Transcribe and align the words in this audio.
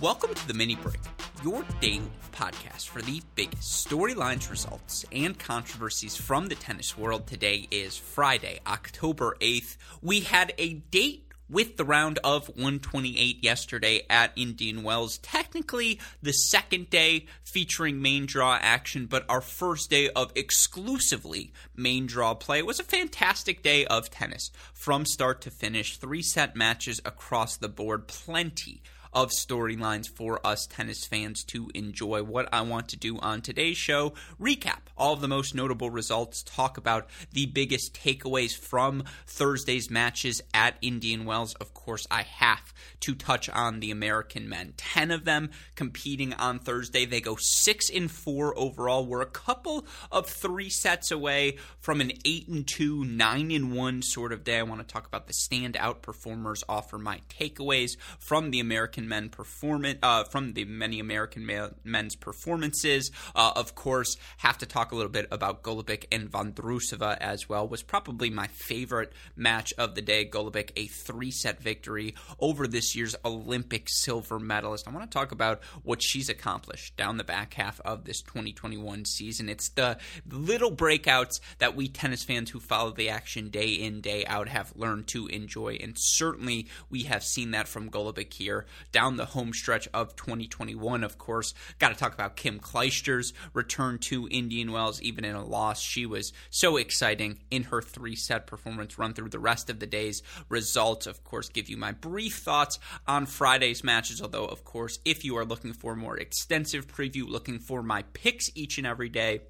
Welcome 0.00 0.32
to 0.32 0.46
the 0.46 0.54
Mini 0.54 0.76
Break, 0.76 1.00
your 1.42 1.64
daily 1.80 2.08
podcast 2.30 2.86
for 2.86 3.02
the 3.02 3.20
biggest 3.34 3.84
storylines, 3.84 4.48
results, 4.48 5.04
and 5.10 5.36
controversies 5.36 6.14
from 6.14 6.46
the 6.46 6.54
tennis 6.54 6.96
world. 6.96 7.26
Today 7.26 7.66
is 7.72 7.96
Friday, 7.96 8.60
October 8.64 9.36
8th. 9.40 9.76
We 10.00 10.20
had 10.20 10.54
a 10.56 10.74
date 10.74 11.24
with 11.50 11.76
the 11.76 11.84
round 11.84 12.20
of 12.22 12.46
128 12.46 13.42
yesterday 13.42 14.02
at 14.08 14.30
Indian 14.36 14.84
Wells. 14.84 15.18
Technically, 15.18 15.98
the 16.22 16.32
second 16.32 16.90
day 16.90 17.26
featuring 17.42 18.00
main 18.00 18.26
draw 18.26 18.56
action, 18.62 19.06
but 19.06 19.24
our 19.28 19.40
first 19.40 19.90
day 19.90 20.10
of 20.10 20.30
exclusively 20.36 21.52
main 21.74 22.06
draw 22.06 22.34
play 22.34 22.60
it 22.60 22.66
was 22.66 22.78
a 22.78 22.84
fantastic 22.84 23.64
day 23.64 23.84
of 23.86 24.10
tennis 24.10 24.52
from 24.72 25.04
start 25.04 25.40
to 25.40 25.50
finish. 25.50 25.96
Three 25.96 26.22
set 26.22 26.54
matches 26.54 27.00
across 27.04 27.56
the 27.56 27.68
board, 27.68 28.06
plenty 28.06 28.80
of 29.12 29.30
storylines 29.30 30.08
for 30.08 30.44
us 30.46 30.66
tennis 30.66 31.04
fans 31.04 31.44
to 31.44 31.70
enjoy. 31.74 32.22
What 32.22 32.48
I 32.52 32.62
want 32.62 32.88
to 32.88 32.96
do 32.96 33.18
on 33.18 33.40
today's 33.40 33.76
show, 33.76 34.14
recap 34.40 34.80
all 34.96 35.14
of 35.14 35.20
the 35.20 35.28
most 35.28 35.54
notable 35.54 35.90
results, 35.90 36.42
talk 36.42 36.76
about 36.76 37.08
the 37.32 37.46
biggest 37.46 37.94
takeaways 37.94 38.56
from 38.56 39.04
Thursday's 39.26 39.90
matches 39.90 40.42
at 40.52 40.76
Indian 40.82 41.24
Wells. 41.24 41.54
Of 41.54 41.74
course, 41.74 42.06
I 42.10 42.22
have 42.22 42.72
to 43.00 43.14
touch 43.14 43.48
on 43.48 43.80
the 43.80 43.90
American 43.90 44.48
men. 44.48 44.74
10 44.76 45.10
of 45.10 45.24
them 45.24 45.50
competing 45.74 46.34
on 46.34 46.58
Thursday. 46.58 47.04
They 47.04 47.20
go 47.20 47.36
6 47.36 47.90
and 47.90 48.10
4 48.10 48.58
overall. 48.58 49.06
We're 49.06 49.22
a 49.22 49.26
couple 49.26 49.86
of 50.10 50.26
3 50.26 50.68
sets 50.68 51.10
away 51.10 51.56
from 51.78 52.00
an 52.00 52.12
8 52.24 52.48
and 52.48 52.66
2, 52.66 53.04
9 53.04 53.50
and 53.50 53.72
1 53.72 54.02
sort 54.02 54.32
of 54.32 54.44
day. 54.44 54.58
I 54.58 54.62
want 54.62 54.86
to 54.86 54.92
talk 54.92 55.06
about 55.06 55.26
the 55.26 55.32
standout 55.32 56.02
performers, 56.02 56.64
offer 56.68 56.98
my 56.98 57.20
takeaways 57.28 57.96
from 58.18 58.50
the 58.50 58.60
American 58.60 58.97
men 59.06 59.28
performance 59.28 59.98
uh, 60.02 60.24
from 60.24 60.54
the 60.54 60.64
many 60.64 60.98
American 60.98 61.48
men's 61.84 62.16
performances. 62.16 63.10
Uh, 63.34 63.52
of 63.54 63.74
course, 63.74 64.16
have 64.38 64.56
to 64.58 64.66
talk 64.66 64.92
a 64.92 64.96
little 64.96 65.12
bit 65.12 65.28
about 65.30 65.62
Golubic 65.62 66.06
and 66.10 66.30
Vondrousova 66.30 67.18
as 67.18 67.48
well. 67.48 67.68
Was 67.68 67.82
probably 67.82 68.30
my 68.30 68.46
favorite 68.46 69.12
match 69.36 69.74
of 69.76 69.94
the 69.94 70.02
day. 70.02 70.24
Golubic 70.24 70.70
a 70.76 70.86
three 70.86 71.30
set 71.30 71.60
victory 71.60 72.14
over 72.40 72.66
this 72.66 72.96
year's 72.96 73.14
Olympic 73.24 73.88
silver 73.88 74.38
medalist. 74.38 74.88
I 74.88 74.92
want 74.92 75.10
to 75.10 75.14
talk 75.18 75.32
about 75.32 75.62
what 75.82 76.02
she's 76.02 76.28
accomplished 76.28 76.96
down 76.96 77.18
the 77.18 77.24
back 77.24 77.54
half 77.54 77.80
of 77.80 78.04
this 78.04 78.22
2021 78.22 79.04
season. 79.04 79.48
It's 79.48 79.68
the 79.68 79.98
little 80.28 80.74
breakouts 80.74 81.40
that 81.58 81.76
we 81.76 81.88
tennis 81.88 82.24
fans 82.24 82.50
who 82.50 82.60
follow 82.60 82.92
the 82.92 83.08
action 83.08 83.50
day 83.50 83.72
in 83.72 84.00
day 84.00 84.24
out 84.26 84.48
have 84.48 84.72
learned 84.76 85.08
to 85.08 85.26
enjoy, 85.26 85.78
and 85.80 85.94
certainly 85.96 86.68
we 86.88 87.04
have 87.04 87.22
seen 87.22 87.50
that 87.50 87.68
from 87.68 87.90
Golubic 87.90 88.32
here 88.32 88.66
down 88.92 89.16
the 89.16 89.26
home 89.26 89.52
stretch 89.52 89.88
of 89.94 90.16
2021. 90.16 91.04
Of 91.04 91.18
course, 91.18 91.54
got 91.78 91.90
to 91.90 91.94
talk 91.94 92.14
about 92.14 92.36
Kim 92.36 92.58
Clijsters' 92.60 93.32
return 93.52 93.98
to 93.98 94.28
Indian 94.28 94.72
Wells, 94.72 95.00
even 95.02 95.24
in 95.24 95.34
a 95.34 95.44
loss. 95.44 95.80
She 95.80 96.06
was 96.06 96.32
so 96.50 96.76
exciting 96.76 97.40
in 97.50 97.64
her 97.64 97.82
three 97.82 98.16
set 98.16 98.46
performance. 98.46 98.98
Run 98.98 99.14
through 99.14 99.30
the 99.30 99.38
rest 99.38 99.70
of 99.70 99.80
the 99.80 99.86
day's 99.86 100.22
results. 100.48 101.06
Of 101.06 101.24
course, 101.24 101.48
give 101.48 101.68
you 101.68 101.76
my 101.76 101.92
brief 101.92 102.36
thoughts 102.36 102.78
on 103.06 103.26
Friday's 103.26 103.84
matches. 103.84 104.22
Although, 104.22 104.46
of 104.46 104.64
course, 104.64 104.98
if 105.04 105.24
you 105.24 105.36
are 105.36 105.44
looking 105.44 105.72
for 105.72 105.92
a 105.92 105.96
more 105.96 106.16
extensive 106.16 106.86
preview, 106.86 107.28
looking 107.28 107.58
for 107.58 107.82
my 107.82 108.02
picks 108.12 108.50
each 108.54 108.78
and 108.78 108.86
every 108.86 109.08
day, 109.08 109.40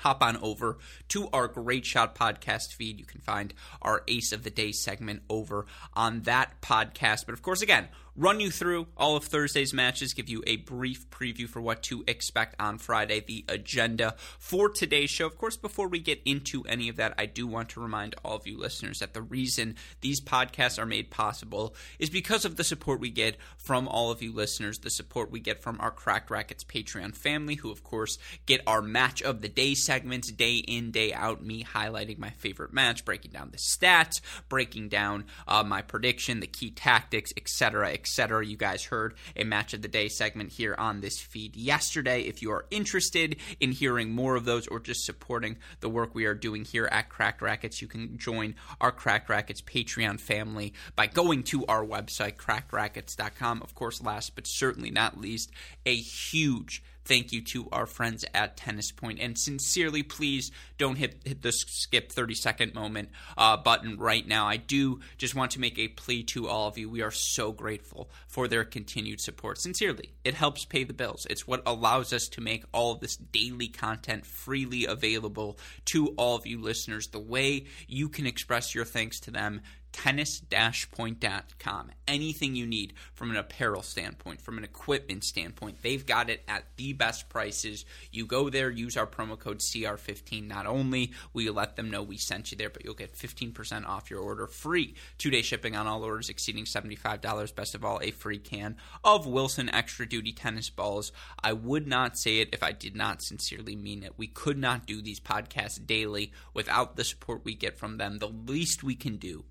hop 0.00 0.22
on 0.22 0.36
over 0.38 0.78
to 1.08 1.28
our 1.32 1.48
Great 1.48 1.84
Shot 1.84 2.14
podcast 2.14 2.74
feed. 2.74 2.98
You 2.98 3.04
can 3.04 3.20
find 3.20 3.54
our 3.82 4.02
Ace 4.08 4.32
of 4.32 4.42
the 4.42 4.50
Day 4.50 4.72
segment 4.72 5.22
over 5.28 5.66
on 5.94 6.22
that 6.22 6.60
podcast. 6.60 7.26
But 7.26 7.34
of 7.34 7.42
course, 7.42 7.62
again, 7.62 7.88
run 8.20 8.38
you 8.38 8.50
through 8.50 8.86
all 8.98 9.16
of 9.16 9.24
Thursday's 9.24 9.72
matches, 9.72 10.12
give 10.12 10.28
you 10.28 10.42
a 10.46 10.56
brief 10.56 11.08
preview 11.08 11.48
for 11.48 11.62
what 11.62 11.82
to 11.84 12.04
expect 12.06 12.54
on 12.60 12.76
Friday, 12.76 13.20
the 13.20 13.46
agenda 13.48 14.14
for 14.38 14.68
today's 14.68 15.08
show. 15.08 15.24
Of 15.24 15.38
course, 15.38 15.56
before 15.56 15.88
we 15.88 16.00
get 16.00 16.20
into 16.26 16.62
any 16.64 16.90
of 16.90 16.96
that, 16.96 17.14
I 17.16 17.24
do 17.24 17.46
want 17.46 17.70
to 17.70 17.80
remind 17.80 18.14
all 18.22 18.36
of 18.36 18.46
you 18.46 18.58
listeners 18.58 18.98
that 18.98 19.14
the 19.14 19.22
reason 19.22 19.76
these 20.02 20.20
podcasts 20.20 20.78
are 20.78 20.84
made 20.84 21.10
possible 21.10 21.74
is 21.98 22.10
because 22.10 22.44
of 22.44 22.56
the 22.56 22.64
support 22.64 23.00
we 23.00 23.08
get 23.08 23.38
from 23.56 23.88
all 23.88 24.10
of 24.10 24.20
you 24.20 24.34
listeners, 24.34 24.80
the 24.80 24.90
support 24.90 25.30
we 25.30 25.40
get 25.40 25.62
from 25.62 25.80
our 25.80 25.90
Cracked 25.90 26.30
Racquets 26.30 26.62
Patreon 26.64 27.16
family, 27.16 27.54
who, 27.54 27.70
of 27.70 27.82
course, 27.82 28.18
get 28.44 28.60
our 28.66 28.82
match 28.82 29.22
of 29.22 29.40
the 29.40 29.48
day 29.48 29.72
segments 29.72 30.30
day 30.30 30.56
in, 30.56 30.90
day 30.90 31.14
out, 31.14 31.42
me 31.42 31.64
highlighting 31.64 32.18
my 32.18 32.30
favorite 32.30 32.74
match, 32.74 33.06
breaking 33.06 33.30
down 33.30 33.50
the 33.50 33.56
stats, 33.56 34.20
breaking 34.50 34.90
down 34.90 35.24
uh, 35.48 35.64
my 35.64 35.80
prediction, 35.80 36.40
the 36.40 36.46
key 36.46 36.70
tactics, 36.70 37.32
etc., 37.38 37.90
etc. 37.92 38.09
You 38.18 38.56
guys 38.56 38.84
heard 38.84 39.14
a 39.36 39.44
match 39.44 39.74
of 39.74 39.82
the 39.82 39.88
day 39.88 40.08
segment 40.08 40.52
here 40.52 40.74
on 40.76 41.00
this 41.00 41.18
feed 41.18 41.56
yesterday. 41.56 42.22
If 42.22 42.42
you 42.42 42.52
are 42.52 42.66
interested 42.70 43.36
in 43.60 43.72
hearing 43.72 44.10
more 44.10 44.36
of 44.36 44.44
those 44.44 44.66
or 44.66 44.80
just 44.80 45.04
supporting 45.04 45.56
the 45.80 45.88
work 45.88 46.14
we 46.14 46.26
are 46.26 46.34
doing 46.34 46.64
here 46.64 46.88
at 46.90 47.08
Cracked 47.08 47.40
Racquets, 47.40 47.80
you 47.80 47.88
can 47.88 48.18
join 48.18 48.54
our 48.80 48.92
Cracked 48.92 49.28
Racquets 49.28 49.62
Patreon 49.62 50.20
family 50.20 50.74
by 50.96 51.06
going 51.06 51.42
to 51.44 51.64
our 51.66 51.84
website, 51.84 52.36
crackedracquets.com. 52.36 53.62
Of 53.62 53.74
course, 53.74 54.02
last 54.02 54.34
but 54.34 54.46
certainly 54.46 54.90
not 54.90 55.18
least, 55.18 55.50
a 55.86 55.94
huge 55.94 56.82
thank 57.10 57.32
you 57.32 57.42
to 57.42 57.68
our 57.72 57.86
friends 57.86 58.24
at 58.34 58.56
Tennis 58.56 58.92
Point. 58.92 59.18
And 59.18 59.36
sincerely, 59.36 60.04
please 60.04 60.52
don't 60.78 60.94
hit, 60.94 61.20
hit 61.24 61.42
the 61.42 61.50
skip 61.50 62.12
30 62.12 62.34
second 62.34 62.72
moment 62.72 63.08
uh, 63.36 63.56
button 63.56 63.98
right 63.98 64.24
now. 64.24 64.46
I 64.46 64.58
do 64.58 65.00
just 65.18 65.34
want 65.34 65.50
to 65.52 65.60
make 65.60 65.76
a 65.76 65.88
plea 65.88 66.22
to 66.22 66.46
all 66.46 66.68
of 66.68 66.78
you. 66.78 66.88
We 66.88 67.02
are 67.02 67.10
so 67.10 67.50
grateful 67.50 68.10
for 68.28 68.46
their 68.46 68.62
continued 68.62 69.20
support. 69.20 69.58
Sincerely, 69.58 70.12
it 70.22 70.34
helps 70.34 70.64
pay 70.64 70.84
the 70.84 70.92
bills. 70.92 71.26
It's 71.28 71.48
what 71.48 71.64
allows 71.66 72.12
us 72.12 72.28
to 72.28 72.40
make 72.40 72.62
all 72.72 72.92
of 72.92 73.00
this 73.00 73.16
daily 73.16 73.66
content 73.66 74.24
freely 74.24 74.86
available 74.86 75.58
to 75.86 76.14
all 76.16 76.36
of 76.36 76.46
you 76.46 76.60
listeners. 76.62 77.08
The 77.08 77.18
way 77.18 77.64
you 77.88 78.08
can 78.08 78.24
express 78.24 78.72
your 78.72 78.84
thanks 78.84 79.18
to 79.20 79.32
them 79.32 79.62
tennis-point.com. 79.92 81.90
Anything 82.06 82.54
you 82.54 82.66
need 82.66 82.94
from 83.12 83.30
an 83.30 83.36
apparel 83.36 83.82
standpoint, 83.82 84.40
from 84.40 84.58
an 84.58 84.64
equipment 84.64 85.24
standpoint, 85.24 85.82
they've 85.82 86.06
got 86.06 86.30
it 86.30 86.42
at 86.48 86.64
the 86.76 86.92
best 86.92 87.28
prices. 87.28 87.84
You 88.10 88.26
go 88.26 88.50
there, 88.50 88.70
use 88.70 88.96
our 88.96 89.06
promo 89.06 89.38
code 89.38 89.58
CR15. 89.58 90.46
Not 90.46 90.66
only 90.66 91.12
will 91.32 91.42
you 91.42 91.52
let 91.52 91.76
them 91.76 91.90
know 91.90 92.02
we 92.02 92.16
sent 92.16 92.50
you 92.50 92.56
there, 92.56 92.70
but 92.70 92.84
you'll 92.84 92.94
get 92.94 93.14
15% 93.16 93.86
off 93.86 94.10
your 94.10 94.20
order, 94.20 94.46
free 94.46 94.94
two-day 95.18 95.42
shipping 95.42 95.76
on 95.76 95.86
all 95.86 96.02
orders 96.02 96.28
exceeding 96.28 96.64
$75. 96.64 97.54
Best 97.54 97.74
of 97.74 97.84
all, 97.84 98.00
a 98.02 98.10
free 98.10 98.38
can 98.38 98.76
of 99.04 99.26
Wilson 99.26 99.68
Extra 99.68 100.06
Duty 100.08 100.32
tennis 100.32 100.70
balls. 100.70 101.12
I 101.42 101.52
would 101.52 101.86
not 101.86 102.18
say 102.18 102.38
it 102.38 102.50
if 102.52 102.62
I 102.62 102.72
did 102.72 102.96
not 102.96 103.22
sincerely 103.22 103.76
mean 103.76 104.02
it. 104.02 104.14
We 104.16 104.26
could 104.26 104.58
not 104.58 104.86
do 104.86 105.02
these 105.02 105.20
podcasts 105.20 105.84
daily 105.84 106.32
without 106.54 106.96
the 106.96 107.04
support 107.04 107.44
we 107.44 107.54
get 107.54 107.78
from 107.78 107.98
them. 107.98 108.18
The 108.18 108.28
least 108.28 108.82
we 108.82 108.94
can 108.94 109.16
do 109.16 109.44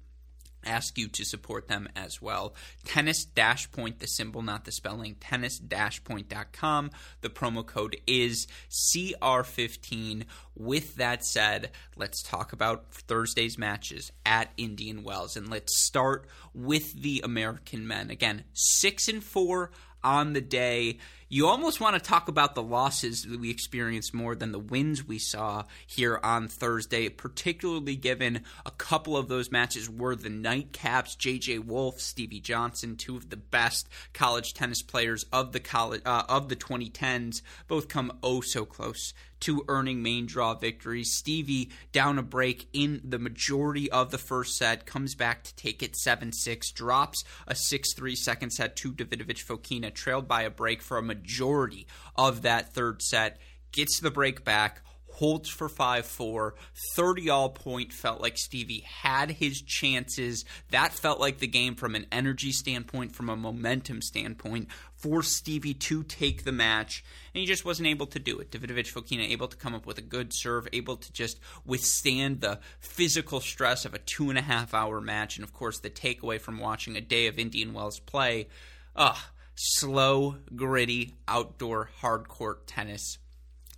ask 0.65 0.97
you 0.97 1.07
to 1.09 1.23
support 1.23 1.67
them 1.67 1.87
as 1.95 2.21
well. 2.21 2.53
Tennis 2.85 3.25
Dash 3.25 3.71
Point, 3.71 3.99
the 3.99 4.07
symbol, 4.07 4.41
not 4.41 4.65
the 4.65 4.71
spelling, 4.71 5.15
tennis 5.15 5.57
dash 5.57 6.03
point.com. 6.03 6.91
The 7.21 7.29
promo 7.29 7.65
code 7.65 7.97
is 8.07 8.47
CR15. 8.69 10.23
With 10.55 10.95
that 10.95 11.23
said, 11.23 11.71
let's 11.95 12.21
talk 12.21 12.53
about 12.53 12.91
Thursday's 12.91 13.57
matches 13.57 14.11
at 14.25 14.51
Indian 14.57 15.03
Wells 15.03 15.37
and 15.37 15.49
let's 15.49 15.85
start 15.85 16.27
with 16.53 17.01
the 17.01 17.21
American 17.23 17.87
men. 17.87 18.09
Again, 18.09 18.43
6 18.53 19.07
and 19.07 19.23
4 19.23 19.71
on 20.03 20.33
the 20.33 20.41
day 20.41 20.97
you 21.31 21.45
almost 21.45 21.79
want 21.79 21.95
to 21.95 22.01
talk 22.01 22.27
about 22.27 22.55
the 22.55 22.63
losses 22.63 23.23
that 23.23 23.39
we 23.39 23.51
experienced 23.51 24.15
more 24.15 24.35
than 24.35 24.51
the 24.51 24.57
wins 24.57 25.07
we 25.07 25.19
saw 25.19 25.63
here 25.85 26.19
on 26.23 26.47
Thursday, 26.47 27.07
particularly 27.07 27.95
given 27.95 28.41
a 28.65 28.71
couple 28.71 29.15
of 29.15 29.27
those 29.27 29.51
matches 29.51 29.87
were 29.87 30.15
the 30.15 30.29
nightcaps. 30.29 31.15
JJ 31.15 31.65
Wolf, 31.65 31.99
Stevie 31.99 32.39
Johnson, 32.39 32.95
two 32.95 33.15
of 33.15 33.29
the 33.29 33.37
best 33.37 33.87
college 34.11 34.55
tennis 34.55 34.81
players 34.81 35.23
of 35.31 35.51
the 35.51 35.59
college 35.59 36.01
uh, 36.03 36.23
of 36.27 36.49
the 36.49 36.55
2010s, 36.55 37.43
both 37.67 37.87
come 37.87 38.17
oh 38.23 38.41
so 38.41 38.65
close 38.65 39.13
to 39.41 39.63
earning 39.67 40.01
main 40.01 40.25
draw 40.25 40.53
victories. 40.53 41.11
Stevie 41.11 41.69
down 41.91 42.17
a 42.17 42.23
break 42.23 42.67
in 42.73 43.01
the 43.03 43.19
majority 43.19 43.89
of 43.91 44.11
the 44.11 44.17
first 44.17 44.57
set, 44.57 44.85
comes 44.85 45.15
back 45.15 45.43
to 45.43 45.55
take 45.55 45.81
it 45.81 45.95
7 45.95 46.31
6, 46.31 46.71
drops 46.71 47.23
a 47.47 47.55
6 47.55 47.93
3 47.93 48.15
second 48.15 48.49
set 48.51 48.75
to 48.77 48.91
Davidovich 48.91 49.45
Fokina, 49.45 49.93
trailed 49.93 50.27
by 50.27 50.43
a 50.43 50.49
break 50.49 50.81
for 50.81 50.97
a 50.97 51.03
majority 51.19 51.87
of 52.15 52.41
that 52.43 52.73
third 52.73 53.01
set, 53.01 53.37
gets 53.71 53.99
the 53.99 54.11
break 54.11 54.43
back 54.43 54.81
holds 55.19 55.49
for 55.49 55.67
5 55.67 56.05
4. 56.05 56.55
30 56.95 57.29
all 57.29 57.49
point 57.49 57.91
felt 57.91 58.21
like 58.21 58.37
Stevie 58.37 58.85
had 59.01 59.31
his 59.31 59.61
chances. 59.61 60.45
That 60.71 60.93
felt 60.93 61.19
like 61.19 61.39
the 61.39 61.47
game 61.47 61.75
from 61.75 61.93
an 61.95 62.05
energy 62.09 62.53
standpoint, 62.53 63.13
from 63.13 63.29
a 63.29 63.35
momentum 63.35 64.01
standpoint, 64.01 64.69
for 64.95 65.21
Stevie 65.21 65.73
to 65.73 66.03
take 66.03 66.45
the 66.45 66.53
match. 66.53 67.03
And 67.33 67.41
he 67.41 67.45
just 67.45 67.65
wasn't 67.65 67.89
able 67.89 68.07
to 68.07 68.19
do 68.19 68.39
it. 68.39 68.49
Davidovich 68.51 68.93
Fokina 68.93 69.29
able 69.29 69.49
to 69.49 69.57
come 69.57 69.75
up 69.75 69.85
with 69.85 69.97
a 69.97 70.01
good 70.01 70.33
serve, 70.33 70.69
able 70.71 70.95
to 70.95 71.11
just 71.11 71.37
withstand 71.65 72.39
the 72.39 72.59
physical 72.79 73.41
stress 73.41 73.83
of 73.83 73.93
a 73.93 73.99
two 73.99 74.29
and 74.29 74.39
a 74.39 74.43
half 74.43 74.73
hour 74.73 75.01
match. 75.01 75.35
And 75.35 75.43
of 75.43 75.53
course, 75.53 75.79
the 75.79 75.89
takeaway 75.89 76.39
from 76.39 76.59
watching 76.59 76.95
a 76.95 77.01
day 77.01 77.27
of 77.27 77.37
Indian 77.37 77.73
Wells 77.73 77.99
play. 77.99 78.47
Ugh. 78.95 79.17
Slow, 79.61 80.37
gritty, 80.55 81.15
outdoor, 81.27 81.89
hardcourt 82.01 82.59
tennis. 82.65 83.17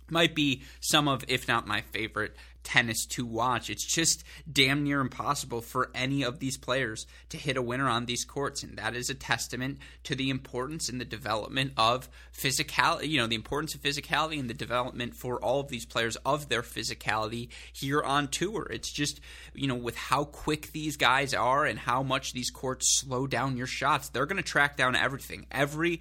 Might 0.08 0.32
be 0.32 0.62
some 0.78 1.08
of, 1.08 1.24
if 1.26 1.48
not 1.48 1.66
my 1.66 1.80
favorite, 1.80 2.36
tennis 2.62 3.06
to 3.06 3.26
watch. 3.26 3.70
It's 3.70 3.84
just 3.84 4.24
damn 4.50 4.84
near 4.84 5.00
impossible 5.00 5.60
for 5.60 5.90
any 5.94 6.22
of 6.22 6.38
these 6.38 6.56
players 6.56 7.06
to 7.30 7.36
hit 7.36 7.56
a 7.56 7.62
winner 7.62 7.88
on 7.88 8.06
these 8.06 8.24
courts. 8.24 8.62
And 8.62 8.76
that 8.78 8.94
is 8.94 9.10
a 9.10 9.14
testament 9.14 9.78
to 10.04 10.14
the 10.14 10.30
importance 10.30 10.88
and 10.88 11.00
the 11.00 11.04
development 11.04 11.72
of 11.76 12.08
physicality, 12.36 13.08
you 13.08 13.18
know, 13.18 13.26
the 13.26 13.34
importance 13.34 13.74
of 13.74 13.82
physicality 13.82 14.38
and 14.38 14.48
the 14.48 14.54
development 14.54 15.14
for 15.14 15.42
all 15.42 15.60
of 15.60 15.68
these 15.68 15.86
players 15.86 16.16
of 16.24 16.48
their 16.48 16.62
physicality 16.62 17.48
here 17.72 18.02
on 18.02 18.28
tour. 18.28 18.66
It's 18.70 18.90
just, 18.90 19.20
you 19.54 19.66
know, 19.66 19.74
with 19.74 19.96
how 19.96 20.24
quick 20.24 20.72
these 20.72 20.96
guys 20.96 21.34
are 21.34 21.64
and 21.64 21.78
how 21.78 22.02
much 22.02 22.32
these 22.32 22.50
courts 22.50 23.00
slow 23.00 23.26
down 23.26 23.56
your 23.56 23.66
shots, 23.66 24.08
they're 24.08 24.26
going 24.26 24.42
to 24.42 24.42
track 24.42 24.76
down 24.76 24.96
everything. 24.96 25.46
Every 25.50 26.00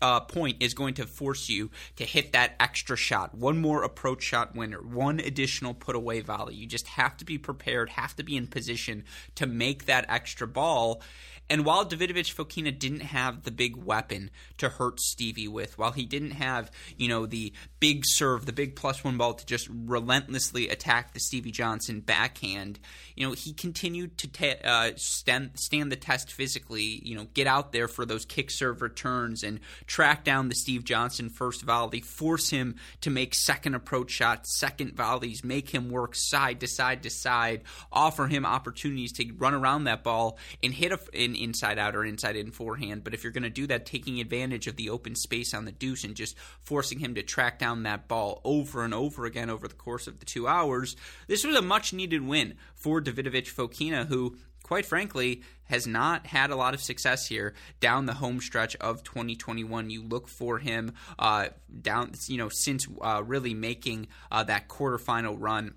uh, 0.00 0.20
point 0.20 0.56
is 0.60 0.74
going 0.74 0.94
to 0.94 1.06
force 1.06 1.48
you 1.48 1.70
to 1.96 2.04
hit 2.04 2.32
that 2.32 2.54
extra 2.60 2.96
shot, 2.96 3.34
one 3.34 3.60
more 3.60 3.82
approach 3.82 4.22
shot 4.22 4.54
winner, 4.54 4.80
one 4.80 5.20
additional 5.20 5.74
put 5.74 5.96
away 5.96 6.20
volley. 6.20 6.54
You 6.54 6.66
just 6.66 6.88
have 6.88 7.16
to 7.18 7.24
be 7.24 7.38
prepared, 7.38 7.90
have 7.90 8.14
to 8.16 8.22
be 8.22 8.36
in 8.36 8.46
position 8.46 9.04
to 9.36 9.46
make 9.46 9.86
that 9.86 10.06
extra 10.08 10.46
ball. 10.46 11.02
And 11.50 11.64
while 11.64 11.84
Davidovich 11.84 12.32
Fokina 12.32 12.78
didn't 12.78 13.00
have 13.00 13.42
the 13.42 13.50
big 13.50 13.74
weapon 13.74 14.30
to 14.58 14.68
hurt 14.68 15.00
Stevie 15.00 15.48
with, 15.48 15.76
while 15.76 15.90
he 15.90 16.06
didn't 16.06 16.30
have, 16.30 16.70
you 16.96 17.08
know, 17.08 17.26
the 17.26 17.52
big 17.80 18.04
serve, 18.06 18.46
the 18.46 18.52
big 18.52 18.76
plus 18.76 19.02
one 19.02 19.18
ball 19.18 19.34
to 19.34 19.44
just 19.44 19.68
relentlessly 19.68 20.68
attack 20.68 21.12
the 21.12 21.18
Stevie 21.18 21.50
Johnson 21.50 22.00
backhand, 22.00 22.78
you 23.16 23.26
know, 23.26 23.32
he 23.32 23.52
continued 23.52 24.16
to 24.18 24.28
ta- 24.28 24.64
uh, 24.64 24.90
stand, 24.94 25.50
stand 25.56 25.90
the 25.90 25.96
test 25.96 26.32
physically, 26.32 27.00
you 27.04 27.16
know, 27.16 27.26
get 27.34 27.48
out 27.48 27.72
there 27.72 27.88
for 27.88 28.06
those 28.06 28.24
kick 28.24 28.48
serve 28.52 28.80
returns 28.80 29.42
and 29.42 29.58
track 29.88 30.22
down 30.22 30.48
the 30.48 30.54
Steve 30.54 30.84
Johnson 30.84 31.28
first 31.28 31.62
volley, 31.62 32.00
force 32.00 32.50
him 32.50 32.76
to 33.00 33.10
make 33.10 33.34
second 33.34 33.74
approach 33.74 34.12
shots, 34.12 34.56
second 34.60 34.94
volleys, 34.94 35.42
make 35.42 35.70
him 35.70 35.90
work 35.90 36.12
side 36.14 36.60
to 36.60 36.68
side 36.68 37.02
to 37.02 37.10
side, 37.10 37.62
offer 37.90 38.28
him 38.28 38.46
opportunities 38.46 39.12
to 39.12 39.32
run 39.36 39.54
around 39.54 39.84
that 39.84 40.04
ball 40.04 40.38
and 40.62 40.72
hit 40.72 40.92
a, 40.92 41.00
an 41.12 41.39
inside 41.42 41.78
out 41.78 41.96
or 41.96 42.04
inside 42.04 42.36
in 42.36 42.50
forehand. 42.50 43.04
But 43.04 43.14
if 43.14 43.24
you're 43.24 43.32
going 43.32 43.42
to 43.42 43.50
do 43.50 43.66
that, 43.68 43.86
taking 43.86 44.20
advantage 44.20 44.66
of 44.66 44.76
the 44.76 44.90
open 44.90 45.14
space 45.14 45.54
on 45.54 45.64
the 45.64 45.72
deuce 45.72 46.04
and 46.04 46.14
just 46.14 46.36
forcing 46.62 46.98
him 46.98 47.14
to 47.14 47.22
track 47.22 47.58
down 47.58 47.82
that 47.84 48.08
ball 48.08 48.40
over 48.44 48.84
and 48.84 48.94
over 48.94 49.26
again 49.26 49.50
over 49.50 49.68
the 49.68 49.74
course 49.74 50.06
of 50.06 50.18
the 50.20 50.26
two 50.26 50.46
hours, 50.46 50.96
this 51.26 51.44
was 51.44 51.56
a 51.56 51.62
much 51.62 51.92
needed 51.92 52.26
win 52.26 52.54
for 52.74 53.00
Davidovich 53.00 53.52
Fokina, 53.52 54.06
who 54.06 54.36
quite 54.70 54.86
frankly, 54.86 55.42
has 55.64 55.84
not 55.84 56.26
had 56.26 56.50
a 56.50 56.56
lot 56.56 56.74
of 56.74 56.80
success 56.80 57.26
here 57.26 57.54
down 57.80 58.06
the 58.06 58.14
home 58.14 58.40
stretch 58.40 58.76
of 58.76 59.02
2021. 59.02 59.90
You 59.90 60.04
look 60.04 60.28
for 60.28 60.58
him 60.58 60.92
uh, 61.18 61.48
down, 61.82 62.12
you 62.26 62.38
know, 62.38 62.48
since 62.48 62.86
uh, 63.00 63.22
really 63.24 63.52
making 63.52 64.06
uh, 64.30 64.44
that 64.44 64.68
quarterfinal 64.68 65.36
run 65.38 65.74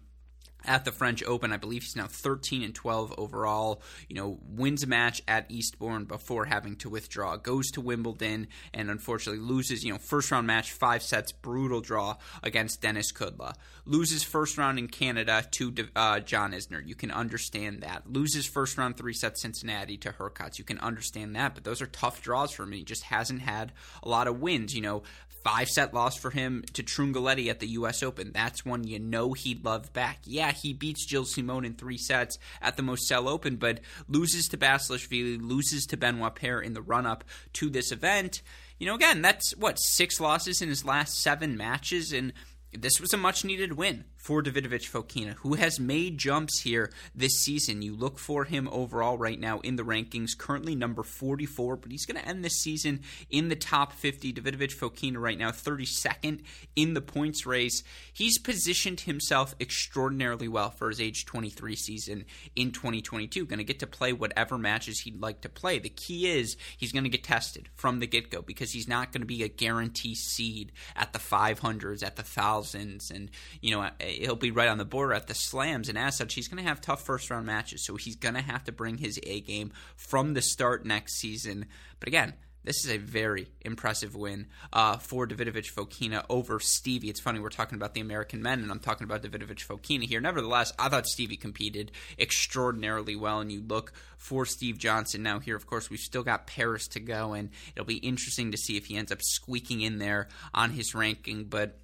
at 0.65 0.85
the 0.85 0.91
French 0.91 1.23
Open. 1.23 1.51
I 1.51 1.57
believe 1.57 1.83
he's 1.83 1.95
now 1.95 2.07
13 2.07 2.63
and 2.63 2.73
12 2.73 3.15
overall. 3.17 3.81
You 4.09 4.15
know, 4.15 4.39
wins 4.47 4.83
a 4.83 4.87
match 4.87 5.21
at 5.27 5.49
Eastbourne 5.49 6.05
before 6.05 6.45
having 6.45 6.75
to 6.77 6.89
withdraw. 6.89 7.35
Goes 7.37 7.71
to 7.71 7.81
Wimbledon 7.81 8.47
and 8.73 8.89
unfortunately 8.89 9.41
loses, 9.41 9.83
you 9.83 9.91
know, 9.91 9.99
first 9.99 10.31
round 10.31 10.47
match, 10.47 10.71
five 10.71 11.03
sets, 11.03 11.31
brutal 11.31 11.81
draw 11.81 12.17
against 12.41 12.81
Denis 12.81 13.11
Kudla. 13.11 13.55
Loses 13.85 14.23
first 14.23 14.57
round 14.57 14.79
in 14.79 14.87
Canada 14.87 15.45
to 15.51 15.73
uh, 15.95 16.19
John 16.21 16.53
Isner. 16.53 16.85
You 16.85 16.95
can 16.95 17.11
understand 17.11 17.81
that. 17.81 18.11
Loses 18.11 18.45
first 18.45 18.77
round 18.77 18.97
three 18.97 19.13
sets 19.13 19.41
Cincinnati 19.41 19.97
to 19.97 20.11
Hurkacz. 20.11 20.57
You 20.57 20.63
can 20.63 20.79
understand 20.79 21.35
that, 21.35 21.53
but 21.53 21.63
those 21.63 21.81
are 21.81 21.87
tough 21.87 22.21
draws 22.21 22.51
for 22.51 22.63
him. 22.63 22.71
He 22.71 22.83
just 22.83 23.03
hasn't 23.03 23.41
had 23.41 23.73
a 24.01 24.09
lot 24.09 24.27
of 24.27 24.39
wins. 24.39 24.73
You 24.73 24.81
know, 24.81 25.03
five 25.43 25.69
set 25.69 25.93
loss 25.93 26.17
for 26.17 26.31
him 26.31 26.63
to 26.73 26.83
Trungelliti 26.83 27.49
at 27.49 27.59
the 27.59 27.67
U.S. 27.67 28.01
Open. 28.01 28.31
That's 28.33 28.65
one 28.65 28.85
you 28.85 28.99
know 28.99 29.33
he'd 29.33 29.65
love 29.65 29.91
back. 29.93 30.19
Yeah, 30.25 30.51
he 30.51 30.73
beats 30.73 31.07
Gilles 31.07 31.33
Simon 31.33 31.65
in 31.65 31.73
three 31.73 31.97
sets 31.97 32.37
at 32.61 32.77
the 32.77 32.83
Moselle 32.83 33.27
Open, 33.27 33.57
but 33.57 33.79
loses 34.07 34.47
to 34.49 34.57
Basilashvili, 34.57 35.39
loses 35.41 35.85
to 35.87 35.97
Benoit 35.97 36.35
Paire 36.35 36.61
in 36.61 36.73
the 36.73 36.81
run 36.81 37.05
up 37.05 37.23
to 37.53 37.69
this 37.69 37.91
event. 37.91 38.41
You 38.79 38.87
know, 38.87 38.95
again, 38.95 39.21
that's 39.21 39.55
what 39.57 39.79
six 39.79 40.19
losses 40.19 40.61
in 40.61 40.69
his 40.69 40.85
last 40.85 41.21
seven 41.21 41.57
matches, 41.57 42.11
and 42.11 42.33
this 42.71 42.99
was 42.99 43.13
a 43.13 43.17
much 43.17 43.45
needed 43.45 43.73
win 43.73 44.05
for 44.23 44.41
Davidovich 44.41 44.89
Fokina, 44.89 45.33
who 45.39 45.55
has 45.55 45.81
made 45.81 46.17
jumps 46.17 46.61
here 46.61 46.89
this 47.13 47.33
season. 47.43 47.81
You 47.81 47.93
look 47.93 48.17
for 48.17 48.45
him 48.45 48.69
overall 48.71 49.17
right 49.17 49.37
now 49.37 49.59
in 49.59 49.75
the 49.75 49.83
rankings, 49.83 50.29
currently 50.37 50.75
number 50.75 51.03
44, 51.03 51.75
but 51.75 51.91
he's 51.91 52.05
going 52.05 52.21
to 52.21 52.25
end 52.25 52.43
this 52.43 52.61
season 52.61 53.01
in 53.29 53.49
the 53.49 53.57
top 53.57 53.91
50. 53.91 54.31
Davidovich 54.31 54.77
Fokina 54.77 55.17
right 55.17 55.37
now 55.37 55.51
32nd 55.51 56.39
in 56.77 56.93
the 56.93 57.01
points 57.01 57.45
race. 57.45 57.83
He's 58.13 58.39
positioned 58.39 59.01
himself 59.01 59.55
extraordinarily 59.59 60.47
well 60.47 60.69
for 60.69 60.87
his 60.87 61.01
age 61.01 61.25
23 61.25 61.75
season 61.75 62.23
in 62.55 62.71
2022. 62.71 63.45
Going 63.45 63.57
to 63.57 63.65
get 63.65 63.79
to 63.79 63.87
play 63.87 64.13
whatever 64.13 64.57
matches 64.57 65.01
he'd 65.01 65.19
like 65.19 65.41
to 65.41 65.49
play. 65.49 65.79
The 65.79 65.89
key 65.89 66.31
is 66.31 66.55
he's 66.77 66.93
going 66.93 67.03
to 67.03 67.09
get 67.09 67.25
tested 67.25 67.67
from 67.75 67.99
the 67.99 68.07
get 68.07 68.29
go 68.29 68.41
because 68.41 68.71
he's 68.71 68.87
not 68.87 69.11
going 69.11 69.21
to 69.21 69.27
be 69.27 69.43
a 69.43 69.49
guarantee 69.49 70.15
seed 70.15 70.71
at 70.95 71.11
the 71.11 71.19
500s, 71.19 72.03
at 72.03 72.15
the 72.15 72.23
thousands, 72.23 73.11
and 73.11 73.29
you 73.59 73.75
know 73.75 73.89
he'll 74.13 74.35
be 74.35 74.51
right 74.51 74.69
on 74.69 74.77
the 74.77 74.85
border 74.85 75.13
at 75.13 75.27
the 75.27 75.33
slams, 75.33 75.89
and 75.89 75.97
as 75.97 76.17
such, 76.17 76.33
he's 76.33 76.47
going 76.47 76.63
to 76.63 76.69
have 76.69 76.81
tough 76.81 77.03
first 77.03 77.29
round 77.29 77.45
matches. 77.45 77.85
So 77.85 77.95
he's 77.95 78.15
going 78.15 78.35
to 78.35 78.41
have 78.41 78.63
to 78.65 78.71
bring 78.71 78.97
his 78.97 79.19
A 79.23 79.41
game 79.41 79.71
from 79.95 80.33
the 80.33 80.41
start 80.41 80.85
next 80.85 81.19
season. 81.19 81.65
But 81.99 82.07
again, 82.07 82.33
this 82.63 82.85
is 82.85 82.91
a 82.91 82.97
very 82.97 83.47
impressive 83.61 84.15
win 84.15 84.47
uh, 84.71 84.97
for 84.97 85.27
Davidovich 85.27 85.73
Fokina 85.73 86.25
over 86.29 86.59
Stevie. 86.59 87.09
It's 87.09 87.19
funny, 87.19 87.39
we're 87.39 87.49
talking 87.49 87.75
about 87.75 87.93
the 87.93 87.99
American 88.01 88.41
men, 88.41 88.61
and 88.61 88.71
I'm 88.71 88.79
talking 88.79 89.03
about 89.03 89.21
Davidovich 89.21 89.67
Fokina 89.67 90.03
here. 90.03 90.21
Nevertheless, 90.21 90.71
I 90.79 90.87
thought 90.87 91.05
Stevie 91.05 91.35
competed 91.35 91.91
extraordinarily 92.17 93.17
well, 93.17 93.41
and 93.41 93.51
you 93.51 93.61
look 93.61 93.91
for 94.17 94.45
Steve 94.45 94.77
Johnson. 94.77 95.23
Now, 95.23 95.39
here, 95.39 95.57
of 95.57 95.67
course, 95.67 95.89
we've 95.89 95.99
still 95.99 96.23
got 96.23 96.47
Paris 96.47 96.87
to 96.89 97.01
go, 97.01 97.33
and 97.33 97.49
it'll 97.75 97.85
be 97.85 97.97
interesting 97.97 98.51
to 98.51 98.57
see 98.57 98.77
if 98.77 98.85
he 98.85 98.95
ends 98.95 99.11
up 99.11 99.21
squeaking 99.21 99.81
in 99.81 99.97
there 99.97 100.29
on 100.53 100.71
his 100.71 100.95
ranking. 100.95 101.45
But, 101.45 101.77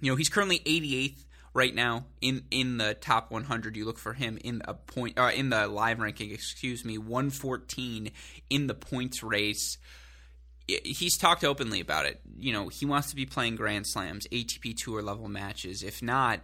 you 0.00 0.10
know, 0.10 0.16
he's 0.16 0.28
currently 0.28 0.58
88th 0.58 1.24
right 1.54 1.74
now 1.74 2.04
in 2.20 2.44
in 2.50 2.78
the 2.78 2.94
top 2.94 3.30
100. 3.30 3.76
You 3.76 3.84
look 3.84 3.98
for 3.98 4.12
him 4.12 4.38
in 4.42 4.62
a 4.66 4.74
point 4.74 5.18
uh, 5.18 5.30
in 5.34 5.50
the 5.50 5.66
live 5.66 5.98
ranking, 5.98 6.30
excuse 6.30 6.84
me, 6.84 6.98
114 6.98 8.10
in 8.50 8.66
the 8.66 8.74
points 8.74 9.22
race. 9.22 9.78
He's 10.66 11.16
talked 11.16 11.44
openly 11.44 11.80
about 11.80 12.04
it. 12.04 12.20
You 12.38 12.52
know, 12.52 12.68
he 12.68 12.84
wants 12.84 13.08
to 13.08 13.16
be 13.16 13.24
playing 13.24 13.56
Grand 13.56 13.86
Slams, 13.86 14.26
ATP 14.26 14.76
Tour 14.76 15.00
level 15.00 15.26
matches. 15.26 15.82
If 15.82 16.02
not, 16.02 16.40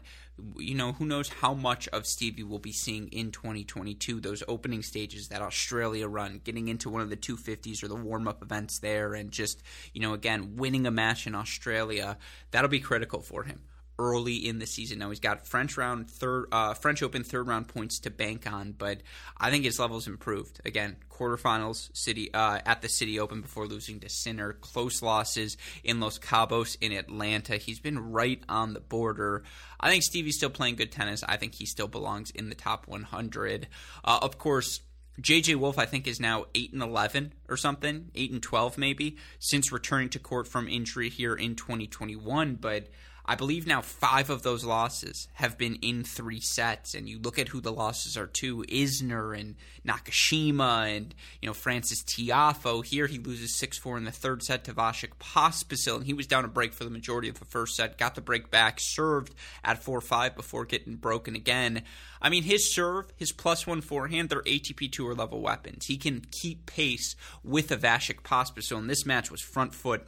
you 0.57 0.75
know, 0.75 0.93
who 0.93 1.05
knows 1.05 1.29
how 1.29 1.53
much 1.53 1.89
of 1.89 2.07
Stevie 2.07 2.43
will 2.43 2.59
be 2.59 2.73
seeing 2.73 3.09
in 3.09 3.33
2022, 3.33 4.21
those 4.21 4.43
opening 4.49 4.83
stages 4.83 5.29
that 5.29 5.43
Australia 5.43 6.09
run, 6.09 6.41
getting 6.43 6.69
into 6.69 6.89
one 6.89 7.03
of 7.03 7.11
the 7.11 7.19
250s 7.19 7.83
or 7.83 7.89
the 7.89 7.95
warm 7.95 8.27
up 8.27 8.43
events 8.43 8.79
there, 8.79 9.13
and 9.13 9.31
just, 9.31 9.63
you 9.93 10.01
know, 10.01 10.15
again, 10.15 10.57
winning 10.57 10.87
a 10.87 10.91
match 10.91 11.27
in 11.27 11.35
Australia. 11.35 12.17
That'll 12.51 12.71
be 12.71 12.81
critical 12.81 13.21
for 13.21 13.45
him 13.45 13.61
early 13.99 14.37
in 14.37 14.59
the 14.59 14.67
season. 14.67 14.99
Now 14.99 15.11
he's 15.11 15.21
got 15.21 15.47
French 15.47 15.77
round 15.77 16.11
third, 16.11 16.47
uh, 16.53 16.75
French 16.75 17.03
Open 17.03 17.23
third 17.23 17.47
round 17.47 17.69
points 17.69 18.01
to 18.01 18.11
bank 18.11 18.51
on, 18.51 18.73
but 18.73 19.01
I 19.37 19.51
think 19.51 19.65
his 19.65 19.79
level's 19.79 20.07
improved. 20.07 20.61
Again, 20.65 20.97
quarterfinals, 21.11 21.95
City 21.97 22.33
uh, 22.33 22.61
at 22.67 22.83
the 22.83 22.89
City 22.89 23.21
Open 23.21 23.41
before 23.41 23.67
losing 23.67 24.01
to 24.01 24.09
Sinner, 24.09 24.55
close 24.55 25.03
losses 25.03 25.57
in 25.83 26.01
Los 26.01 26.19
Cabos 26.19 26.77
in 26.81 26.93
Atlanta. 26.93 27.57
He's 27.57 27.81
been 27.81 28.13
right 28.13 28.43
on 28.49 28.75
the 28.75 28.81
border. 28.81 29.45
I 29.79 29.91
think 29.91 30.03
Stevie's 30.03 30.37
still 30.37 30.51
playing 30.51 30.77
good 30.77 30.93
tennis. 30.93 31.23
I 31.27 31.37
think 31.37 31.55
he 31.55 31.67
still 31.67 31.89
belongs 31.89 32.31
in 32.31 32.49
the 32.49 32.55
top 32.55 32.89
100. 32.89 33.69
Uh, 34.05 34.19
of 34.23 34.39
course. 34.39 34.81
JJ 35.21 35.55
Wolf, 35.57 35.79
I 35.79 35.87
think, 35.87 36.09
is 36.09 36.19
now 36.19 36.47
eight 36.57 36.73
and 36.73 36.83
eleven 36.83 37.35
or 37.49 37.57
something, 37.57 38.11
eight 38.17 38.33
and 38.33 38.43
twelve 38.43 38.77
maybe, 38.77 39.17
since 39.39 39.71
returning 39.71 40.09
to 40.09 40.19
court 40.19 40.49
from 40.49 40.67
injury 40.67 41.09
here 41.09 41.37
in 41.37 41.55
2021. 41.55 42.57
But 42.57 42.89
I 43.27 43.37
believe 43.37 43.67
now 43.67 43.81
five 43.81 44.29
of 44.29 44.43
those 44.43 44.65
losses 44.65 45.29
have 45.35 45.57
been 45.57 45.77
in 45.77 46.05
three 46.05 46.41
sets, 46.41 46.95
and 46.95 47.09
you 47.09 47.19
look 47.19 47.39
at 47.39 47.49
who 47.49 47.61
the 47.61 47.73
losses 47.73 48.19
are 48.19 48.27
to: 48.27 48.63
Isner 48.65 49.39
and 49.39 49.57
Nakashima, 49.87 50.95
and 50.95 51.15
you 51.41 51.47
know 51.47 51.55
Francis 51.55 52.03
Tiafoe. 52.03 52.85
Here 52.85 53.07
he 53.07 53.19
loses 53.19 53.55
six 53.55 53.79
four 53.79 53.97
in 53.97 54.05
the 54.05 54.13
third 54.13 54.43
set 54.43 54.65
to 54.65 54.75
Vasek 54.75 55.17
Pospisil, 55.19 55.97
and 55.97 56.07
he 56.07 56.13
was 56.13 56.27
down 56.27 56.45
a 56.45 56.49
break 56.49 56.75
for 56.75 56.85
the 56.85 56.91
majority 56.91 57.29
of 57.29 57.39
the 57.39 57.47
first 57.47 57.77
set. 57.77 57.97
Got 57.97 58.15
the 58.15 58.21
break 58.21 58.51
back, 58.51 58.79
served 58.79 59.35
at 59.65 59.83
four 59.83 60.03
five 60.03 60.37
before 60.37 60.67
getting 60.67 60.97
broken 60.97 61.35
again. 61.35 61.83
I 62.21 62.29
mean, 62.29 62.43
his 62.43 62.75
serve, 62.75 63.07
his 63.17 63.33
plus 63.33 63.67
one 63.67 63.81
forehand, 63.81 64.29
they're 64.29 64.43
ATP 64.43 64.93
Tour 64.93 65.15
level 65.15 65.41
weapons. 65.41 65.87
He 65.87 65.97
can 65.97 66.27
keep 66.31 66.67
pace 66.67 67.17
with 67.43 67.71
a 67.71 67.77
Vasek 67.77 68.23
Pospisil, 68.23 68.79
and 68.79 68.91
this 68.91 69.07
match 69.07 69.31
was 69.31 69.41
front 69.41 69.75
foot 69.75 70.07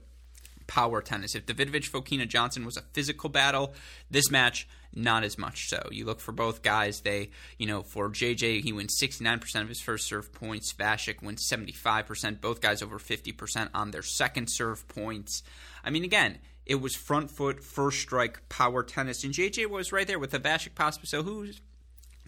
power 0.66 1.00
tennis. 1.00 1.34
If 1.34 1.46
Davidovich 1.46 1.90
Fokina 1.90 2.28
Johnson 2.28 2.64
was 2.64 2.76
a 2.76 2.82
physical 2.92 3.28
battle, 3.28 3.74
this 4.10 4.30
match 4.30 4.68
not 4.94 5.24
as 5.24 5.36
much 5.36 5.68
so. 5.68 5.88
You 5.92 6.06
look 6.06 6.20
for 6.20 6.32
both 6.32 6.62
guys. 6.62 7.00
They, 7.02 7.30
you 7.58 7.66
know, 7.66 7.82
for 7.82 8.08
JJ, 8.08 8.62
he 8.62 8.72
wins 8.72 8.98
69% 9.00 9.60
of 9.60 9.68
his 9.68 9.80
first 9.80 10.06
serve 10.06 10.32
points. 10.32 10.72
Vasek 10.72 11.22
wins 11.22 11.46
75%. 11.50 12.40
Both 12.40 12.60
guys 12.60 12.82
over 12.82 12.98
50% 12.98 13.68
on 13.74 13.90
their 13.90 14.02
second 14.02 14.48
serve 14.48 14.88
points. 14.88 15.42
I 15.84 15.90
mean, 15.90 16.04
again, 16.04 16.38
it 16.64 16.76
was 16.76 16.96
front 16.96 17.30
foot, 17.30 17.62
first 17.62 18.00
strike, 18.00 18.48
power 18.48 18.82
tennis. 18.82 19.22
And 19.22 19.34
JJ 19.34 19.68
was 19.68 19.92
right 19.92 20.06
there 20.06 20.18
with 20.18 20.30
the 20.30 20.40
Vasek 20.40 20.72
Pospisil, 20.74 21.24
who's 21.24 21.60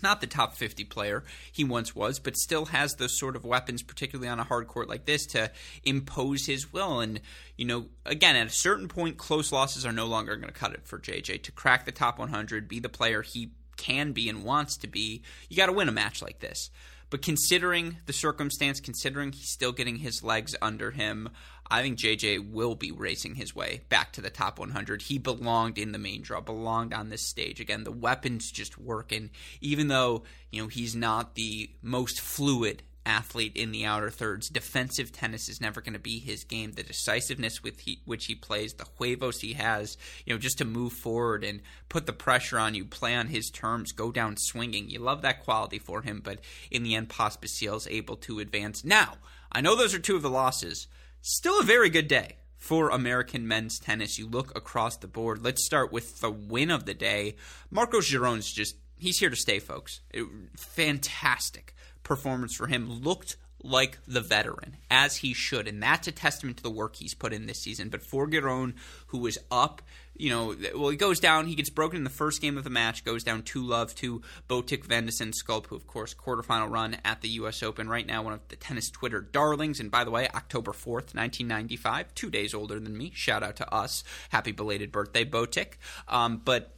not 0.02 0.21
the 0.21 0.26
top 0.26 0.55
50 0.55 0.85
player 0.85 1.25
he 1.52 1.64
once 1.64 1.95
was, 1.95 2.19
but 2.19 2.37
still 2.37 2.67
has 2.67 2.95
those 2.95 3.19
sort 3.19 3.37
of 3.37 3.45
weapons, 3.45 3.83
particularly 3.83 4.28
on 4.28 4.40
a 4.40 4.45
hard 4.45 4.69
court 4.69 4.88
like 4.88 5.05
this, 5.05 5.26
to 5.26 5.50
impose 5.85 6.47
his 6.47 6.73
will. 6.73 7.00
And, 7.00 7.21
you 7.57 7.64
know, 7.64 7.87
again, 8.05 8.37
at 8.37 8.47
a 8.47 8.50
certain 8.50 8.88
point, 8.88 9.17
close 9.17 9.52
losses 9.52 9.85
are 9.85 9.93
no 9.93 10.07
longer 10.07 10.37
going 10.37 10.52
to 10.52 10.59
cut 10.59 10.75
it 10.75 10.87
for 10.87 10.99
JJ. 10.99 11.43
To 11.43 11.52
crack 11.52 11.85
the 11.85 11.93
top 11.93 12.19
100, 12.19 12.69
be 12.69 12.81
the 12.81 12.88
player 12.88 13.23
he 13.23 13.50
can 13.76 14.12
be 14.12 14.28
and 14.28 14.45
wants 14.45 14.76
to 14.78 14.87
be, 14.87 15.23
you 15.49 15.57
got 15.57 15.67
to 15.67 15.73
win 15.73 15.88
a 15.88 15.93
match 15.93 16.21
like 16.21 16.40
this. 16.40 16.71
But 17.11 17.23
considering 17.23 17.97
the 18.05 18.12
circumstance, 18.12 18.81
considering 18.81 19.33
he's 19.33 19.49
still 19.49 19.73
getting 19.73 19.97
his 19.97 20.23
legs 20.23 20.55
under 20.61 20.90
him, 20.90 21.31
I 21.71 21.83
think 21.83 21.99
JJ 21.99 22.51
will 22.51 22.75
be 22.75 22.91
racing 22.91 23.35
his 23.35 23.55
way 23.55 23.83
back 23.89 24.13
to 24.13 24.21
the 24.21 24.31
top 24.31 24.59
100. 24.59 25.03
He 25.03 25.19
belonged 25.19 25.79
in 25.79 25.93
the 25.93 25.99
main 25.99 26.23
draw, 26.23 26.41
belonged 26.41 26.95
on 26.95 27.09
this 27.11 27.23
stage. 27.23 27.61
Again, 27.61 27.85
the 27.85 27.93
weapons 27.93 28.51
just 28.51 28.79
working, 28.79 29.31
even 29.61 29.89
though, 29.89 30.23
you 30.51 30.63
know, 30.63 30.69
he's 30.69 30.97
not 30.97 31.35
the 31.35 31.71
most 31.83 32.21
fluid 32.21 32.83
athlete 33.09 33.57
in 33.57 33.73
the 33.73 33.85
outer 33.85 34.11
thirds. 34.11 34.49
Defensive 34.49 35.11
tennis 35.11 35.49
is 35.49 35.61
never 35.61 35.81
going 35.81 35.95
to 35.95 35.99
be 35.99 36.19
his 36.19 36.45
game. 36.45 36.73
The 36.73 36.83
decisiveness 36.83 37.63
with 37.63 37.81
he, 37.81 38.01
which 38.05 38.27
he 38.27 38.35
plays, 38.35 38.75
the 38.75 38.87
huevos 38.99 39.41
he 39.41 39.55
has, 39.55 39.97
you 40.27 40.35
know, 40.35 40.39
just 40.39 40.59
to 40.59 40.65
move 40.65 40.93
forward 40.93 41.43
and 41.43 41.61
put 41.89 42.07
the 42.07 42.13
pressure 42.13 42.59
on 42.59 42.75
you, 42.75 42.85
play 42.85 43.15
on 43.15 43.29
his 43.29 43.51
terms, 43.51 43.93
go 43.93 44.13
down 44.13 44.37
swinging. 44.37 44.91
You 44.91 44.99
love 45.01 45.23
that 45.23 45.43
quality 45.43 45.79
for 45.79 46.03
him, 46.03 46.21
but 46.23 46.41
in 46.71 46.83
the 46.83 46.95
end, 46.95 47.09
Pospisil 47.09 47.77
is 47.77 47.89
able 47.89 48.17
to 48.17 48.41
advance. 48.41 48.85
Now, 48.85 49.15
I 49.51 49.63
know 49.63 49.75
those 49.75 49.95
are 49.95 49.99
two 49.99 50.17
of 50.17 50.23
the 50.23 50.31
losses. 50.31 50.87
Still 51.21 51.61
a 51.61 51.65
very 51.65 51.91
good 51.91 52.09
day 52.09 52.37
for 52.57 52.91
American 52.91 53.47
men's 53.47 53.79
tennis. 53.79 54.19
You 54.19 54.29
look 54.29 54.57
across 54.57 54.97
the 54.97 55.07
board. 55.07 55.43
Let's 55.43 55.65
start 55.65 55.93
with 55.93 56.21
the 56.21 56.31
win 56.31 56.71
of 56.71 56.85
the 56.85 56.95
day. 56.95 57.37
Marcos 57.71 58.11
Giron's 58.11 58.53
just 58.53 58.77
he's 58.97 59.19
here 59.19 59.31
to 59.31 59.37
stay, 59.37 59.59
folks. 59.59 60.01
It, 60.13 60.27
fantastic 60.57 61.75
performance 62.03 62.55
for 62.55 62.67
him. 62.67 62.91
Looked 62.91 63.37
like 63.63 63.99
the 64.07 64.21
veteran, 64.21 64.77
as 64.91 65.17
he 65.17 65.35
should. 65.35 65.67
And 65.67 65.83
that's 65.83 66.07
a 66.07 66.13
testament 66.13 66.59
to 66.59 66.63
the 66.63 66.71
work 66.71 66.97
he's 66.97 67.15
put 67.15 67.33
in 67.33 67.47
this 67.47 67.61
season. 67.61 67.89
But 67.89 68.03
for 68.03 68.29
Giron, 68.29 68.75
who 69.09 69.19
was 69.19 69.39
up, 69.51 69.83
you 70.19 70.31
know, 70.31 70.55
well, 70.75 70.91
he 70.91 70.97
goes 70.97 71.21
down, 71.21 71.47
he 71.47 71.55
gets 71.55 71.71
broken 71.71 71.97
in 71.97 72.05
the 72.05 72.11
first 72.11 72.41
game 72.41 72.59
of 72.59 72.65
the 72.65 72.71
match, 72.71 73.05
goes 73.05 73.23
down 73.25 73.43
2 73.43 73.63
love 73.63 73.95
to 73.97 74.23
Botic 74.49 74.85
van 74.85 75.09
Sculp, 75.11 75.69
who, 75.69 75.77
of 75.77 75.87
course, 75.87 76.15
quarterfinal 76.15 76.71
run 76.71 76.99
at 77.05 77.21
the 77.21 77.29
U.S. 77.31 77.63
Open. 77.63 77.89
Right 77.89 78.07
now, 78.07 78.23
one 78.23 78.33
of 78.33 78.47
the 78.49 78.57
tennis 78.57 78.91
Twitter 78.91 79.21
darlings. 79.21 79.81
And 79.81 79.91
by 79.91 80.05
the 80.05 80.11
way, 80.11 80.29
October 80.35 80.73
4th, 80.73 81.15
1995, 81.15 82.15
two 82.15 82.31
days 82.31 82.55
older 82.55 82.79
than 82.81 82.97
me. 82.97 83.13
Shout 83.15 83.43
out 83.43 83.57
to 83.57 83.73
us. 83.73 84.05
Happy 84.31 84.53
belated 84.53 84.93
birthday, 84.93 85.25
Botic. 85.25 85.75
Um, 86.09 86.43
but, 86.45 86.75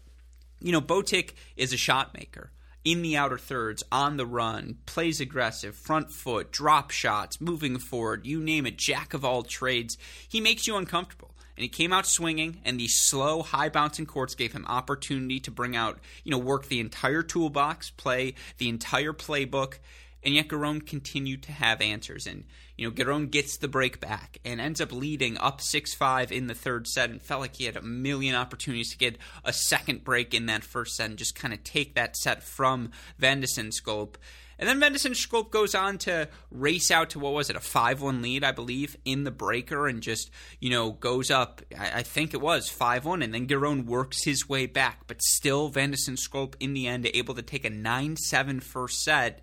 you 0.60 0.72
know, 0.72 0.80
Botic 0.80 1.32
is 1.56 1.72
a 1.72 1.78
shot 1.78 2.14
maker 2.14 2.52
in 2.84 3.02
the 3.02 3.16
outer 3.16 3.38
thirds, 3.38 3.82
on 3.92 4.16
the 4.16 4.26
run, 4.26 4.78
plays 4.86 5.20
aggressive, 5.20 5.76
front 5.76 6.10
foot, 6.10 6.50
drop 6.50 6.90
shots, 6.90 7.40
moving 7.40 7.78
forward, 7.78 8.26
you 8.26 8.40
name 8.42 8.66
it, 8.66 8.78
jack 8.78 9.12
of 9.12 9.24
all 9.24 9.42
trades. 9.42 9.98
He 10.28 10.40
makes 10.40 10.66
you 10.66 10.76
uncomfortable. 10.76 11.29
And 11.60 11.64
he 11.64 11.68
came 11.68 11.92
out 11.92 12.06
swinging, 12.06 12.62
and 12.64 12.80
the 12.80 12.88
slow, 12.88 13.42
high 13.42 13.68
bouncing 13.68 14.06
courts 14.06 14.34
gave 14.34 14.54
him 14.54 14.64
opportunity 14.66 15.40
to 15.40 15.50
bring 15.50 15.76
out, 15.76 15.98
you 16.24 16.30
know, 16.30 16.38
work 16.38 16.68
the 16.68 16.80
entire 16.80 17.22
toolbox, 17.22 17.90
play 17.90 18.32
the 18.56 18.70
entire 18.70 19.12
playbook, 19.12 19.74
and 20.22 20.32
yet 20.32 20.48
Giron 20.48 20.86
continued 20.86 21.42
to 21.42 21.52
have 21.52 21.82
answers. 21.82 22.26
And 22.26 22.44
you 22.78 22.88
know, 22.88 22.94
Giron 22.94 23.30
gets 23.30 23.58
the 23.58 23.68
break 23.68 24.00
back 24.00 24.38
and 24.42 24.58
ends 24.58 24.80
up 24.80 24.90
leading 24.90 25.36
up 25.36 25.60
6 25.60 25.92
5 25.92 26.32
in 26.32 26.46
the 26.46 26.54
third 26.54 26.88
set 26.88 27.10
and 27.10 27.20
felt 27.20 27.42
like 27.42 27.56
he 27.56 27.66
had 27.66 27.76
a 27.76 27.82
million 27.82 28.34
opportunities 28.34 28.92
to 28.92 28.96
get 28.96 29.18
a 29.44 29.52
second 29.52 30.02
break 30.02 30.32
in 30.32 30.46
that 30.46 30.64
first 30.64 30.96
set 30.96 31.10
and 31.10 31.18
just 31.18 31.34
kind 31.34 31.52
of 31.52 31.62
take 31.62 31.94
that 31.94 32.16
set 32.16 32.42
from 32.42 32.90
van 33.18 33.40
de 33.40 33.46
Zandschulp. 33.46 34.14
And 34.60 34.68
then 34.68 34.92
de 34.92 34.98
Zandschulp 34.98 35.50
goes 35.50 35.74
on 35.74 35.98
to 35.98 36.28
race 36.52 36.92
out 36.92 37.10
to 37.10 37.18
what 37.18 37.32
was 37.32 37.50
it, 37.50 37.56
a 37.56 37.60
5 37.60 38.00
1 38.00 38.22
lead, 38.22 38.44
I 38.44 38.52
believe, 38.52 38.96
in 39.04 39.24
the 39.24 39.32
breaker 39.32 39.88
and 39.88 40.00
just, 40.00 40.30
you 40.60 40.70
know, 40.70 40.92
goes 40.92 41.30
up, 41.30 41.62
I, 41.76 41.90
I 41.96 42.02
think 42.02 42.32
it 42.34 42.40
was 42.40 42.68
5 42.68 43.04
1. 43.04 43.22
And 43.22 43.34
then 43.34 43.48
Giron 43.48 43.86
works 43.86 44.22
his 44.22 44.48
way 44.48 44.66
back, 44.66 45.08
but 45.08 45.20
still 45.22 45.68
de 45.70 45.88
Zandschulp 45.88 46.54
in 46.60 46.74
the 46.74 46.86
end 46.86 47.10
able 47.12 47.34
to 47.34 47.42
take 47.42 47.64
a 47.64 47.70
9 47.70 48.16
7 48.16 48.60
first 48.60 49.02
set 49.02 49.40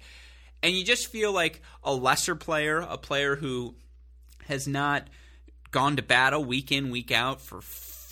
and 0.64 0.76
you 0.76 0.84
just 0.84 1.08
feel 1.08 1.32
like 1.32 1.62
a 1.84 1.94
lesser 1.94 2.36
player, 2.36 2.80
a 2.80 2.98
player 2.98 3.36
who 3.36 3.76
has 4.48 4.68
not 4.68 5.08
gone 5.72 5.96
to 5.98 6.02
battle 6.02 6.44
week 6.44 6.72
in 6.72 6.90
week 6.90 7.12
out 7.12 7.42
for 7.42 7.62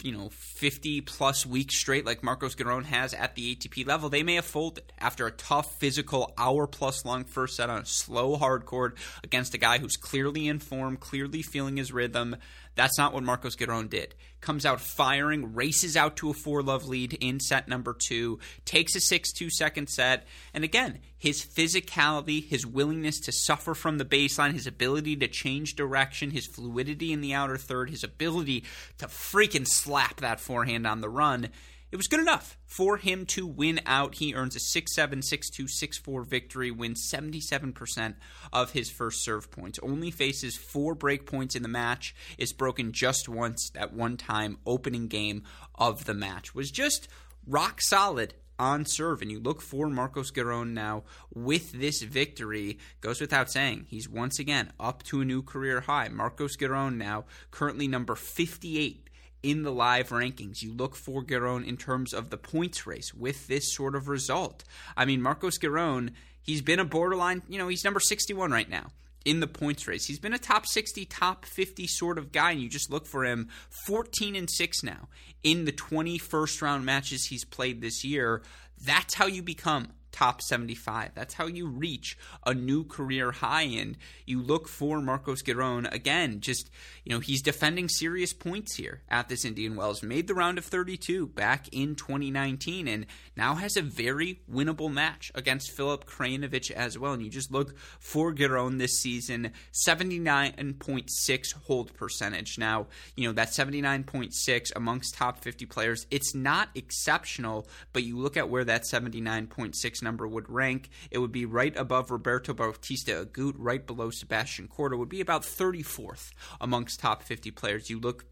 you 0.04 0.12
know 0.12 0.30
50 0.30 1.02
plus 1.02 1.46
weeks 1.46 1.78
straight 1.78 2.06
like 2.06 2.24
Marcos 2.24 2.56
Giron 2.56 2.86
has 2.86 3.14
at 3.14 3.36
the 3.36 3.56
ATP 3.56 3.88
level 3.88 4.10
they 4.10 4.24
may 4.24 4.36
have 4.36 4.46
folded 4.46 4.84
after 5.00 5.28
a 5.28 5.32
tough 5.32 5.75
physical 5.80 6.34
hour 6.38 6.68
plus 6.68 7.06
long 7.06 7.24
first 7.24 7.56
set 7.56 7.70
on 7.70 7.82
a 7.82 7.86
slow 7.86 8.36
hard 8.36 8.66
court 8.66 8.98
against 9.24 9.54
a 9.54 9.58
guy 9.58 9.78
who's 9.78 9.98
clearly 9.98 10.48
in 10.48 10.60
form 10.60 10.98
clearly 10.98 11.42
feeling 11.42 11.78
his 11.78 11.92
rhythm 11.92 12.36
that's 12.75 12.98
not 12.98 13.13
what 13.13 13.24
Marcos 13.24 13.55
Giron 13.55 13.89
did. 13.89 14.15
Comes 14.41 14.65
out 14.65 14.82
firing, 14.82 15.55
races 15.55 15.98
out 15.98 16.17
to 16.17 16.29
a 16.29 16.34
four 16.34 16.62
love 16.62 16.88
lead 16.88 17.13
in 17.13 17.39
set 17.39 17.67
number 17.67 17.96
two, 17.98 18.39
takes 18.65 18.96
a 18.96 19.00
6 19.00 19.32
2 19.32 19.50
second 19.50 19.88
set. 19.88 20.27
And 20.53 20.63
again, 20.63 21.00
his 21.17 21.44
physicality, 21.44 22.46
his 22.48 22.65
willingness 22.65 23.20
to 23.22 23.32
suffer 23.32 23.74
from 23.74 23.98
the 23.98 24.05
baseline, 24.05 24.53
his 24.53 24.67
ability 24.67 25.15
to 25.17 25.27
change 25.27 25.75
direction, 25.75 26.32
his 26.32 26.46
fluidity 26.46 27.12
in 27.12 27.22
the 27.22 27.34
outer 27.34 27.58
third, 27.58 27.89
his 27.89 28.03
ability 28.03 28.65
to 28.98 29.08
freaking 29.08 29.67
slap 29.67 30.17
that 30.17 30.39
forehand 30.39 30.86
on 30.86 31.01
the 31.01 31.10
run 31.10 31.50
it 31.96 31.98
was 31.98 32.10
good 32.10 32.20
enough 32.20 32.58
for 32.66 32.98
him 32.98 33.25
to 33.25 33.48
win 33.48 33.80
out. 33.86 34.16
He 34.16 34.36
earns 34.36 34.58
a 34.58 34.60
6 34.60 34.94
7, 34.94 35.22
6 35.22 35.50
2, 35.50 35.66
6 35.66 35.98
4 35.98 36.24
victory, 36.25 36.70
wins 36.70 37.10
77% 37.10 38.16
of 38.52 38.72
his 38.72 38.90
first 38.90 39.24
serve 39.24 39.50
points. 39.50 39.80
Only 39.82 40.12
faces 40.12 40.58
four 40.58 40.94
break 40.94 41.25
points 41.25 41.56
in 41.56 41.64
the 41.64 41.70
match, 41.70 42.14
is 42.38 42.52
broken 42.52 42.92
just 42.92 43.30
once 43.30 43.72
at 43.75 43.94
one 43.94 44.18
time, 44.18 44.58
opening 44.66 45.08
game 45.08 45.44
of 45.75 46.04
the 46.04 46.14
match. 46.14 46.54
Was 46.54 46.70
just 46.70 47.08
rock 47.48 47.82
solid 47.82 48.34
on 48.60 48.84
serve. 48.86 49.22
And 49.22 49.32
you 49.32 49.40
look 49.40 49.62
for 49.62 49.88
Marcos 49.88 50.34
Giron 50.34 50.74
now 50.74 51.06
with 51.34 51.72
this 51.72 52.02
victory. 52.02 52.78
Goes 53.00 53.22
without 53.22 53.50
saying, 53.50 53.86
he's 53.88 54.10
once 54.10 54.38
again 54.38 54.74
up 54.82 55.02
to 55.04 55.22
a 55.22 55.25
new 55.25 55.42
career 55.42 55.80
high. 55.80 56.10
Marcos 56.10 56.58
Giron 56.58 56.98
now 56.98 57.24
currently 57.52 57.88
number 57.88 58.16
58 58.16 59.10
in 59.46 59.62
the 59.62 59.72
live 59.72 60.10
rankings. 60.10 60.64
You 60.64 60.74
look 60.74 60.96
for 60.96 61.24
Giron 61.24 61.68
in 61.68 61.78
terms 61.78 62.14
of 62.14 62.32
the 62.32 62.38
points 62.38 62.88
race 62.88 63.14
with 63.14 63.46
this 63.48 63.75
sort 63.75 63.96
of 63.96 64.08
result. 64.08 64.64
I 64.98 65.06
mean, 65.06 65.22
Marcos 65.22 65.60
Giron, 65.60 66.10
he's 66.42 66.64
been 66.64 66.80
a 66.80 66.86
borderline, 66.86 67.44
you 67.48 67.60
know, 67.60 67.68
he's 67.68 67.84
number 67.84 68.00
61 68.00 68.50
right 68.50 68.70
now 68.70 68.88
in 69.24 69.42
the 69.42 69.48
points 69.48 69.88
race. 69.88 70.06
He's 70.06 70.20
been 70.20 70.34
a 70.34 70.40
top 70.40 70.66
60, 70.66 71.06
top 71.06 71.46
50 71.46 71.86
sort 71.86 72.18
of 72.18 72.32
guy, 72.32 72.52
and 72.52 72.62
you 72.62 72.70
just 72.70 72.92
look 72.92 73.06
for 73.06 73.24
him 73.24 73.50
14 73.86 74.36
and 74.36 74.50
6 74.50 74.84
now 74.84 75.10
in 75.44 75.66
the 75.66 75.72
20 75.72 76.18
first 76.18 76.62
round 76.64 76.84
matches 76.84 77.28
he's 77.28 77.46
played 77.46 77.82
this 77.82 78.04
year. 78.04 78.42
That's 78.84 79.14
how 79.14 79.28
you 79.28 79.44
become 79.44 79.90
top 80.15 80.41
75. 80.41 81.12
That's 81.13 81.34
how 81.34 81.48
you 81.48 81.67
reach 81.67 82.17
a 82.45 82.53
new 82.53 82.86
career 82.86 83.34
high. 83.34 83.63
And 83.63 83.98
you 84.25 84.41
look 84.41 84.69
for 84.69 85.01
Marcos 85.01 85.43
Giron 85.43 85.91
again, 85.93 86.39
just, 86.39 86.72
you 87.03 87.13
know, 87.13 87.19
he's 87.19 87.41
defending 87.41 87.89
serious 87.89 88.31
points 88.31 88.75
here 88.75 89.01
at 89.10 89.27
this 89.27 89.43
Indian 89.43 89.75
Wells. 89.75 90.01
Made 90.01 90.27
the 90.27 90.34
round 90.34 90.57
of 90.57 90.63
32 90.65 91.27
back 91.27 91.67
in 91.74 91.95
2019 91.95 92.88
and 92.88 93.05
now 93.36 93.55
has 93.55 93.75
a 93.75 93.81
very 93.81 94.39
winnable 94.51 94.91
match 94.91 95.34
against 95.36 95.72
Filip 95.72 96.05
Krajinovic 96.05 96.72
as 96.72 96.98
well. 96.98 97.12
And 97.12 97.22
you 97.22 97.29
just 97.29 97.51
look 97.51 97.77
for 98.00 98.34
Giron 98.34 98.77
this 98.77 98.98
season 98.98 99.51
79.6 99.74 101.53
hold 101.65 101.93
percentage. 101.93 102.57
Now, 102.57 102.88
you 103.17 103.27
know, 103.27 103.34
that 103.34 103.50
79.6 103.50 104.72
amongst 104.75 105.15
top 105.15 105.43
50 105.43 105.65
players, 105.65 106.07
it's 106.10 106.34
not 106.34 106.69
exceptional, 106.74 107.67
but 107.91 108.03
you 108.03 108.17
look 108.17 108.38
at 108.38 108.50
where 108.50 108.63
that 108.63 108.84
79.6 108.84 110.04
number 110.05 110.25
would 110.25 110.50
rank, 110.50 110.89
it 111.12 111.17
would 111.17 111.33
be 111.33 111.45
right 111.45 111.75
above 111.75 112.09
Roberto 112.09 112.53
Bautista 112.53 113.25
Agut, 113.25 113.55
right 113.57 113.85
below 113.85 114.09
Sebastian 114.09 114.69
Korda, 114.69 114.97
would 114.97 115.09
be 115.09 115.19
about 115.19 115.41
34th 115.41 116.31
amongst 116.62 117.01
top 117.01 117.24
50 117.24 117.51
players. 117.51 117.89
You 117.89 118.00
look 118.00 118.25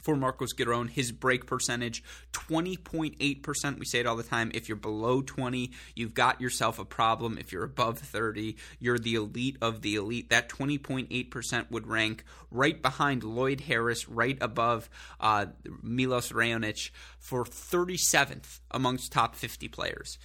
for 0.00 0.16
Marcos 0.16 0.54
Giron, 0.54 0.88
his 0.88 1.12
break 1.12 1.46
percentage 1.46 2.02
20.8%. 2.32 3.78
We 3.78 3.84
say 3.84 4.00
it 4.00 4.06
all 4.06 4.16
the 4.16 4.22
time. 4.22 4.50
If 4.54 4.68
you're 4.68 4.76
below 4.76 5.22
20, 5.22 5.70
you've 5.94 6.14
got 6.14 6.40
yourself 6.40 6.78
a 6.78 6.84
problem. 6.84 7.38
If 7.38 7.52
you're 7.52 7.64
above 7.64 7.98
30, 7.98 8.56
you're 8.78 8.98
the 8.98 9.14
elite 9.14 9.56
of 9.60 9.82
the 9.82 9.96
elite. 9.96 10.30
That 10.30 10.48
20.8% 10.48 11.70
would 11.70 11.86
rank 11.86 12.24
right 12.50 12.80
behind 12.80 13.22
Lloyd 13.22 13.62
Harris, 13.62 14.08
right 14.08 14.38
above 14.40 14.88
uh, 15.20 15.46
Milos 15.82 16.32
Raonic 16.32 16.90
for 17.18 17.44
37th 17.44 18.60
amongst 18.70 19.12
top 19.12 19.34
50 19.34 19.68
players. 19.68 20.18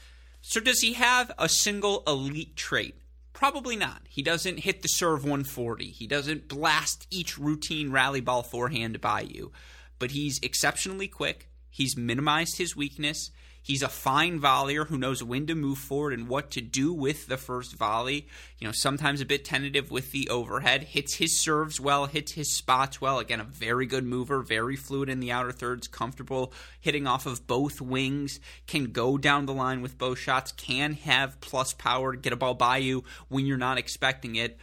So, 0.47 0.59
does 0.59 0.81
he 0.81 0.93
have 0.93 1.31
a 1.39 1.49
single 1.49 2.03
elite 2.05 2.55
trait? 2.55 3.01
Probably 3.33 3.75
not. 3.75 4.03
He 4.07 4.21
doesn't 4.21 4.59
hit 4.59 4.83
the 4.83 4.87
serve 4.87 5.23
140. 5.23 5.85
He 5.85 6.05
doesn't 6.05 6.47
blast 6.47 7.07
each 7.09 7.39
routine 7.39 7.91
rally 7.91 8.21
ball 8.21 8.43
forehand 8.43 9.01
by 9.01 9.21
you. 9.21 9.51
But 9.97 10.11
he's 10.11 10.39
exceptionally 10.43 11.07
quick. 11.07 11.49
He's 11.71 11.97
minimized 11.97 12.59
his 12.59 12.75
weakness. 12.75 13.31
He's 13.65 13.81
a 13.81 13.89
fine 13.89 14.39
volleyer 14.39 14.85
who 14.85 14.99
knows 14.99 15.23
when 15.23 15.47
to 15.47 15.55
move 15.55 15.79
forward 15.79 16.13
and 16.13 16.27
what 16.27 16.51
to 16.51 16.61
do 16.61 16.93
with 16.93 17.25
the 17.25 17.35
first 17.35 17.73
volley. 17.73 18.27
You 18.59 18.67
know, 18.67 18.71
sometimes 18.71 19.21
a 19.21 19.25
bit 19.25 19.43
tentative 19.43 19.89
with 19.89 20.11
the 20.11 20.29
overhead. 20.29 20.83
Hits 20.83 21.15
his 21.15 21.35
serves 21.35 21.79
well, 21.79 22.05
hits 22.05 22.33
his 22.33 22.51
spots 22.51 23.01
well. 23.01 23.17
Again, 23.17 23.39
a 23.39 23.43
very 23.43 23.87
good 23.87 24.03
mover, 24.03 24.43
very 24.43 24.75
fluid 24.75 25.09
in 25.09 25.19
the 25.19 25.31
outer 25.31 25.51
thirds, 25.51 25.87
comfortable 25.87 26.53
hitting 26.79 27.07
off 27.07 27.25
of 27.25 27.47
both 27.47 27.81
wings, 27.81 28.39
can 28.67 28.91
go 28.91 29.17
down 29.17 29.47
the 29.47 29.53
line 29.53 29.81
with 29.81 29.97
both 29.97 30.19
shots, 30.19 30.51
can 30.51 30.93
have 30.93 31.41
plus 31.41 31.73
power, 31.73 32.11
to 32.13 32.21
get 32.21 32.33
a 32.33 32.35
ball 32.35 32.53
by 32.53 32.77
you 32.77 33.03
when 33.29 33.47
you're 33.47 33.57
not 33.57 33.79
expecting 33.79 34.35
it. 34.35 34.59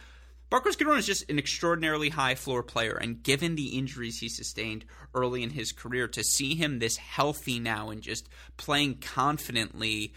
Marcos 0.53 0.75
Giron 0.75 0.99
is 0.99 1.07
just 1.07 1.27
an 1.31 1.39
extraordinarily 1.39 2.09
high 2.09 2.35
floor 2.35 2.61
player, 2.61 2.93
and 2.93 3.23
given 3.23 3.55
the 3.55 3.75
injuries 3.75 4.19
he 4.19 4.29
sustained 4.29 4.85
early 5.15 5.41
in 5.41 5.49
his 5.49 5.71
career, 5.71 6.07
to 6.09 6.23
see 6.23 6.53
him 6.53 6.77
this 6.77 6.97
healthy 6.97 7.59
now 7.59 7.89
and 7.89 8.03
just 8.03 8.29
playing 8.55 8.99
confidently 8.99 10.13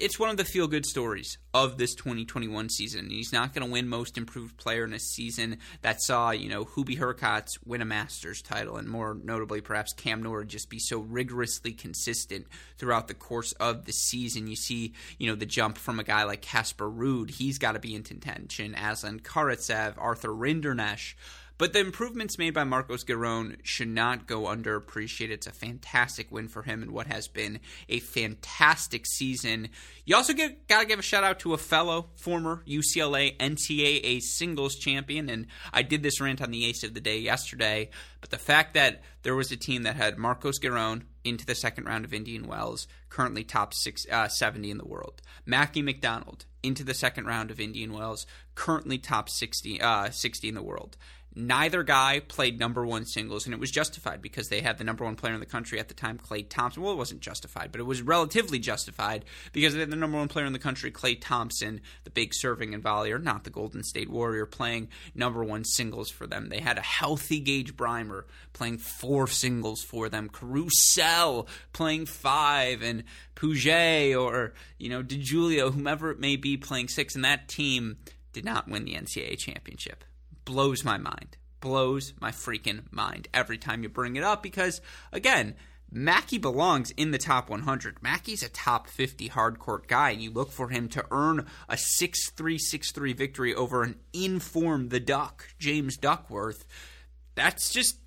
it's 0.00 0.18
one 0.18 0.30
of 0.30 0.38
the 0.38 0.44
feel 0.44 0.66
good 0.66 0.86
stories 0.86 1.36
of 1.52 1.76
this 1.76 1.94
2021 1.94 2.70
season. 2.70 3.10
He's 3.10 3.34
not 3.34 3.52
going 3.52 3.66
to 3.66 3.70
win 3.70 3.86
most 3.86 4.16
improved 4.16 4.56
player 4.56 4.84
in 4.84 4.94
a 4.94 4.98
season 4.98 5.58
that 5.82 6.00
saw, 6.00 6.30
you 6.30 6.48
know, 6.48 6.64
Hubie 6.64 6.98
Hurkacz 6.98 7.50
win 7.66 7.82
a 7.82 7.84
Masters 7.84 8.40
title 8.40 8.78
and 8.78 8.88
more 8.88 9.14
notably 9.22 9.60
perhaps 9.60 9.92
Cam 9.92 10.22
Norrie 10.22 10.46
just 10.46 10.70
be 10.70 10.78
so 10.78 11.00
rigorously 11.00 11.72
consistent 11.72 12.46
throughout 12.78 13.08
the 13.08 13.14
course 13.14 13.52
of 13.52 13.84
the 13.84 13.92
season. 13.92 14.46
You 14.46 14.56
see, 14.56 14.94
you 15.18 15.28
know, 15.28 15.34
the 15.34 15.46
jump 15.46 15.76
from 15.76 16.00
a 16.00 16.04
guy 16.04 16.24
like 16.24 16.40
Casper 16.40 16.90
Ruud, 16.90 17.30
he's 17.30 17.58
got 17.58 17.72
to 17.72 17.78
be 17.78 17.94
in 17.94 18.02
contention. 18.02 18.74
Aslan 18.74 19.20
Karatsev, 19.20 19.94
Arthur 19.98 20.30
Rinderknech, 20.30 21.14
but 21.60 21.74
the 21.74 21.78
improvements 21.78 22.38
made 22.38 22.54
by 22.54 22.64
Marcos 22.64 23.04
Giron 23.04 23.58
should 23.62 23.88
not 23.88 24.26
go 24.26 24.44
underappreciated. 24.44 25.28
It's 25.28 25.46
a 25.46 25.52
fantastic 25.52 26.32
win 26.32 26.48
for 26.48 26.62
him 26.62 26.82
in 26.82 26.90
what 26.90 27.06
has 27.08 27.28
been 27.28 27.60
a 27.86 27.98
fantastic 28.00 29.04
season. 29.06 29.68
You 30.06 30.16
also 30.16 30.32
get, 30.32 30.66
gotta 30.68 30.86
give 30.86 30.98
a 30.98 31.02
shout 31.02 31.22
out 31.22 31.38
to 31.40 31.52
a 31.52 31.58
fellow 31.58 32.08
former 32.16 32.62
UCLA 32.66 33.36
NCAA 33.36 34.22
singles 34.22 34.76
champion, 34.76 35.28
and 35.28 35.48
I 35.70 35.82
did 35.82 36.02
this 36.02 36.18
rant 36.18 36.40
on 36.40 36.50
the 36.50 36.64
Ace 36.64 36.82
of 36.82 36.94
the 36.94 37.00
Day 37.02 37.18
yesterday. 37.18 37.90
But 38.22 38.30
the 38.30 38.38
fact 38.38 38.72
that 38.72 39.02
there 39.22 39.36
was 39.36 39.52
a 39.52 39.56
team 39.56 39.82
that 39.82 39.96
had 39.96 40.16
Marcos 40.16 40.58
Giron 40.58 41.02
into 41.24 41.44
the 41.44 41.54
second 41.54 41.84
round 41.84 42.06
of 42.06 42.14
Indian 42.14 42.46
Wells, 42.46 42.88
currently 43.10 43.44
top 43.44 43.74
six, 43.74 44.06
uh, 44.10 44.28
70 44.28 44.70
in 44.70 44.78
the 44.78 44.86
world. 44.86 45.20
Mackie 45.44 45.82
McDonald 45.82 46.46
into 46.62 46.84
the 46.84 46.94
second 46.94 47.26
round 47.26 47.50
of 47.50 47.60
Indian 47.60 47.92
Wells, 47.92 48.26
currently 48.54 48.98
top 48.98 49.28
60, 49.28 49.80
uh, 49.80 50.10
60 50.10 50.48
in 50.48 50.54
the 50.54 50.62
world. 50.62 50.96
Neither 51.34 51.84
guy 51.84 52.20
played 52.26 52.58
number 52.58 52.84
one 52.84 53.04
singles, 53.04 53.44
and 53.44 53.54
it 53.54 53.60
was 53.60 53.70
justified 53.70 54.20
because 54.20 54.48
they 54.48 54.62
had 54.62 54.78
the 54.78 54.84
number 54.84 55.04
one 55.04 55.14
player 55.14 55.32
in 55.32 55.38
the 55.38 55.46
country 55.46 55.78
at 55.78 55.86
the 55.86 55.94
time, 55.94 56.18
Clay 56.18 56.42
Thompson. 56.42 56.82
Well, 56.82 56.92
it 56.92 56.96
wasn't 56.96 57.20
justified, 57.20 57.70
but 57.70 57.80
it 57.80 57.84
was 57.84 58.02
relatively 58.02 58.58
justified 58.58 59.24
because 59.52 59.74
they 59.74 59.80
had 59.80 59.90
the 59.90 59.96
number 59.96 60.18
one 60.18 60.26
player 60.26 60.44
in 60.44 60.52
the 60.52 60.58
country, 60.58 60.90
Clay 60.90 61.14
Thompson, 61.14 61.82
the 62.02 62.10
big 62.10 62.34
serving 62.34 62.74
and 62.74 62.82
volleyer, 62.82 63.22
not 63.22 63.44
the 63.44 63.50
Golden 63.50 63.84
State 63.84 64.10
Warrior, 64.10 64.44
playing 64.44 64.88
number 65.14 65.44
one 65.44 65.64
singles 65.64 66.10
for 66.10 66.26
them. 66.26 66.48
They 66.48 66.58
had 66.58 66.78
a 66.78 66.82
healthy 66.82 67.38
Gage 67.38 67.76
Brymer 67.76 68.24
playing 68.52 68.78
four 68.78 69.28
singles 69.28 69.84
for 69.84 70.08
them, 70.08 70.30
Caruso 70.30 71.46
playing 71.72 72.06
five, 72.06 72.82
and 72.82 73.04
Puget 73.36 74.16
or 74.16 74.54
you 74.78 74.88
know 74.88 75.04
DiGiulio, 75.04 75.72
whomever 75.72 76.10
it 76.10 76.18
may 76.18 76.34
be, 76.34 76.56
playing 76.56 76.88
six, 76.88 77.14
and 77.14 77.24
that 77.24 77.46
team 77.46 77.98
did 78.32 78.44
not 78.44 78.68
win 78.68 78.84
the 78.84 78.94
NCAA 78.94 79.38
championship 79.38 80.04
blows 80.44 80.84
my 80.84 80.98
mind. 80.98 81.36
Blows 81.60 82.14
my 82.20 82.30
freaking 82.30 82.90
mind 82.90 83.28
every 83.34 83.58
time 83.58 83.82
you 83.82 83.88
bring 83.88 84.16
it 84.16 84.24
up 84.24 84.42
because, 84.42 84.80
again, 85.12 85.54
Mackie 85.92 86.38
belongs 86.38 86.90
in 86.92 87.10
the 87.10 87.18
top 87.18 87.50
100. 87.50 88.02
Mackie's 88.02 88.42
a 88.42 88.48
top 88.48 88.86
50 88.86 89.28
hardcourt 89.30 89.88
guy, 89.88 90.10
and 90.10 90.22
you 90.22 90.30
look 90.30 90.52
for 90.52 90.68
him 90.68 90.88
to 90.90 91.04
earn 91.10 91.46
a 91.68 91.76
6 91.76 92.30
3 92.30 92.58
6 92.58 92.92
3 92.92 93.12
victory 93.12 93.54
over 93.54 93.82
an 93.82 93.96
informed 94.12 94.90
the 94.90 95.00
Duck, 95.00 95.48
James 95.58 95.96
Duckworth. 95.96 96.64
That's 97.34 97.72
just 97.72 97.98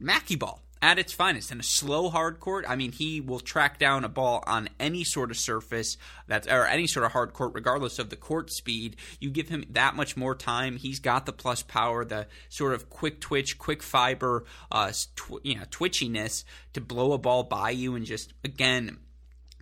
Mackie 0.00 0.36
ball 0.36 0.65
at 0.82 0.98
its 0.98 1.12
finest. 1.12 1.50
In 1.50 1.60
a 1.60 1.64
slow 1.64 2.10
hard 2.10 2.40
court, 2.40 2.64
I 2.68 2.76
mean, 2.76 2.92
he 2.92 3.20
will 3.20 3.40
track 3.40 3.78
down 3.78 4.04
a 4.04 4.08
ball 4.08 4.42
on 4.46 4.68
any 4.78 5.04
sort 5.04 5.30
of 5.30 5.36
surface 5.36 5.96
that's 6.26 6.46
or 6.46 6.66
any 6.66 6.86
sort 6.86 7.06
of 7.06 7.12
hard 7.12 7.32
court, 7.32 7.52
regardless 7.54 7.98
of 7.98 8.10
the 8.10 8.16
court 8.16 8.50
speed. 8.50 8.96
You 9.20 9.30
give 9.30 9.48
him 9.48 9.64
that 9.70 9.96
much 9.96 10.16
more 10.16 10.34
time. 10.34 10.76
He's 10.76 11.00
got 11.00 11.26
the 11.26 11.32
plus 11.32 11.62
power, 11.62 12.04
the 12.04 12.26
sort 12.48 12.74
of 12.74 12.90
quick 12.90 13.20
twitch, 13.20 13.58
quick 13.58 13.82
fiber, 13.82 14.44
uh, 14.70 14.92
tw- 15.16 15.44
you 15.44 15.56
know, 15.56 15.64
twitchiness 15.70 16.44
to 16.74 16.80
blow 16.80 17.12
a 17.12 17.18
ball 17.18 17.42
by 17.42 17.70
you 17.70 17.94
and 17.94 18.04
just 18.04 18.32
again 18.44 18.98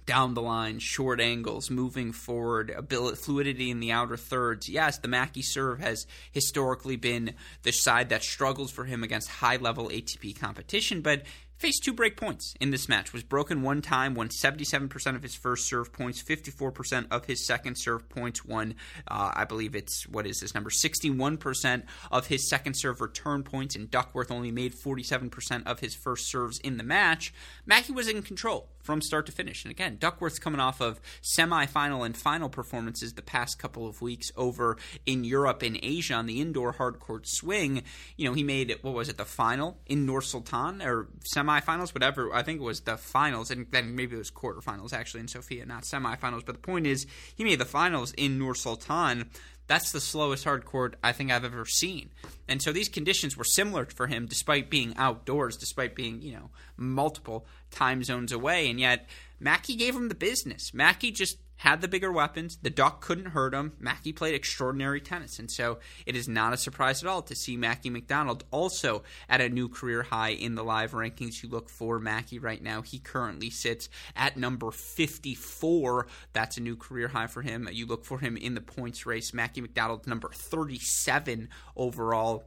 down 0.07 0.35
the 0.35 0.43
line, 0.43 0.79
short 0.79 1.21
angles, 1.21 1.71
moving 1.71 2.13
forward, 2.13 2.71
ability, 2.71 3.17
fluidity 3.17 3.71
in 3.71 3.81
the 3.81 3.93
outer 3.93 4.17
thirds. 4.17 4.69
Yes, 4.69 4.99
the 4.99 5.09
Mackie 5.09 5.43
serve 5.43 5.81
has 5.81 6.07
historically 6.33 6.97
been 6.97 7.35
the 7.63 7.73
side 7.73 8.11
that 8.11 8.23
struggles 8.23 8.71
for 8.71 8.85
him 8.85 9.03
against 9.03 9.29
high 9.29 9.57
level 9.57 9.89
ATP 9.89 10.39
competition, 10.39 11.01
but 11.01 11.23
faced 11.57 11.85
two 11.85 11.93
break 11.93 12.17
points 12.17 12.55
in 12.61 12.71
this 12.71 12.89
match. 12.89 13.13
Was 13.13 13.23
broken 13.23 13.63
one 13.63 13.81
time, 13.81 14.15
won 14.15 14.29
77% 14.29 15.17
of 15.17 15.23
his 15.23 15.35
first 15.35 15.67
serve 15.67 15.93
points, 15.93 16.23
54% 16.23 17.07
of 17.11 17.25
his 17.25 17.47
second 17.47 17.77
serve 17.77 18.09
points, 18.09 18.45
won, 18.45 18.75
uh, 19.09 19.33
I 19.35 19.45
believe 19.45 19.75
it's, 19.75 20.07
what 20.07 20.27
is 20.27 20.41
this 20.41 20.55
number, 20.55 20.71
61% 20.71 21.85
of 22.11 22.27
his 22.27 22.49
second 22.49 22.75
serve 22.75 23.01
return 23.01 23.43
points, 23.43 23.77
and 23.77 23.91
Duckworth 23.91 24.31
only 24.31 24.51
made 24.51 24.75
47% 24.75 25.67
of 25.67 25.81
his 25.81 25.95
first 25.95 26.31
serves 26.31 26.59
in 26.59 26.77
the 26.77 26.85
match. 26.85 27.33
mackie 27.65 27.93
was 27.93 28.09
in 28.09 28.23
control 28.23 28.69
from 28.85 29.01
start 29.01 29.27
to 29.27 29.33
finish. 29.33 29.65
And 29.65 29.71
again, 29.71 29.97
Duckworth's 29.99 30.39
coming 30.39 30.61
off 30.61 30.81
of 30.81 31.01
semifinal 31.23 32.05
and 32.05 32.17
final 32.17 32.49
performances 32.49 33.15
the 33.15 33.23
past 33.23 33.59
couple 33.59 33.89
of 33.89 34.03
weeks 34.03 34.31
over 34.37 34.77
in 35.07 35.25
Europe 35.25 35.63
and 35.63 35.79
Asia 35.83 36.15
on 36.15 36.27
the 36.27 36.41
indoor 36.41 36.73
hard 36.73 37.01
court 37.01 37.27
swing. 37.27 37.83
You 38.17 38.29
know, 38.29 38.35
he 38.35 38.45
made, 38.45 38.77
what 38.83 38.95
was 38.95 39.09
it, 39.09 39.17
the 39.17 39.25
final 39.25 39.79
in 39.87 40.05
Nur 40.05 40.21
Sultan, 40.21 40.83
or 40.83 41.09
semifinals, 41.35 41.95
whatever. 41.95 42.33
I 42.33 42.43
think 42.43 42.61
it 42.61 42.65
was 42.65 42.83
the 42.83 42.99
finals, 42.99 43.51
and 43.51 43.67
then 43.71 43.97
maybe 43.97 44.15
it 44.15 44.19
was 44.19 44.31
quarterfinals 44.31 44.93
actually 44.93 45.21
in 45.21 45.29
Sofia, 45.29 45.65
not 45.65 45.85
semifinals. 45.85 46.45
But 46.45 46.57
the 46.57 46.61
point 46.61 46.87
is, 46.87 47.07
he 47.35 47.43
made 47.43 47.59
the 47.59 47.65
finals 47.65 48.13
in 48.13 48.39
Nur 48.39 48.55
Sultan. 48.55 49.31
That's 49.67 49.93
the 49.93 50.01
slowest 50.01 50.45
hard 50.45 50.65
court 50.65 50.97
I 51.03 51.13
think 51.13 51.31
I've 51.31 51.45
ever 51.45 51.65
seen. 51.65 52.11
And 52.49 52.61
so 52.61 52.73
these 52.73 52.89
conditions 52.89 53.37
were 53.37 53.45
similar 53.45 53.87
for 53.87 54.07
him 54.07 54.27
despite 54.27 54.69
being 54.71 54.95
outdoors, 54.97 55.57
despite 55.57 55.95
being, 55.95 56.21
you 56.21 56.33
know, 56.33 56.51
multiple 56.77 57.47
time 57.71 58.05
zones 58.05 58.33
away. 58.33 58.69
And 58.69 58.79
yet 58.79 59.09
Mackie 59.41 59.77
gave 59.77 59.95
him 59.95 60.09
the 60.09 60.15
business. 60.15 60.75
Mackie 60.75 61.11
just 61.11 61.39
had 61.57 61.81
the 61.81 61.89
bigger 61.89 62.13
weapons. 62.13 62.59
The 62.61 62.71
Duck 62.71 63.01
couldn't 63.01 63.27
hurt 63.27 63.55
him. 63.55 63.73
Mackie 63.79 64.13
played 64.13 64.35
extraordinary 64.35 65.01
tennis. 65.01 65.39
And 65.39 65.51
so 65.51 65.79
it 66.07 66.17
is 66.17 66.29
not 66.29 66.53
a 66.53 66.57
surprise 66.57 67.03
at 67.03 67.09
all 67.09 67.23
to 67.23 67.35
see 67.35 67.57
Mackie 67.57 67.91
McDonald 67.91 68.45
also 68.51 69.03
at 69.29 69.41
a 69.41 69.49
new 69.49 69.69
career 69.69 70.03
high 70.03 70.31
in 70.31 70.55
the 70.55 70.65
live 70.65 70.93
rankings. 70.93 71.43
You 71.43 71.49
look 71.49 71.69
for 71.69 71.99
Mackie 71.99 72.39
right 72.39 72.63
now. 72.63 72.83
He 72.83 72.99
currently 72.99 73.51
sits 73.51 73.89
at 74.17 74.37
number 74.37 74.71
54. 74.71 76.07
That's 76.33 76.57
a 76.57 76.61
new 76.61 76.77
career 76.77 77.09
high 77.09 77.29
for 77.29 77.43
him. 77.43 77.69
You 77.73 77.87
look 77.87 78.05
for 78.05 78.19
him 78.19 78.37
in 78.37 78.55
the 78.55 78.61
points 78.61 79.07
race. 79.07 79.33
Mackie 79.33 79.61
McDonald, 79.61 80.07
number 80.07 80.31
37 80.33 81.49
overall 81.77 82.45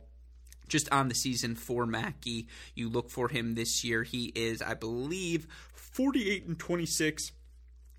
just 0.67 0.91
on 0.91 1.07
the 1.07 1.15
season 1.15 1.55
for 1.55 1.85
Mackie. 1.85 2.47
You 2.75 2.89
look 2.89 3.09
for 3.09 3.29
him 3.29 3.55
this 3.55 3.83
year. 3.83 4.03
He 4.03 4.33
is, 4.35 4.61
I 4.61 4.73
believe, 4.73 5.47
48 5.73 6.45
and 6.45 6.59
26 6.59 7.31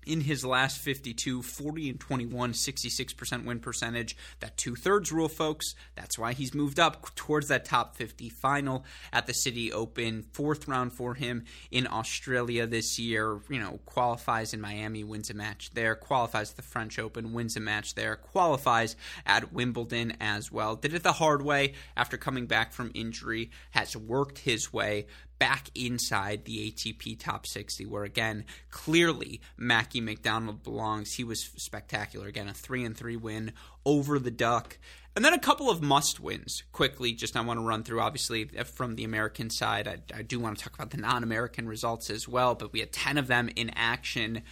in 0.09 0.21
his 0.21 0.43
last 0.43 0.79
52, 0.79 1.43
40 1.43 1.89
and 1.91 1.99
21, 1.99 2.53
66% 2.53 3.45
win 3.45 3.59
percentage. 3.59 4.17
That 4.39 4.57
two 4.57 4.75
thirds 4.75 5.11
rule, 5.11 5.29
folks. 5.29 5.75
That's 5.95 6.17
why 6.17 6.33
he's 6.33 6.55
moved 6.55 6.79
up 6.79 7.13
towards 7.13 7.47
that 7.49 7.63
top 7.63 7.95
50 7.95 8.27
final 8.29 8.85
at 9.13 9.27
the 9.27 9.35
City 9.35 9.71
Open. 9.71 10.23
Fourth 10.23 10.67
round 10.67 10.93
for 10.93 11.13
him 11.13 11.43
in 11.69 11.85
Australia 11.85 12.65
this 12.65 12.97
year. 12.97 13.39
You 13.49 13.59
know, 13.59 13.79
qualifies 13.85 14.51
in 14.51 14.59
Miami, 14.59 15.03
wins 15.03 15.29
a 15.29 15.35
match 15.35 15.69
there, 15.75 15.93
qualifies 15.93 16.53
the 16.53 16.63
French 16.63 16.97
Open, 16.97 17.31
wins 17.31 17.55
a 17.55 17.59
match 17.59 17.93
there, 17.93 18.15
qualifies 18.15 18.95
at 19.27 19.53
Wimbledon 19.53 20.17
as 20.19 20.51
well. 20.51 20.75
Did 20.75 20.95
it 20.95 21.03
the 21.03 21.13
hard 21.13 21.43
way 21.43 21.73
after 21.95 22.17
coming 22.17 22.47
back 22.47 22.73
from 22.73 22.89
injury, 22.95 23.51
has 23.71 23.95
worked 23.95 24.39
his 24.39 24.73
way 24.73 25.05
back 25.39 25.69
inside 25.73 26.45
the 26.45 26.71
ATP 26.71 27.19
top 27.19 27.47
60, 27.47 27.85
where 27.85 28.03
again, 28.03 28.45
clearly 28.69 29.41
Mackie 29.57 30.01
McDonald 30.01 30.63
belongs. 30.63 31.13
He 31.13 31.23
was 31.23 31.49
spectacular. 31.55 32.27
Again, 32.27 32.49
a 32.49 32.53
3 32.53 32.85
and 32.85 32.95
3 32.95 33.15
win 33.15 33.53
over 33.85 34.19
the 34.19 34.31
Duck. 34.31 34.77
And 35.15 35.25
then 35.25 35.33
a 35.33 35.39
couple 35.39 35.69
of 35.69 35.81
must 35.81 36.19
wins 36.19 36.63
quickly. 36.71 37.13
Just 37.13 37.35
I 37.35 37.41
want 37.41 37.59
to 37.59 37.65
run 37.65 37.83
through, 37.83 38.01
obviously, 38.01 38.49
uh, 38.57 38.63
from 38.63 38.95
the 38.95 39.03
American 39.03 39.49
side. 39.49 39.87
I, 39.87 39.97
I 40.15 40.21
do 40.21 40.39
want 40.39 40.57
to 40.57 40.63
talk 40.63 40.75
about 40.75 40.91
the 40.91 40.97
non 40.97 41.23
American 41.23 41.67
results 41.67 42.09
as 42.09 42.27
well, 42.27 42.55
but 42.55 42.71
we 42.71 42.79
had 42.79 42.91
10 42.91 43.17
of 43.17 43.27
them 43.27 43.49
in 43.55 43.71
action. 43.75 44.43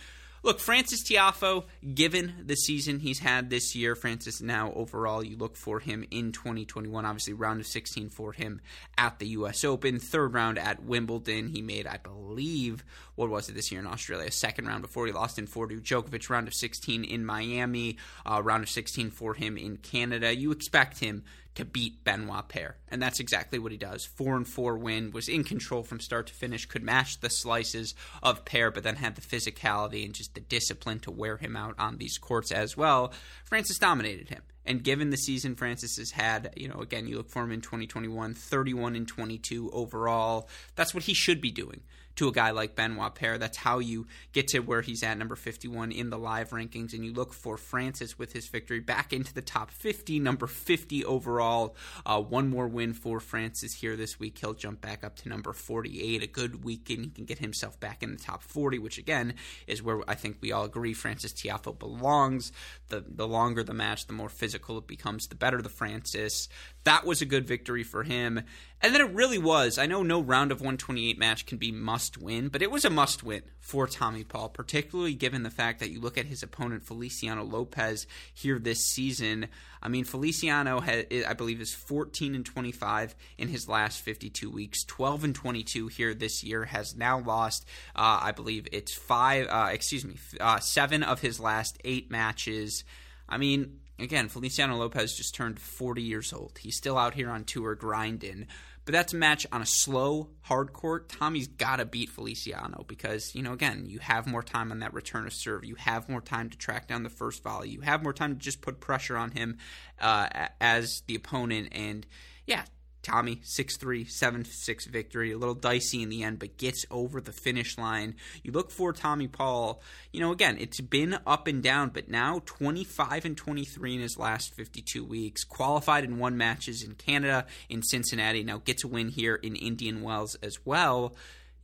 Look, 0.48 0.62
Francis 0.62 1.04
Tiafoe, 1.04 1.66
given 1.94 2.34
the 2.46 2.56
season 2.56 3.02
he's 3.02 3.20
had 3.20 3.50
this 3.50 3.76
year, 3.76 3.96
Francis 3.96 4.42
now 4.42 4.72
overall, 4.72 5.22
you 5.22 5.36
look 5.36 5.58
for 5.58 5.82
him 5.82 6.06
in 6.10 6.32
2021. 6.32 7.04
Obviously, 7.04 7.34
round 7.34 7.60
of 7.60 7.68
16 7.68 8.08
for 8.08 8.32
him 8.32 8.62
at 8.98 9.20
the 9.20 9.28
U.S. 9.28 9.66
Open, 9.66 10.00
third 10.00 10.34
round 10.34 10.58
at 10.58 10.82
Wimbledon. 10.82 11.50
He 11.50 11.62
made, 11.62 11.86
I 11.86 11.98
believe, 11.98 12.86
what 13.16 13.28
was 13.28 13.50
it 13.50 13.56
this 13.56 13.74
year 13.74 13.82
in 13.82 13.88
Australia? 13.88 14.32
Second 14.32 14.68
round 14.68 14.84
before 14.84 15.06
he 15.06 15.12
lost 15.12 15.38
in 15.38 15.48
four 15.48 15.68
to 15.68 15.82
Djokovic. 15.82 16.30
Round 16.30 16.48
of 16.48 16.54
16 16.54 17.04
in 17.04 17.26
Miami. 17.26 17.98
Uh, 18.26 18.42
round 18.42 18.64
of 18.64 18.70
16 18.70 19.12
for 19.12 19.34
him 19.34 19.58
in 19.58 19.76
Canada. 19.76 20.34
You 20.34 20.52
expect 20.52 21.00
him 21.00 21.26
to 21.58 21.66
beat 21.66 22.04
Benoit 22.04 22.48
Paire. 22.48 22.78
And 22.88 23.02
that's 23.02 23.20
exactly 23.20 23.58
what 23.58 23.72
he 23.72 23.80
does. 23.80 24.06
Four 24.06 24.36
and 24.36 24.48
four 24.48 24.78
win, 24.78 25.10
was 25.10 25.28
in 25.28 25.44
control 25.44 25.82
from 25.82 26.00
start 26.00 26.28
to 26.28 26.34
finish, 26.36 26.68
could 26.68 26.84
match 26.84 27.20
the 27.20 27.32
slices 27.32 27.96
of 28.22 28.46
Paire, 28.46 28.70
but 28.70 28.84
then 28.84 28.98
had 28.98 29.16
the 29.16 29.22
physicality 29.22 30.06
and 30.06 30.14
just 30.14 30.36
the 30.36 30.40
discipline 30.40 31.00
to 31.00 31.10
wear 31.10 31.38
him 31.38 31.56
out 31.56 31.74
on 31.80 31.98
these 31.98 32.20
courts 32.20 32.52
as 32.52 32.78
well. 32.78 33.12
Francis 33.44 33.80
dominated 33.80 34.30
him. 34.30 34.44
And 34.68 34.84
given 34.84 35.10
the 35.10 35.18
season 35.18 35.56
Francis 35.56 35.98
has 35.98 36.12
had, 36.12 36.54
you 36.56 36.68
know, 36.68 36.80
again, 36.80 37.08
you 37.08 37.18
look 37.18 37.32
for 37.32 37.42
him 37.42 37.52
in 37.52 37.62
2021, 37.62 38.36
31 38.36 38.96
and 38.96 39.08
22 39.08 39.72
overall. 39.72 40.50
That's 40.76 40.94
what 40.94 41.06
he 41.06 41.16
should 41.16 41.42
be 41.42 41.52
doing 41.52 41.82
to 42.18 42.28
a 42.28 42.32
guy 42.32 42.52
like 42.52 42.76
Benoit 42.76 43.16
Paire. 43.16 43.38
That's 43.38 43.58
how 43.58 43.80
you 43.80 44.08
get 44.34 44.50
to 44.50 44.60
where 44.60 44.82
he's 44.82 45.04
at, 45.04 45.18
number 45.18 45.36
51 45.36 45.92
in 45.92 46.10
the 46.10 46.18
live 46.18 46.50
rankings. 46.50 46.94
And 46.94 47.06
you 47.06 47.14
look 47.14 47.34
for 47.34 47.58
Francis 47.58 48.20
with 48.20 48.34
his 48.34 48.48
victory 48.48 48.80
back 48.80 49.14
into 49.14 49.34
the 49.34 49.42
top 49.42 49.72
50, 49.72 50.20
number 50.20 50.48
50 50.48 51.06
overall. 51.06 51.76
Uh, 52.06 52.22
one 52.22 52.50
more 52.50 52.68
win 52.68 52.94
for 52.94 53.20
Francis 53.20 53.76
here 53.76 53.96
this 53.96 54.20
week. 54.20 54.38
He'll 54.40 54.54
jump 54.54 54.82
back 54.82 55.04
up 55.04 55.16
to 55.18 55.30
number 55.30 55.54
48. 55.54 56.24
A 56.24 56.28
good 56.28 56.64
weekend. 56.64 57.06
He 57.06 57.10
can 57.10 57.26
get 57.26 57.40
himself 57.40 57.80
back 57.80 58.02
in 58.02 58.12
the 58.12 58.18
top 58.18 58.44
40, 58.44 58.80
which 58.80 58.98
again 58.98 59.36
is 59.68 59.84
where 59.84 60.02
I 60.08 60.16
think 60.16 60.38
we 60.42 60.52
all 60.52 60.66
agree 60.66 60.94
Francis 60.94 61.34
Tiafoe 61.34 61.78
belongs. 61.78 62.52
The, 62.90 63.04
the 63.08 63.28
longer 63.28 63.64
the 63.64 63.74
match, 63.74 64.08
the 64.08 64.14
more 64.14 64.30
physical 64.30 64.78
it 64.78 64.88
becomes, 64.88 65.28
the 65.28 65.36
better 65.36 65.62
the 65.62 65.70
Francis. 65.70 66.50
That 66.84 67.06
was 67.06 67.22
a 67.22 67.26
good 67.26 67.46
victory 67.46 67.84
for 67.84 68.04
him. 68.04 68.42
And 68.82 68.94
then 68.94 69.02
it 69.02 69.14
really 69.14 69.40
was. 69.40 69.78
I 69.78 69.88
know 69.88 70.04
no 70.04 70.22
round 70.22 70.52
of 70.52 70.62
128 70.62 71.18
match 71.18 71.46
can 71.46 71.58
be 71.58 71.72
must 71.72 72.07
win, 72.16 72.50
but 72.50 72.62
it 72.62 72.70
was 72.70 72.86
a 72.86 72.90
must 72.92 73.24
win 73.24 73.42
for 73.60 73.88
Tommy 73.88 74.24
Paul, 74.24 74.50
particularly 74.50 75.16
given 75.16 75.42
the 75.42 75.50
fact 75.50 75.80
that 75.80 75.90
you 75.90 76.00
look 76.00 76.18
at 76.18 76.28
his 76.28 76.44
opponent 76.44 76.84
Feliciano 76.84 77.44
Lopez 77.44 78.06
here 78.32 78.60
this 78.60 78.86
season. 78.86 79.48
I 79.82 79.90
mean, 79.90 80.06
Feliciano, 80.06 80.80
had, 80.80 81.08
I 81.28 81.34
believe, 81.34 81.60
is 81.60 81.74
14 81.74 82.36
and 82.36 82.46
25 82.46 83.16
in 83.40 83.48
his 83.48 83.68
last 83.68 84.02
52 84.02 84.50
weeks, 84.50 84.84
12 84.84 85.24
and 85.24 85.36
22 85.36 85.88
here 85.88 86.14
this 86.14 86.44
year. 86.44 86.66
Has 86.66 86.96
now 86.96 87.20
lost, 87.20 87.66
uh, 87.96 88.20
I 88.22 88.32
believe, 88.32 88.68
it's 88.72 88.94
five. 88.94 89.48
Uh, 89.50 89.70
excuse 89.72 90.06
me, 90.06 90.18
uh, 90.40 90.60
seven 90.60 91.02
of 91.02 91.22
his 91.22 91.40
last 91.40 91.80
eight 91.84 92.12
matches. 92.12 92.84
I 93.28 93.38
mean, 93.38 93.80
again, 94.00 94.30
Feliciano 94.30 94.78
Lopez 94.78 95.16
just 95.16 95.36
turned 95.36 95.60
40 95.60 96.02
years 96.02 96.34
old. 96.34 96.60
He's 96.60 96.78
still 96.78 96.98
out 96.98 97.14
here 97.14 97.30
on 97.30 97.44
tour 97.44 97.76
grinding. 97.76 98.48
But 98.88 98.94
that's 98.94 99.12
a 99.12 99.18
match 99.18 99.46
on 99.52 99.62
a 99.62 99.66
slow, 99.66 100.30
hard 100.44 100.72
court. 100.72 101.10
Tommy's 101.10 101.50
got 101.50 101.76
to 101.76 101.86
beat 101.86 102.10
Feliciano 102.10 102.86
because, 102.88 103.36
you 103.36 103.44
know, 103.44 103.52
again, 103.52 103.84
you 103.86 104.00
have 104.00 104.26
more 104.26 104.42
time 104.42 104.72
on 104.72 104.80
that 104.80 104.94
return 104.94 105.28
of 105.28 105.34
serve. 105.34 105.66
You 105.66 105.76
have 105.76 106.08
more 106.08 106.22
time 106.22 106.50
to 106.52 106.58
track 106.58 106.88
down 106.88 107.04
the 107.04 107.10
first 107.10 107.44
volley. 107.44 107.68
You 107.68 107.82
have 107.82 108.02
more 108.02 108.14
time 108.14 108.34
to 108.36 108.40
just 108.40 108.62
put 108.62 108.80
pressure 108.80 109.18
on 109.18 109.32
him 109.32 109.58
uh, 110.00 110.30
as 110.62 111.04
the 111.06 111.16
opponent. 111.16 111.74
And 111.74 112.08
yeah, 112.46 112.64
Tommy, 113.08 113.40
6 113.42 113.78
3, 113.78 114.04
7 114.04 114.44
6 114.44 114.86
victory. 114.88 115.32
A 115.32 115.38
little 115.38 115.56
dicey 115.56 116.04
in 116.04 116.10
the 116.10 116.24
end, 116.24 116.40
but 116.40 116.58
gets 116.58 116.86
over 116.92 117.22
the 117.22 117.32
finish 117.32 117.78
line. 117.78 118.16
You 118.44 118.52
look 118.52 118.70
for 118.70 118.92
Tommy 118.92 119.30
Paul. 119.30 119.82
You 120.12 120.20
know, 120.20 120.34
again, 120.34 120.58
it's 120.60 120.82
been 120.82 121.18
up 121.26 121.48
and 121.48 121.64
down, 121.64 121.92
but 121.94 122.10
now 122.10 122.42
25 122.46 123.24
and 123.24 123.38
23 123.38 123.96
in 123.96 124.02
his 124.02 124.18
last 124.18 124.54
52 124.56 125.06
weeks. 125.06 125.46
Qualified 125.46 126.04
in 126.04 126.20
one 126.20 126.36
matches 126.36 126.84
in 126.84 126.96
Canada, 126.96 127.46
in 127.70 127.82
Cincinnati. 127.82 128.44
Now 128.44 128.58
gets 128.58 128.84
a 128.84 128.88
win 128.90 129.08
here 129.08 129.36
in 129.36 129.56
Indian 129.56 130.02
Wells 130.02 130.36
as 130.44 130.66
well 130.66 131.16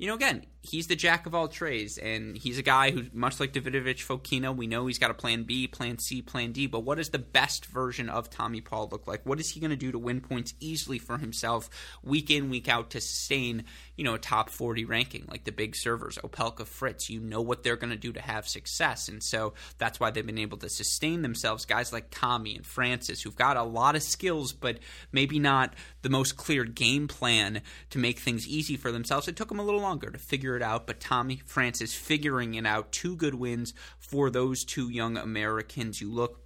you 0.03 0.07
know, 0.07 0.15
again, 0.15 0.45
he's 0.63 0.87
the 0.87 0.95
jack 0.95 1.25
of 1.25 1.35
all 1.35 1.49
trades, 1.49 1.97
and 1.97 2.37
he's 2.37 2.57
a 2.57 2.63
guy 2.63 2.91
who, 2.91 3.03
much 3.11 3.39
like 3.39 3.51
Davidovich 3.51 4.05
Fokina, 4.05 4.55
we 4.55 4.65
know 4.65 4.87
he's 4.87 4.97
got 4.97 5.11
a 5.11 5.13
plan 5.13 5.43
B, 5.43 5.67
plan 5.67 5.99
C, 5.99 6.21
plan 6.21 6.53
D. 6.53 6.67
But 6.67 6.79
what 6.79 6.97
does 6.97 7.09
the 7.09 7.19
best 7.19 7.65
version 7.65 8.09
of 8.09 8.29
Tommy 8.29 8.61
Paul 8.61 8.87
look 8.91 9.05
like? 9.05 9.25
What 9.25 9.39
is 9.39 9.51
he 9.51 9.59
going 9.59 9.71
to 9.71 9.75
do 9.75 9.91
to 9.91 9.99
win 9.99 10.21
points 10.21 10.53
easily 10.61 10.97
for 10.97 11.17
himself, 11.17 11.69
week 12.01 12.31
in, 12.31 12.49
week 12.49 12.69
out, 12.69 12.91
to 12.91 13.01
sustain, 13.01 13.65
you 13.97 14.05
know, 14.05 14.13
a 14.13 14.19
top 14.19 14.49
40 14.49 14.85
ranking 14.85 15.25
like 15.29 15.43
the 15.43 15.51
big 15.51 15.75
servers, 15.75 16.17
Opelka, 16.23 16.65
Fritz? 16.65 17.09
You 17.09 17.19
know 17.19 17.41
what 17.41 17.63
they're 17.63 17.75
going 17.75 17.91
to 17.91 17.97
do 17.97 18.13
to 18.13 18.21
have 18.21 18.47
success, 18.47 19.09
and 19.09 19.21
so 19.21 19.53
that's 19.77 19.99
why 19.99 20.11
they've 20.11 20.25
been 20.25 20.37
able 20.37 20.57
to 20.59 20.69
sustain 20.69 21.21
themselves. 21.23 21.65
Guys 21.65 21.91
like 21.91 22.07
Tommy 22.09 22.55
and 22.55 22.65
Francis, 22.65 23.21
who've 23.21 23.35
got 23.35 23.57
a 23.57 23.63
lot 23.63 23.95
of 23.95 24.03
skills, 24.03 24.53
but 24.53 24.79
maybe 25.11 25.39
not 25.39 25.73
the 26.03 26.09
most 26.09 26.37
clear 26.37 26.63
game 26.63 27.09
plan 27.09 27.61
to 27.89 27.99
make 27.99 28.19
things 28.19 28.47
easy 28.47 28.77
for 28.77 28.91
themselves. 28.91 29.27
It 29.27 29.35
took 29.35 29.49
them 29.49 29.59
a 29.59 29.63
little 29.63 29.81
longer 29.81 30.09
to 30.09 30.17
figure 30.17 30.52
it 30.55 30.61
out, 30.61 30.87
but 30.87 30.99
Tommy 30.99 31.41
Francis 31.45 31.93
figuring 31.93 32.53
it 32.55 32.65
out. 32.65 32.91
Two 32.91 33.15
good 33.15 33.35
wins 33.35 33.73
for 33.97 34.29
those 34.29 34.63
two 34.63 34.89
young 34.89 35.17
Americans. 35.17 36.01
You 36.01 36.11
look 36.11 36.41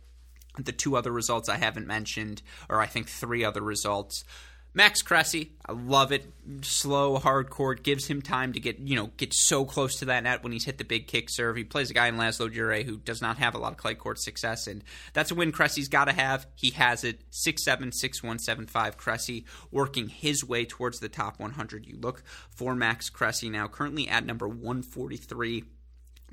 at 0.58 0.65
the 0.65 0.72
two 0.72 0.96
other 0.96 1.12
results 1.12 1.50
I 1.50 1.58
haven't 1.58 1.88
mentioned, 1.88 2.41
or 2.70 2.82
I 2.82 2.88
think 2.88 3.08
three 3.08 3.43
other 3.43 3.62
results. 3.62 4.24
Max 4.78 5.02
Cressy, 5.02 5.54
I 5.66 5.72
love 5.72 6.12
it. 6.12 6.32
Slow, 6.62 7.18
hard 7.18 7.50
court, 7.50 7.82
gives 7.82 8.06
him 8.06 8.22
time 8.22 8.54
to 8.54 8.60
get, 8.60 8.78
you 8.78 8.96
know, 8.96 9.10
get 9.18 9.34
so 9.34 9.66
close 9.66 9.96
to 9.96 10.06
that 10.06 10.22
net 10.22 10.44
when 10.44 10.52
he's 10.52 10.66
hit 10.66 10.78
the 10.78 10.84
big 10.84 11.08
kick 11.08 11.32
serve. 11.32 11.56
He 11.56 11.63
plays 11.63 11.90
a 11.90 11.96
guy 11.96 12.06
in 12.06 12.16
Laslo 12.16 12.48
Djere 12.48 12.86
who 12.86 12.98
does 12.98 13.20
not 13.20 13.40
have 13.40 13.56
a 13.56 13.58
lot 13.58 13.72
of 13.72 13.80
clay 13.80 13.96
court 13.96 14.20
success, 14.20 14.68
and 14.68 14.84
that's 15.13 15.32
a 15.32 15.36
win 15.36 15.52
Cressy's 15.52 15.88
got 15.88 16.06
to 16.06 16.13
have. 16.13 16.46
He 16.54 16.70
has 16.70 17.04
it. 17.04 17.22
6'7", 17.32 17.92
6'1", 17.92 18.98
Cressy 18.98 19.46
working 19.72 20.10
his 20.10 20.46
way 20.46 20.63
towards 20.63 21.00
the 21.00 21.10
top 21.10 21.40
100. 21.40 21.88
You 21.88 21.98
look 22.00 22.22
for 22.52 22.76
Max 22.76 23.10
Cressy 23.10 23.50
now, 23.50 23.68
currently 23.68 24.08
at 24.08 24.28
number 24.28 24.48
143 24.48 25.63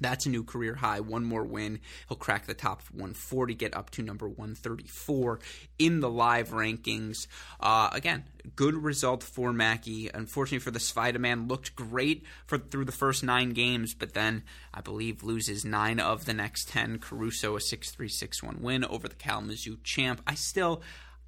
that's 0.01 0.27
a 0.27 0.29
new 0.29 0.45
career 0.45 0.75
high. 0.75 1.01
One 1.01 1.25
more 1.25 1.45
win. 1.45 1.81
He'll 2.09 2.17
crack 2.17 2.47
the 2.47 2.55
top 2.55 2.83
140, 2.93 3.55
get 3.55 3.77
up 3.77 3.91
to 3.91 4.03
number 4.03 4.29
134 4.29 5.39
in 5.79 6.01
the 6.01 6.11
live 6.11 6.51
rankings. 6.51 7.27
Uh, 7.61 7.91
again, 7.93 8.25
good 8.57 8.75
result 8.75 9.23
for 9.23 9.53
Mackie. 9.53 10.11
Unfortunately 10.13 10.59
for 10.59 10.71
the 10.71 10.81
Spider 10.81 11.19
Man, 11.19 11.49
looked 11.49 11.77
great 11.77 12.25
for 12.47 12.59
through 12.59 12.85
the 12.85 12.93
first 12.93 13.23
nine 13.23 13.51
games, 13.51 13.95
but 13.95 14.15
then 14.15 14.43
I 14.73 14.81
believe 14.81 15.23
loses 15.23 15.65
nine 15.65 16.01
of 16.01 16.25
the 16.25 16.35
next 16.35 16.69
ten. 16.69 16.99
Caruso 16.99 17.57
a 17.57 17.61
6 17.61 17.91
3 17.91 18.09
6 18.09 18.43
1 18.43 18.59
win 18.61 18.85
over 18.85 19.09
the 19.09 19.15
Kalamazoo 19.15 19.79
champ. 19.85 20.21
I 20.27 20.35
still 20.35 20.83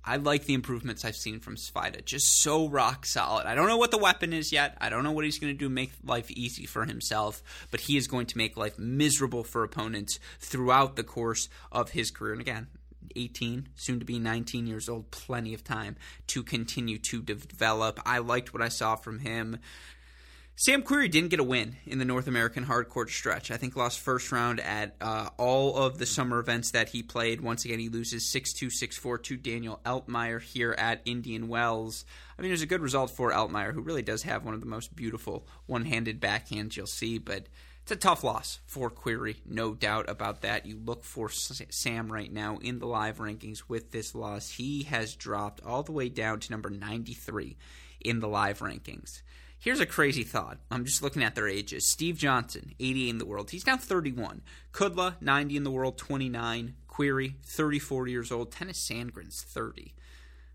I 0.07 0.17
like 0.17 0.45
the 0.45 0.55
improvements 0.55 1.05
I've 1.05 1.17
seen 1.17 1.41
from 1.41 1.57
Svajda. 1.57 2.05
Just 2.05 2.41
so 2.41 2.69
rock 2.69 3.05
solid. 3.05 3.47
I 3.47 3.57
don't 3.57 3.67
know 3.67 3.77
what 3.77 3.91
the 3.91 3.99
weapon 3.99 4.33
is 4.33 4.53
yet. 4.53 4.77
I 4.81 4.89
don't 4.89 5.03
know 5.03 5.11
what 5.11 5.25
he's 5.25 5.41
going 5.41 5.53
to 5.53 5.59
do 5.59 5.69
make 5.69 5.93
life 6.05 6.31
easy 6.31 6.65
for 6.65 6.85
himself, 6.85 7.43
but 7.73 7.81
he 7.81 7.97
is 7.97 8.07
going 8.07 8.27
to 8.27 8.39
make 8.39 8.57
life 8.57 8.79
miserable 8.79 9.43
for 9.43 9.65
opponents 9.65 10.21
throughout 10.39 10.95
the 10.95 11.03
course 11.03 11.49
of 11.73 11.91
his 11.91 12.13
career. 12.13 12.33
And 12.33 12.41
again, 12.41 12.69
18, 13.17 13.69
soon 13.75 13.99
to 13.99 14.05
be 14.05 14.19
19 14.19 14.67
years 14.67 14.89
old, 14.89 15.11
plenty 15.11 15.55
of 15.55 15.65
time 15.65 15.97
to 16.29 16.43
continue 16.43 16.99
to 16.99 17.21
develop. 17.23 18.01
I 18.07 18.19
liked 18.19 18.53
what 18.53 18.63
I 18.63 18.69
saw 18.69 18.95
from 18.95 19.21
him. 19.21 19.59
Sam 20.59 20.83
Querrey 20.83 21.11
didn't 21.11 21.29
get 21.29 21.39
a 21.39 21.45
win 21.45 21.77
in 21.85 21.99
the 21.99 22.07
North 22.07 22.27
American 22.27 22.65
hardcourt 22.65 23.11
stretch. 23.11 23.51
I 23.51 23.59
think 23.59 23.77
lost 23.77 24.01
first 24.01 24.33
round 24.33 24.59
at 24.59 24.97
uh, 25.03 25.29
all 25.37 25.77
of 25.77 25.99
the 25.99 26.07
summer 26.07 26.39
events 26.39 26.71
that 26.71 26.89
he 26.89 27.03
played. 27.03 27.43
Once 27.43 27.67
again, 27.67 27.79
he 27.79 27.91
loses 27.91 28.25
6-2, 28.25 28.69
6-4 28.69 29.23
to 29.25 29.37
Daniel 29.37 29.81
Altmaier 29.85 30.41
here 30.41 30.75
at 30.79 31.03
Indian 31.05 31.49
Wells. 31.49 32.07
I 32.39 32.41
mean, 32.41 32.51
it 32.51 32.55
was 32.55 32.63
a 32.63 32.67
good 32.67 32.81
result 32.81 33.11
for 33.11 33.33
Altmaier, 33.33 33.75
who 33.75 33.83
really 33.83 34.01
does 34.01 34.23
have 34.23 34.47
one 34.47 34.55
of 34.55 34.61
the 34.61 34.67
most 34.67 34.97
beautiful 34.97 35.47
one-handed 35.67 36.23
backhands 36.23 36.75
you'll 36.75 36.87
see, 36.87 37.19
but 37.19 37.49
it's 37.83 37.93
a 37.93 37.97
tough 37.97 38.25
loss 38.25 38.61
for 38.65 38.91
Querrey, 38.91 39.37
no 39.45 39.75
doubt 39.75 40.09
about 40.09 40.41
that. 40.41 40.65
You 40.65 40.81
look 40.83 41.05
for 41.05 41.29
Sam 41.29 42.11
right 42.11 42.33
now 42.33 42.57
in 42.63 42.79
the 42.79 42.87
live 42.87 43.19
rankings 43.19 43.65
with 43.69 43.91
this 43.91 44.15
loss. 44.15 44.53
He 44.53 44.85
has 44.85 45.17
dropped 45.17 45.63
all 45.67 45.83
the 45.83 45.93
way 45.93 46.09
down 46.09 46.41
to 46.41 46.51
number 46.51 46.71
93 46.71 47.59
in 48.01 48.21
the 48.21 48.29
live 48.29 48.61
rankings. 48.61 49.21
Here's 49.67 49.81
a 49.81 49.85
crazy 49.85 50.23
thought. 50.23 50.59
I'm 50.71 50.85
just 50.85 51.03
looking 51.03 51.25
at 51.25 51.35
their 51.35 51.49
ages. 51.49 51.91
Steve 51.91 52.19
Johnson, 52.19 52.77
88 52.79 53.09
in 53.09 53.19
the 53.19 53.27
world. 53.27 53.51
He's 53.51 53.67
now 53.67 53.77
31. 53.77 54.43
Kudla, 54.73 55.21
90 55.21 55.57
in 55.57 55.65
the 55.65 55.73
world, 55.73 55.99
29. 55.99 56.75
Querrey, 56.89 57.35
34 57.43 58.07
years 58.07 58.31
old. 58.31 58.53
Tennys 58.53 58.77
Sandgren's 58.77 59.43
30. 59.43 59.93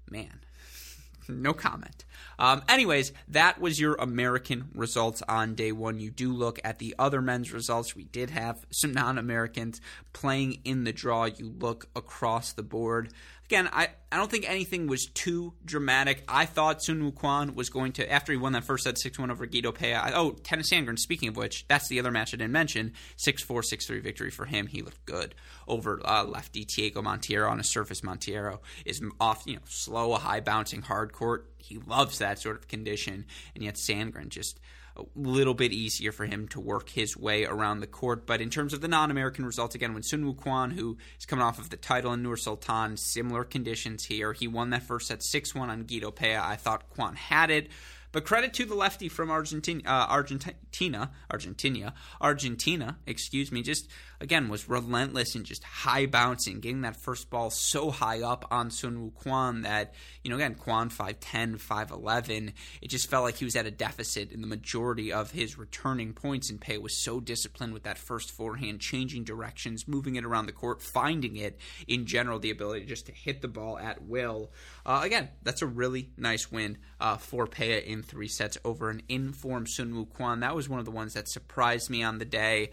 Man, 0.10 0.40
no 1.28 1.52
comment. 1.52 2.06
Um, 2.40 2.62
anyways, 2.70 3.12
that 3.28 3.60
was 3.60 3.82
your 3.82 3.96
American 3.96 4.70
results 4.74 5.22
on 5.28 5.56
day 5.56 5.74
one. 5.74 6.00
You 6.00 6.10
do 6.10 6.32
look 6.32 6.62
at 6.64 6.80
the 6.80 6.96
other 6.98 7.22
men's 7.22 7.52
results. 7.52 7.94
We 7.94 8.06
did 8.06 8.30
have 8.30 8.66
some 8.70 8.94
non 8.94 9.18
Americans 9.18 9.82
playing 10.14 10.62
in 10.64 10.86
the 10.86 10.94
draw. 10.94 11.26
You 11.26 11.54
look 11.60 11.90
across 11.98 12.54
the 12.54 12.64
board 12.64 13.10
again, 13.52 13.70
I, 13.74 13.90
I 14.10 14.16
don't 14.16 14.32
think 14.32 14.50
anything 14.50 14.88
was 14.88 15.08
too 15.08 15.54
dramatic. 15.66 16.24
I 16.26 16.46
thought 16.46 16.82
Sun 16.82 17.12
Kwon 17.12 17.54
was 17.54 17.70
going 17.70 17.92
to, 17.94 18.10
after 18.10 18.32
he 18.32 18.38
won 18.38 18.54
that 18.54 18.64
first 18.64 18.86
set 18.86 18.98
6 18.98 19.20
1 19.20 19.30
over 19.30 19.46
Guido 19.46 19.74
Pella. 19.74 19.96
I, 19.96 20.14
oh, 20.14 20.32
Tennys 20.32 20.70
Sandgren, 20.72 20.98
speaking 20.98 21.28
of 21.28 21.36
which, 21.36 21.68
that's 21.68 21.90
the 21.90 22.00
other 22.00 22.12
match 22.12 22.34
I 22.34 22.38
didn't 22.38 22.54
mention 22.54 22.94
6 23.18 23.44
4, 23.44 23.62
6 23.62 23.86
3 23.86 24.00
victory 24.00 24.32
for 24.32 24.46
him. 24.46 24.68
He 24.68 24.82
looked 24.82 25.06
good 25.06 25.36
over 25.68 26.00
uh, 26.06 26.24
lefty 26.24 26.66
Thiago 26.66 27.04
Monteiro 27.04 27.52
on 27.52 27.60
a 27.60 27.64
surface. 27.64 28.02
Monteiro 28.02 28.60
is 28.86 29.02
off, 29.20 29.44
you 29.46 29.56
know, 29.56 29.62
slow, 29.66 30.14
a 30.14 30.18
high 30.18 30.40
bouncing 30.40 30.82
hard 30.82 31.12
court. 31.12 31.52
He 31.58 31.78
loves 31.78 32.20
that 32.20 32.40
sort 32.40 32.56
of 32.56 32.70
condition. 32.70 33.26
And 33.54 33.66
yet 33.66 33.76
Sandgren 33.76 34.30
just 34.30 34.62
a 34.98 35.04
little 35.16 35.54
bit 35.54 35.72
easier 35.72 36.12
for 36.12 36.26
him 36.26 36.48
to 36.50 36.60
work 36.60 36.90
his 36.90 37.16
way 37.16 37.46
around 37.46 37.80
the 37.80 37.88
court. 37.88 38.26
But 38.26 38.42
in 38.42 38.50
terms 38.50 38.74
of 38.74 38.82
the 38.82 38.88
non-American 38.88 39.46
results, 39.46 39.76
again, 39.76 39.94
when 39.94 40.04
Sun 40.04 40.26
Woo 40.26 40.34
Kwon, 40.34 40.74
who 40.74 40.98
is 41.20 41.26
coming 41.26 41.44
off 41.44 41.60
of 41.60 41.70
the 41.70 41.78
title 41.78 42.14
in 42.14 42.24
Nur 42.24 42.38
Sultan, 42.38 42.98
similar 42.98 43.44
conditions 43.44 44.06
here. 44.06 44.34
He 44.34 44.48
won 44.48 44.70
that 44.72 44.84
first 44.84 45.08
set 45.08 45.20
6-1 45.20 45.70
on 45.70 45.84
Guido 45.84 46.12
Pella. 46.12 46.46
I 46.46 46.56
thought 46.56 46.90
Kwon 46.96 47.16
had 47.16 47.50
it. 47.50 47.70
But 48.12 48.26
credit 48.26 48.54
to 48.56 48.66
the 48.66 48.76
lefty 48.76 49.08
from 49.08 49.32
Argentina, 49.32 49.82
uh, 49.86 50.08
Argentina, 50.10 51.12
Argentina, 51.30 51.94
Argentina, 52.20 52.98
excuse 53.06 53.52
me, 53.52 53.62
just 53.62 53.88
again 54.20 54.50
was 54.50 54.68
relentless 54.68 55.36
and 55.36 55.46
just 55.46 55.64
high 55.64 56.06
bouncing, 56.06 56.60
getting 56.60 56.82
that 56.82 56.98
first 56.98 57.30
ball 57.30 57.50
so 57.50 57.90
high 57.90 58.22
up 58.22 58.46
on 58.52 58.70
Sun 58.70 59.02
Woo 59.02 59.12
Kwon 59.12 59.64
that, 59.64 59.94
you 60.24 60.30
know, 60.30 60.36
again, 60.36 60.56
Kwon 60.56 60.92
5'10, 60.94 61.58
5'11, 61.58 62.54
it 62.82 62.90
just 62.90 63.10
felt 63.10 63.24
like 63.24 63.38
he 63.38 63.46
was 63.46 63.56
at 63.56 63.66
a 63.66 63.72
deficit 63.72 64.32
in 64.32 64.42
the 64.42 64.48
majority 64.48 65.12
of 65.14 65.32
his 65.32 65.58
returning 65.58 66.14
points, 66.14 66.50
and 66.50 66.60
Pella 66.60 66.82
was 66.82 67.04
so 67.04 67.20
disciplined 67.20 67.74
with 67.74 67.84
that 67.84 67.98
first 67.98 68.32
forehand, 68.32 68.82
changing 68.82 69.24
directions, 69.24 69.88
moving 69.88 70.16
it 70.16 70.26
around 70.26 70.46
the 70.46 70.52
court, 70.52 70.82
finding 70.82 71.38
it 71.38 71.58
in 71.88 72.06
general, 72.06 72.40
the 72.40 72.52
ability 72.52 72.86
just 72.86 73.06
to 73.06 73.12
hit 73.12 73.42
the 73.42 73.48
ball 73.48 73.80
at 73.80 74.04
will. 74.04 74.52
Uh, 74.86 75.02
again, 75.04 75.30
that's 75.44 75.62
a 75.62 75.68
really 75.68 76.10
nice 76.18 76.52
win 76.52 76.78
uh, 77.00 77.18
for 77.18 77.48
Pella 77.48 77.78
in 77.78 78.01
three 78.02 78.28
sets 78.28 78.58
over 78.64 78.90
an 78.90 79.02
informed 79.10 79.70
Sun 79.70 79.96
Woo 79.96 80.06
Kwon. 80.06 80.42
That 80.42 80.56
was 80.56 80.70
one 80.70 80.80
of 80.80 80.86
the 80.86 80.92
ones 80.92 81.14
that 81.14 81.28
surprised 81.28 81.90
me 81.90 82.04
on 82.04 82.18
the 82.18 82.26
day. 82.26 82.72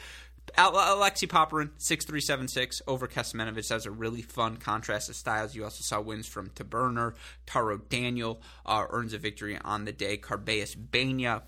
Alexei 0.57 1.27
Popyrin, 1.27 1.71
6376 1.77 2.83
over 2.87 3.07
Kecmanovic. 3.07 3.69
That 3.69 3.75
was 3.75 3.87
a 3.87 3.91
really 3.91 4.23
fun 4.23 4.57
contrast 4.57 5.09
of 5.09 5.17
styles. 5.17 5.55
You 5.55 5.65
also 5.65 5.83
saw 5.83 6.01
wins 6.01 6.27
from 6.27 6.51
Taberner. 6.51 7.15
Taro 7.47 7.79
Daniel 7.79 8.41
uh, 8.65 8.87
earns 8.91 9.13
a 9.13 9.19
victory 9.19 9.59
on 9.63 9.85
the 9.85 9.93
day. 9.93 10.17
Carballes 10.17 10.77
Baena 10.77 11.43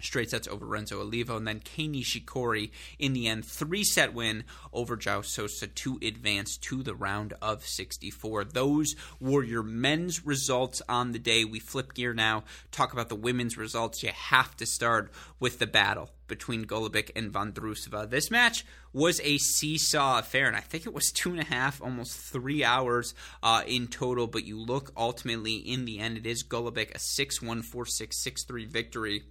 straight 0.00 0.30
sets 0.30 0.48
over 0.48 0.66
Renzo 0.66 1.00
Olivo, 1.00 1.36
and 1.36 1.46
then 1.46 1.60
Kei 1.60 1.88
Nishikori 1.88 2.70
in 2.98 3.12
the 3.12 3.28
end, 3.28 3.44
three 3.44 3.84
set 3.84 4.14
win 4.14 4.44
over 4.72 4.96
João 4.96 5.24
Sousa 5.24 5.66
to 5.66 5.98
advance 6.02 6.56
to 6.58 6.82
the 6.82 6.94
round 6.94 7.34
of 7.40 7.66
64. 7.66 8.44
Those 8.44 8.96
were 9.20 9.44
your 9.44 9.62
men's 9.62 10.24
results 10.24 10.82
on 10.88 11.12
the 11.12 11.18
day. 11.18 11.44
We 11.44 11.60
flip 11.60 11.94
gear 11.94 12.14
now, 12.14 12.44
talk 12.70 12.92
about 12.92 13.08
the 13.08 13.16
women's 13.16 13.56
results. 13.56 14.02
You 14.02 14.10
have 14.10 14.56
to 14.56 14.66
start 14.66 15.12
with 15.38 15.58
the 15.58 15.66
battle 15.66 16.10
between 16.30 16.64
Golubic 16.64 17.10
and 17.14 17.30
Vondrousova. 17.30 18.08
This 18.08 18.30
match 18.30 18.64
was 18.94 19.20
a 19.22 19.36
seesaw 19.36 20.20
affair, 20.20 20.46
and 20.46 20.56
I 20.56 20.60
think 20.60 20.86
it 20.86 20.94
was 20.94 21.12
two 21.12 21.30
and 21.30 21.40
a 21.40 21.44
half, 21.44 21.82
almost 21.82 22.16
three 22.16 22.64
hours 22.64 23.14
uh, 23.42 23.62
in 23.66 23.88
total. 23.88 24.26
But 24.26 24.44
you 24.44 24.58
look 24.58 24.92
ultimately 24.96 25.56
in 25.56 25.84
the 25.84 25.98
end, 25.98 26.16
it 26.16 26.26
is 26.26 26.42
Golubic 26.42 26.94
a 26.94 26.98
6 26.98 27.42
1 27.42 27.62
4 27.62 27.86
6 27.86 28.16
6 28.16 28.44
3 28.44 28.64
victory 28.64 29.24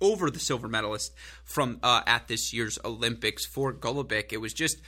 over 0.00 0.30
the 0.30 0.38
silver 0.38 0.68
medalist 0.68 1.14
from 1.44 1.78
uh, 1.82 2.02
at 2.06 2.28
this 2.28 2.52
year's 2.52 2.78
Olympics 2.84 3.44
for 3.44 3.72
Golubic. 3.72 4.32
It 4.32 4.38
was 4.38 4.52
just 4.52 4.78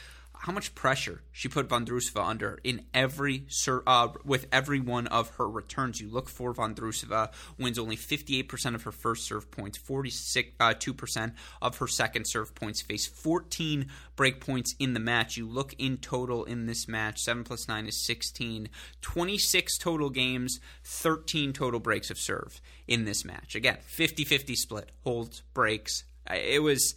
how 0.41 0.53
much 0.53 0.75
pressure 0.75 1.23
she 1.33 1.49
put 1.49 1.69
Vondrousova 1.69 2.25
under 2.25 2.61
in 2.63 2.85
every 2.95 3.47
uh, 3.87 4.09
with 4.25 4.47
every 4.53 4.79
one 4.79 5.07
of 5.09 5.31
her 5.37 5.49
returns. 5.49 6.01
You 6.01 6.09
look 6.09 6.29
for 6.29 6.55
Vondrousova 6.55 7.33
wins 7.59 7.79
only 7.79 7.97
58% 7.97 8.75
of 8.75 8.85
her 8.85 8.93
first 8.93 9.27
serve 9.27 9.51
points, 9.51 9.79
42% 9.79 10.57
uh, 10.61 11.31
of 11.61 11.79
her 11.79 11.89
second 11.89 12.27
serve 12.27 12.55
points, 12.55 12.81
face 12.81 13.07
14 13.07 13.87
break 14.15 14.41
points 14.41 14.75
in 14.79 14.95
the 14.95 15.01
match. 15.01 15.37
You 15.37 15.49
look 15.49 15.75
in 15.77 15.97
total 15.97 16.45
in 16.45 16.67
this 16.67 16.87
match, 16.87 17.21
7 17.21 17.43
plus 17.43 17.67
9 17.67 17.87
is 17.87 18.07
16, 18.07 18.69
26 19.01 19.79
total 19.79 20.11
games, 20.11 20.61
13 20.85 21.53
total 21.53 21.81
breaks 21.81 22.11
of 22.11 22.19
serve 22.19 22.61
in 22.87 23.05
this 23.05 23.25
match. 23.25 23.55
Again, 23.57 23.79
50-50 23.89 24.55
split, 24.55 24.93
holds, 25.03 25.43
breaks. 25.53 26.05
It 26.31 26.63
was 26.63 26.95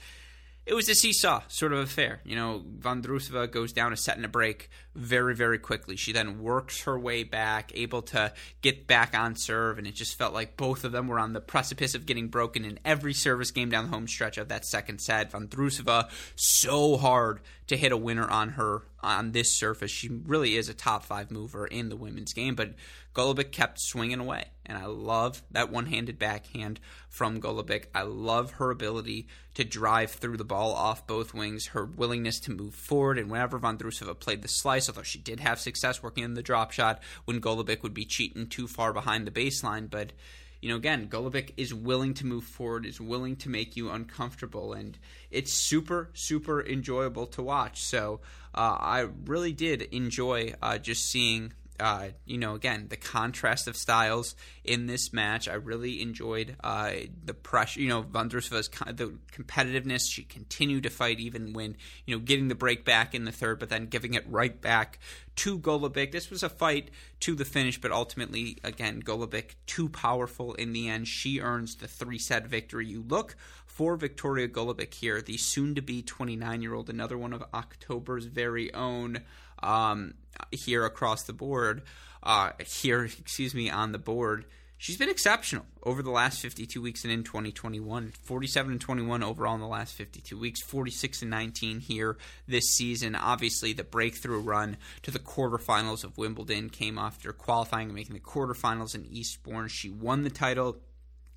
it 0.66 0.74
was 0.76 0.88
a 0.90 0.96
seesaw 0.96 1.42
sort 1.48 1.74
of 1.74 1.80
affair. 1.80 2.22
You 2.24 2.36
know, 2.36 2.64
Vondrousova 2.80 3.50
goes 3.52 3.74
down 3.74 3.94
a 3.94 3.98
set 3.98 4.16
and 4.16 4.26
a 4.26 4.30
break 4.30 4.70
very, 4.94 5.36
very 5.36 5.58
quickly. 5.58 5.96
She 5.96 6.12
then 6.12 6.42
works 6.42 6.84
her 6.84 7.00
way 7.00 7.24
back, 7.24 7.72
able 7.74 8.04
to 8.04 8.34
get 8.62 8.86
back 8.86 9.18
on 9.18 9.36
serve, 9.36 9.80
and 9.80 9.88
it 9.88 9.96
just 9.96 10.18
felt 10.18 10.34
like 10.34 10.58
both 10.58 10.84
of 10.84 10.92
them 10.92 11.08
were 11.08 11.20
on 11.20 11.34
the 11.34 11.42
precipice 11.42 11.96
of 11.96 12.06
getting 12.06 12.28
broken 12.28 12.64
in 12.64 12.80
every 12.86 13.14
service 13.14 13.52
game 13.52 13.70
down 13.70 13.86
the 13.86 13.92
home 13.92 14.08
stretch 14.08 14.38
of 14.38 14.50
that 14.50 14.66
second 14.66 15.02
set. 15.02 15.32
Vondrousova 15.32 16.10
so 16.36 16.98
hard 16.98 17.42
to 17.68 17.76
hit 17.76 17.92
a 17.92 17.98
winner 17.98 18.30
on 18.30 18.50
her 18.50 18.84
on 19.02 19.32
this 19.32 19.52
surface. 19.52 19.92
She 19.92 20.10
really 20.10 20.56
is 20.56 20.70
a 20.70 20.74
top 20.74 21.04
five 21.04 21.32
mover 21.32 21.66
in 21.66 21.90
the 21.90 21.96
women's 21.96 22.34
game, 22.34 22.56
but 22.56 22.74
Golubic 23.14 23.52
kept 23.52 23.80
swinging 23.80 24.20
away. 24.20 24.46
And 24.66 24.78
I 24.78 24.86
love 24.86 25.42
that 25.52 25.72
one 25.72 25.88
handed 25.88 26.18
backhand 26.18 26.80
from 27.10 27.42
Golubic. 27.42 27.86
I 27.94 28.04
love 28.04 28.52
her 28.54 28.72
ability 28.72 29.28
to 29.56 29.64
drive 29.64 30.12
through 30.12 30.38
the 30.38 30.46
ball 30.46 30.74
off 30.74 31.08
both 31.08 31.34
wings, 31.34 31.68
her 31.68 31.84
willingness 31.84 32.40
to 32.42 32.52
move 32.52 32.74
forward. 32.74 33.18
And 33.20 33.30
whenever 33.30 33.60
Vondrousova 33.60 34.18
played 34.18 34.42
the 34.42 34.48
slice, 34.48 34.88
although 34.88 35.04
she 35.04 35.20
did 35.20 35.40
have 35.42 35.60
success 35.60 36.02
working 36.02 36.24
in 36.24 36.36
the 36.36 36.44
drop 36.44 36.72
shot 36.72 37.02
when 37.26 37.42
Golubic 37.42 37.84
would 37.84 37.94
be 37.94 38.06
cheating 38.06 38.48
too 38.48 38.68
far 38.68 38.94
behind 38.94 39.28
the 39.28 39.32
baseline, 39.32 39.90
but 39.90 40.14
you 40.62 40.70
know, 40.70 40.76
again, 40.76 41.08
Golubic 41.08 41.54
is 41.58 41.74
willing 41.74 42.14
to 42.16 42.26
move 42.26 42.44
forward, 42.44 42.86
is 42.86 43.02
willing 43.02 43.36
to 43.38 43.50
make 43.50 43.76
you 43.76 43.90
uncomfortable, 43.90 44.74
and 44.74 44.98
it's 45.32 45.52
super, 45.52 46.12
super 46.14 46.64
enjoyable 46.64 47.26
to 47.28 47.42
watch. 47.42 47.82
So 47.82 48.20
uh, 48.54 48.78
I 48.80 49.08
really 49.26 49.54
did 49.54 49.82
enjoy 49.82 50.54
uh, 50.62 50.78
just 50.78 51.06
seeing 51.06 51.54
uh, 51.82 52.10
you 52.26 52.38
know, 52.38 52.56
again, 52.56 52.88
the 52.90 52.98
contrast 52.98 53.68
of 53.68 53.76
styles 53.76 54.36
in 54.64 54.86
this 54.86 55.12
match. 55.12 55.48
I 55.48 55.56
really 55.56 56.02
enjoyed 56.02 56.56
uh, 56.64 56.92
the 57.26 57.34
pressure. 57.34 57.82
You 57.82 57.90
know, 57.90 58.04
Vondrousova's 58.04 58.70
the 58.70 59.18
competitiveness. 59.34 60.10
She 60.10 60.24
continued 60.24 60.84
to 60.84 60.90
fight 60.90 61.20
even 61.20 61.54
when 61.54 61.76
you 62.06 62.16
know 62.16 62.22
getting 62.22 62.48
the 62.48 62.56
break 62.56 62.86
back 62.86 63.16
in 63.16 63.26
the 63.26 63.32
third, 63.32 63.60
but 63.60 63.70
then 63.70 63.88
giving 63.88 64.14
it 64.14 64.24
right 64.30 64.60
back 64.62 65.00
to 65.38 65.58
Golubic. 65.58 66.12
This 66.12 66.30
was 66.30 66.44
a 66.44 66.50
fight 66.50 66.92
to 67.22 67.36
the 67.36 67.46
finish, 67.46 67.80
but 67.80 67.92
ultimately, 67.92 68.58
again, 68.64 69.02
Golubic 69.02 69.56
too 69.66 69.90
powerful 69.90 70.54
in 70.54 70.74
the 70.74 70.88
end. 70.88 71.08
She 71.08 71.40
earns 71.40 71.76
the 71.76 71.88
three 71.88 72.20
set 72.20 72.48
victory. 72.48 72.88
You 72.88 73.04
look 73.08 73.36
for 73.66 73.98
Viktorija 73.98 74.50
Golubic 74.50 74.94
here, 74.94 75.22
the 75.22 75.38
soon 75.38 75.76
to 75.76 75.82
be 75.82 76.02
29 76.02 76.62
year 76.62 76.74
old, 76.74 76.90
another 76.90 77.18
one 77.18 77.34
of 77.34 77.44
October's 77.54 78.26
very 78.26 78.74
own. 78.74 79.22
Um, 79.62 80.16
here 80.52 80.86
across 80.86 81.24
the 81.24 81.34
board. 81.34 81.84
Uh, 82.24 82.52
here, 82.66 83.04
excuse 83.04 83.54
me, 83.54 83.70
on 83.70 83.92
the 83.92 84.00
board 84.00 84.46
she's 84.82 84.98
been 84.98 85.10
exceptional 85.10 85.64
over 85.84 86.02
the 86.02 86.10
last 86.10 86.42
52 86.42 86.82
weeks 86.82 87.04
and 87.04 87.14
in 87.14 87.24
2021 87.24 88.12
47 88.24 88.72
and 88.72 88.82
21 88.82 89.22
overall 89.22 89.54
in 89.54 89.62
the 89.62 89.68
last 89.68 89.94
52 89.94 90.40
weeks 90.40 90.60
46 90.64 91.22
and 91.22 91.30
19 91.30 91.80
here 91.82 92.18
this 92.48 92.66
season 92.76 93.14
obviously 93.14 93.74
the 93.74 93.84
breakthrough 93.84 94.40
run 94.40 94.78
to 95.04 95.12
the 95.12 95.20
quarterfinals 95.20 96.04
of 96.04 96.18
wimbledon 96.18 96.72
came 96.72 96.98
after 96.98 97.32
qualifying 97.32 97.90
and 97.90 97.96
making 97.96 98.16
the 98.16 98.20
quarterfinals 98.20 98.96
in 98.96 99.06
eastbourne 99.06 99.68
she 99.68 99.88
won 99.88 100.24
the 100.24 100.32
title 100.32 100.78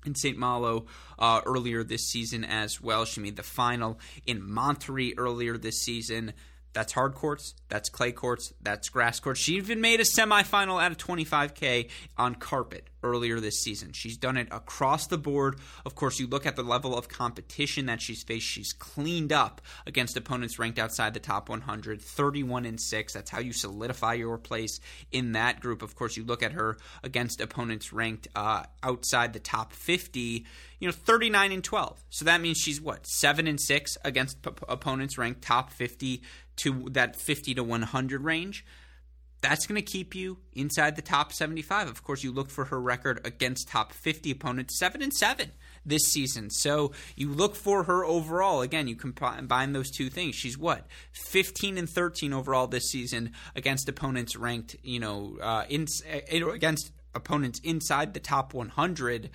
in 0.07 0.15
St. 0.15 0.37
Malo 0.37 0.85
uh, 1.17 1.41
earlier 1.47 1.83
this 1.83 2.07
season 2.07 2.43
as 2.43 2.79
well. 2.79 3.05
She 3.05 3.21
made 3.21 3.37
the 3.37 3.41
final 3.41 3.99
in 4.27 4.39
Monterrey 4.39 5.15
earlier 5.17 5.57
this 5.57 5.79
season. 5.79 6.33
That's 6.75 6.91
hard 6.91 7.15
courts, 7.15 7.55
that's 7.69 7.87
clay 7.87 8.11
courts, 8.11 8.53
that's 8.61 8.89
grass 8.89 9.21
courts. 9.21 9.39
She 9.39 9.55
even 9.55 9.79
made 9.79 10.01
a 10.01 10.03
semifinal 10.03 10.83
out 10.83 10.91
of 10.91 10.97
25K 10.97 11.89
on 12.17 12.35
carpet 12.35 12.89
earlier 13.05 13.39
this 13.39 13.59
season. 13.59 13.93
She's 13.93 14.17
done 14.17 14.35
it 14.35 14.47
across 14.51 15.07
the 15.07 15.17
board. 15.17 15.59
Of 15.85 15.95
course, 15.95 16.19
you 16.19 16.27
look 16.27 16.45
at 16.45 16.55
the 16.55 16.63
level 16.63 16.97
of 16.97 17.07
competition 17.07 17.85
that 17.85 18.01
she's 18.01 18.23
faced. 18.23 18.47
She's 18.47 18.73
cleaned 18.73 19.31
up 19.31 19.61
against 19.85 20.17
opponents 20.17 20.57
ranked 20.57 20.79
outside 20.79 21.13
the 21.13 21.19
top 21.19 21.47
100, 21.47 22.01
31 22.01 22.65
and 22.65 22.81
6. 22.81 23.13
That's 23.13 23.29
how 23.29 23.39
you 23.39 23.53
solidify 23.53 24.15
your 24.15 24.37
place 24.37 24.79
in 25.11 25.33
that 25.33 25.59
group. 25.59 25.81
Of 25.81 25.95
course, 25.95 26.17
you 26.17 26.23
look 26.23 26.41
at 26.41 26.53
her 26.53 26.77
against 27.03 27.39
opponents 27.39 27.93
ranked 27.93 28.27
uh, 28.35 28.63
outside 28.81 29.33
the 29.33 29.39
top 29.39 29.71
50, 29.71 30.45
you 30.79 30.87
know, 30.87 30.91
39 30.91 31.51
and 31.51 31.63
12. 31.63 32.03
So 32.09 32.25
that 32.25 32.41
means 32.41 32.57
she's 32.57 32.81
what, 32.81 33.05
7 33.05 33.47
and 33.47 33.61
6 33.61 33.97
against 34.03 34.41
p- 34.41 34.51
opponents 34.67 35.17
ranked 35.17 35.41
top 35.41 35.71
50 35.71 36.21
to 36.57 36.87
that 36.91 37.15
50 37.15 37.55
to 37.55 37.63
100 37.63 38.21
range 38.21 38.65
that's 39.41 39.67
going 39.67 39.75
to 39.75 39.81
keep 39.81 40.15
you 40.15 40.37
inside 40.53 40.95
the 40.95 41.01
top 41.01 41.31
75. 41.31 41.89
Of 41.89 42.03
course, 42.03 42.23
you 42.23 42.31
look 42.31 42.49
for 42.49 42.65
her 42.65 42.81
record 42.81 43.21
against 43.25 43.67
top 43.67 43.93
50 43.93 44.31
opponents, 44.31 44.79
7 44.79 45.01
and 45.01 45.13
7 45.13 45.51
this 45.85 46.01
season. 46.03 46.49
So 46.49 46.93
you 47.15 47.29
look 47.29 47.55
for 47.55 47.83
her 47.83 48.03
overall. 48.03 48.61
Again, 48.61 48.87
you 48.87 48.95
combine 48.95 49.73
those 49.73 49.91
two 49.91 50.09
things. 50.09 50.35
She's 50.35 50.57
what? 50.57 50.87
15 51.11 51.77
and 51.77 51.89
13 51.89 52.33
overall 52.33 52.67
this 52.67 52.89
season 52.89 53.33
against 53.55 53.87
opponents 53.87 54.35
ranked, 54.35 54.75
you 54.83 54.99
know, 54.99 55.37
uh, 55.41 55.65
in, 55.69 55.85
against 56.31 56.91
opponents 57.13 57.59
inside 57.63 58.13
the 58.13 58.19
top 58.19 58.53
100 58.53 59.29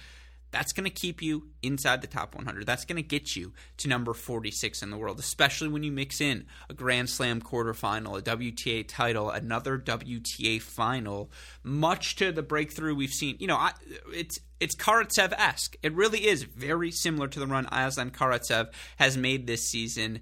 that's 0.51 0.73
going 0.73 0.85
to 0.85 0.91
keep 0.91 1.23
you 1.23 1.49
inside 1.63 2.03
the 2.03 2.07
top 2.07 2.35
100. 2.35 2.67
That's 2.67 2.85
going 2.85 2.97
to 2.97 3.03
get 3.03 3.37
you 3.37 3.53
to 3.79 3.89
number 3.89 4.15
46 4.15 4.83
in 4.83 4.91
the 4.91 4.97
world, 4.97 5.19
especially 5.19 5.69
when 5.69 5.83
you 5.83 5.93
mix 5.93 6.21
in 6.21 6.47
a 6.69 6.75
Grand 6.75 7.09
Slam 7.09 7.41
quarterfinal, 7.41 8.19
a 8.19 8.23
WTA 8.23 8.87
title, 8.89 9.31
another 9.31 9.79
WTA 9.79 10.61
final. 10.61 11.31
Much 11.63 12.17
to 12.17 12.33
the 12.33 12.43
breakthrough 12.43 12.95
we've 12.95 13.13
seen, 13.13 13.37
you 13.39 13.47
know, 13.47 13.57
I, 13.57 13.73
it's 14.13 14.41
it's 14.61 14.77
Karatsev 14.77 15.33
esque. 15.33 15.77
It 15.83 15.95
really 15.95 16.27
is 16.27 16.43
very 16.43 16.91
similar 16.91 17.29
to 17.29 17.41
the 17.41 17.47
run 17.47 17.67
Aslan 17.73 18.11
Karatsev 18.11 18.71
has 18.97 19.17
made 19.17 19.47
this 19.47 19.67
season. 19.67 20.21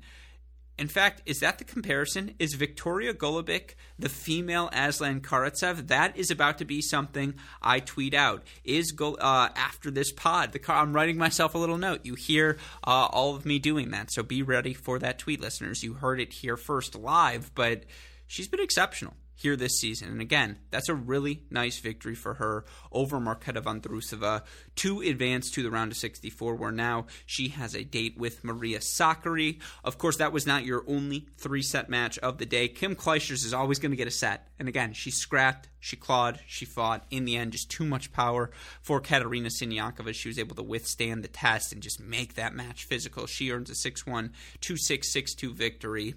In 0.78 0.86
fact, 0.88 1.22
is 1.26 1.40
that 1.40 1.58
the 1.58 1.64
comparison? 1.64 2.34
Is 2.38 2.54
Viktorija 2.56 3.14
Golubic 3.14 3.74
the 3.98 4.08
female 4.08 4.70
Aslan 4.72 5.20
Karatsev? 5.20 5.88
That 5.88 6.16
is 6.16 6.30
about 6.30 6.58
to 6.58 6.64
be 6.64 6.80
something 6.80 7.34
I 7.60 7.80
tweet 7.80 8.14
out. 8.14 8.44
Is 8.64 8.92
Gol- 8.92 9.18
uh, 9.20 9.48
after 9.56 9.90
this 9.90 10.12
pod? 10.12 10.52
The 10.52 10.60
I'm 10.72 10.92
writing 10.92 11.18
myself 11.18 11.54
a 11.54 11.58
little 11.58 11.78
note. 11.78 12.00
You 12.04 12.14
hear 12.14 12.58
uh, 12.84 13.08
all 13.10 13.34
of 13.34 13.44
me 13.44 13.58
doing 13.58 13.90
that, 13.90 14.12
so 14.12 14.22
be 14.22 14.42
ready 14.42 14.72
for 14.72 14.98
that 15.00 15.18
tweet, 15.18 15.40
listeners. 15.40 15.82
You 15.82 15.94
heard 15.94 16.20
it 16.20 16.32
here 16.32 16.56
first 16.56 16.94
live, 16.94 17.52
but 17.54 17.84
she's 18.26 18.46
been 18.46 18.60
exceptional 18.60 19.14
here 19.38 19.54
this 19.54 19.78
season. 19.78 20.08
And 20.08 20.20
again, 20.20 20.58
that's 20.72 20.88
a 20.88 20.94
really 20.94 21.44
nice 21.48 21.78
victory 21.78 22.16
for 22.16 22.34
her 22.34 22.64
over 22.90 23.20
Marketa 23.20 23.62
Vondrousova 23.62 24.42
to 24.76 25.00
advance 25.00 25.48
to 25.52 25.62
the 25.62 25.70
round 25.70 25.92
of 25.92 25.96
64, 25.96 26.56
where 26.56 26.72
now 26.72 27.06
she 27.24 27.48
has 27.50 27.72
a 27.74 27.84
date 27.84 28.18
with 28.18 28.42
Maria 28.42 28.80
Sakkari. 28.80 29.60
Of 29.84 29.96
course, 29.96 30.16
that 30.16 30.32
was 30.32 30.44
not 30.44 30.64
your 30.64 30.82
only 30.88 31.28
three 31.36 31.62
set 31.62 31.88
match 31.88 32.18
of 32.18 32.38
the 32.38 32.46
day. 32.46 32.66
Kim 32.66 32.96
Clijsters 32.96 33.44
is 33.44 33.54
always 33.54 33.78
going 33.78 33.92
to 33.92 33.96
get 33.96 34.08
a 34.08 34.10
set. 34.10 34.48
And 34.58 34.68
again, 34.68 34.92
she 34.92 35.12
scrapped, 35.12 35.68
she 35.78 35.94
clawed, 35.94 36.40
she 36.48 36.64
fought. 36.64 37.06
In 37.08 37.24
the 37.24 37.36
end, 37.36 37.52
just 37.52 37.70
too 37.70 37.84
much 37.84 38.12
power 38.12 38.50
for 38.82 39.00
Katerina 39.00 39.50
Siniakova. 39.50 40.14
She 40.14 40.28
was 40.28 40.40
able 40.40 40.56
to 40.56 40.64
withstand 40.64 41.22
the 41.22 41.28
test 41.28 41.72
and 41.72 41.80
just 41.80 42.00
make 42.00 42.34
that 42.34 42.56
match 42.56 42.86
physical. 42.86 43.28
She 43.28 43.52
earns 43.52 43.70
a 43.70 43.76
6 43.76 44.04
1, 44.04 44.32
2 44.60 44.76
6, 44.76 45.12
6 45.12 45.34
2 45.36 45.54
victory. 45.54 46.14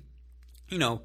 You 0.69 0.79
know, 0.79 1.03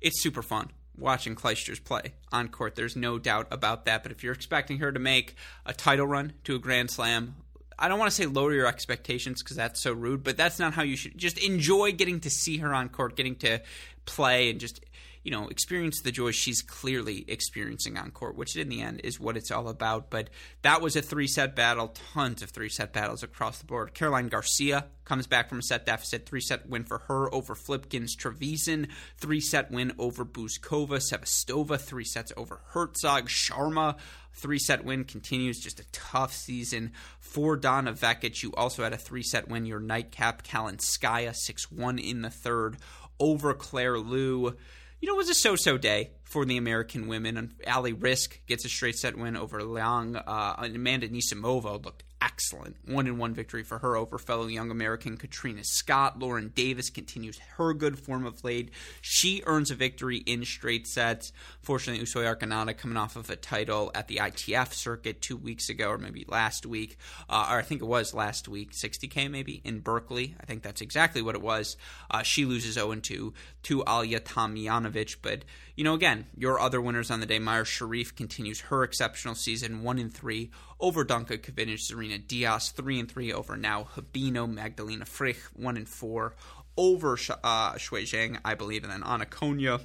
it's 0.00 0.22
super 0.22 0.42
fun 0.42 0.70
watching 0.98 1.34
Clijsters 1.34 1.82
play 1.82 2.14
on 2.32 2.48
court. 2.48 2.74
There's 2.74 2.96
no 2.96 3.18
doubt 3.18 3.48
about 3.50 3.84
that. 3.84 4.02
But 4.02 4.12
if 4.12 4.22
you're 4.22 4.32
expecting 4.32 4.78
her 4.78 4.92
to 4.92 4.98
make 4.98 5.34
a 5.64 5.72
title 5.72 6.06
run 6.06 6.32
to 6.44 6.54
a 6.54 6.58
Grand 6.58 6.90
Slam, 6.90 7.36
I 7.78 7.88
don't 7.88 7.98
want 7.98 8.10
to 8.10 8.16
say 8.16 8.26
lower 8.26 8.52
your 8.52 8.66
expectations 8.66 9.42
because 9.42 9.56
that's 9.56 9.80
so 9.80 9.92
rude, 9.92 10.24
but 10.24 10.36
that's 10.36 10.58
not 10.58 10.74
how 10.74 10.82
you 10.82 10.96
should. 10.96 11.18
Just 11.18 11.38
enjoy 11.38 11.92
getting 11.92 12.20
to 12.20 12.30
see 12.30 12.58
her 12.58 12.72
on 12.72 12.88
court, 12.88 13.16
getting 13.16 13.36
to 13.36 13.60
play, 14.06 14.50
and 14.50 14.58
just 14.58 14.80
you 15.26 15.32
know, 15.32 15.48
experience 15.48 16.02
the 16.02 16.12
joy 16.12 16.30
she's 16.30 16.62
clearly 16.62 17.24
experiencing 17.26 17.98
on 17.98 18.12
court, 18.12 18.36
which 18.36 18.54
in 18.54 18.68
the 18.68 18.80
end 18.80 19.00
is 19.02 19.18
what 19.18 19.36
it's 19.36 19.50
all 19.50 19.68
about. 19.68 20.08
But 20.08 20.30
that 20.62 20.80
was 20.80 20.94
a 20.94 21.02
three 21.02 21.26
set 21.26 21.56
battle, 21.56 21.88
tons 22.12 22.42
of 22.42 22.50
three 22.50 22.68
set 22.68 22.92
battles 22.92 23.24
across 23.24 23.58
the 23.58 23.64
board. 23.64 23.92
Caroline 23.92 24.28
Garcia 24.28 24.86
comes 25.04 25.26
back 25.26 25.48
from 25.48 25.58
a 25.58 25.62
set 25.62 25.84
deficit, 25.84 26.26
three 26.26 26.40
set 26.40 26.68
win 26.68 26.84
for 26.84 26.98
her 27.08 27.34
over 27.34 27.56
Flipkens 27.56 28.14
Trevisan, 28.14 28.88
three 29.16 29.40
set 29.40 29.72
win 29.72 29.94
over 29.98 30.24
Bouzkova, 30.24 31.00
Sevastova, 31.00 31.80
three 31.80 32.04
sets 32.04 32.32
over 32.36 32.60
Hercog, 32.72 33.24
Sharma. 33.24 33.96
Three 34.32 34.60
set 34.60 34.84
win 34.84 35.02
continues, 35.02 35.58
just 35.58 35.80
a 35.80 35.90
tough 35.90 36.32
season 36.32 36.92
for 37.18 37.56
Donna 37.56 37.92
Vekic. 37.92 38.44
You 38.44 38.52
also 38.52 38.84
had 38.84 38.92
a 38.92 38.98
three 38.98 39.24
set 39.24 39.48
win, 39.48 39.66
your 39.66 39.80
nightcap, 39.80 40.46
Kalinskaya, 40.46 41.34
6 41.34 41.72
1 41.72 41.98
in 41.98 42.22
the 42.22 42.30
third 42.30 42.76
over 43.18 43.54
Claire 43.54 43.98
Liu 43.98 44.56
you 45.00 45.08
know, 45.08 45.14
it 45.14 45.18
was 45.18 45.28
a 45.28 45.34
so-so 45.34 45.76
day 45.78 46.10
for 46.26 46.44
the 46.44 46.56
American 46.56 47.06
women. 47.06 47.54
Ali 47.68 47.94
Riske 47.94 48.38
gets 48.46 48.64
a 48.64 48.68
straight 48.68 48.98
set 48.98 49.16
win 49.16 49.36
over 49.36 49.62
Liang. 49.62 50.16
Uh, 50.16 50.56
Amanda 50.58 51.08
Anisimova 51.08 51.84
looked 51.84 52.02
excellent. 52.20 52.76
One 52.84 53.06
in 53.06 53.18
one 53.18 53.32
victory 53.32 53.62
for 53.62 53.78
her 53.78 53.96
over 53.96 54.18
fellow 54.18 54.48
young 54.48 54.72
American 54.72 55.16
Katrina 55.16 55.62
Scott. 55.62 56.18
Lauren 56.18 56.50
Davis 56.54 56.90
continues 56.90 57.38
her 57.56 57.72
good 57.74 57.98
form 57.98 58.26
of 58.26 58.42
late. 58.42 58.70
She 59.00 59.42
earns 59.46 59.70
a 59.70 59.76
victory 59.76 60.18
in 60.18 60.44
straight 60.44 60.88
sets. 60.88 61.32
Fortunately, 61.60 62.00
Usue 62.00 62.24
Arconada 62.24 62.76
coming 62.76 62.96
off 62.96 63.14
of 63.14 63.30
a 63.30 63.36
title 63.36 63.92
at 63.94 64.08
the 64.08 64.16
ITF 64.16 64.72
circuit 64.72 65.22
two 65.22 65.36
weeks 65.36 65.68
ago, 65.68 65.90
or 65.90 65.98
maybe 65.98 66.24
last 66.26 66.66
week, 66.66 66.98
uh, 67.28 67.48
or 67.50 67.58
I 67.58 67.62
think 67.62 67.82
it 67.82 67.86
was 67.86 68.14
last 68.14 68.48
week, 68.48 68.72
60K 68.72 69.30
maybe, 69.30 69.60
in 69.64 69.78
Berkeley. 69.78 70.34
I 70.40 70.46
think 70.46 70.62
that's 70.62 70.80
exactly 70.80 71.22
what 71.22 71.36
it 71.36 71.42
was. 71.42 71.76
Uh, 72.10 72.22
she 72.22 72.44
loses 72.44 72.74
0 72.74 72.96
2 72.96 73.34
to 73.64 73.84
Ajla 73.84 74.20
Tomljanovic, 74.20 75.16
but 75.22 75.44
you 75.76 75.84
know, 75.84 75.94
again, 75.94 76.15
your 76.36 76.58
other 76.60 76.80
winners 76.80 77.10
on 77.10 77.20
the 77.20 77.26
day, 77.26 77.38
Mayar 77.38 77.64
Sharif 77.64 78.14
continues 78.14 78.60
her 78.62 78.82
exceptional 78.82 79.34
season, 79.34 79.82
one 79.82 79.98
in 79.98 80.10
three 80.10 80.50
over 80.80 81.04
Danka 81.04 81.38
Kovinic, 81.38 81.80
Zarina 81.80 82.24
Diyas, 82.24 82.72
three 82.72 82.98
and 82.98 83.10
three 83.10 83.32
over 83.32 83.56
Nao 83.56 83.86
Hibino, 83.94 84.50
Magdalena 84.50 85.04
Frech, 85.04 85.38
one 85.54 85.76
and 85.76 85.88
four 85.88 86.34
over 86.76 87.14
uh, 87.14 87.72
Shuai 87.74 88.02
Zhang, 88.02 88.38
I 88.44 88.54
believe, 88.54 88.84
and 88.84 88.92
then 88.92 89.02
Ana 89.02 89.26
Konjuh, 89.26 89.80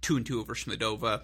two 0.00 0.16
and 0.16 0.26
two 0.26 0.40
over 0.40 0.54
Schmiedlova. 0.54 1.22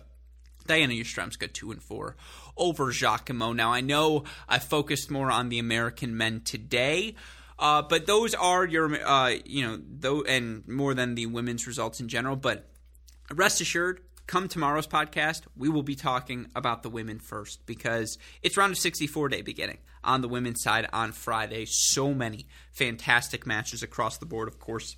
Dayana 0.66 1.01
Yastremska, 1.01 1.51
two 1.51 1.70
and 1.70 1.83
four 1.83 2.14
over 2.55 2.90
Giacomo. 2.90 3.53
Now 3.53 3.72
I 3.72 3.81
know 3.81 4.24
I 4.48 4.59
focused 4.59 5.11
more 5.11 5.31
on 5.31 5.48
the 5.48 5.59
American 5.59 6.14
men 6.16 6.42
today. 6.42 7.16
Uh, 7.59 7.83
but 7.83 8.07
those 8.07 8.35
are 8.35 8.64
your, 8.64 8.94
uh, 9.05 9.35
you 9.44 9.66
know, 9.66 9.81
though, 9.83 10.22
and 10.22 10.66
more 10.68 10.94
than 10.94 11.14
the 11.16 11.27
women's 11.27 11.66
results 11.66 12.01
in 12.01 12.09
general. 12.09 12.37
But 12.37 12.68
rest 13.35 13.61
assured, 13.61 14.01
come 14.28 14.46
tomorrow's 14.46 14.86
podcast, 14.86 15.42
we 15.56 15.68
will 15.68 15.82
be 15.82 15.96
talking 15.96 16.46
about 16.54 16.84
the 16.84 16.90
women 16.90 17.18
first 17.18 17.64
because 17.66 18.18
it's 18.42 18.56
round 18.56 18.72
of 18.72 18.78
64 18.78 19.30
day 19.30 19.42
beginning 19.42 19.78
on 20.04 20.20
the 20.20 20.28
women's 20.28 20.62
side 20.62 20.86
on 20.92 21.10
Friday. 21.10 21.64
So 21.64 22.14
many 22.14 22.46
fantastic 22.70 23.46
matches 23.46 23.82
across 23.82 24.18
the 24.18 24.26
board, 24.26 24.46
of 24.46 24.60
course. 24.60 24.96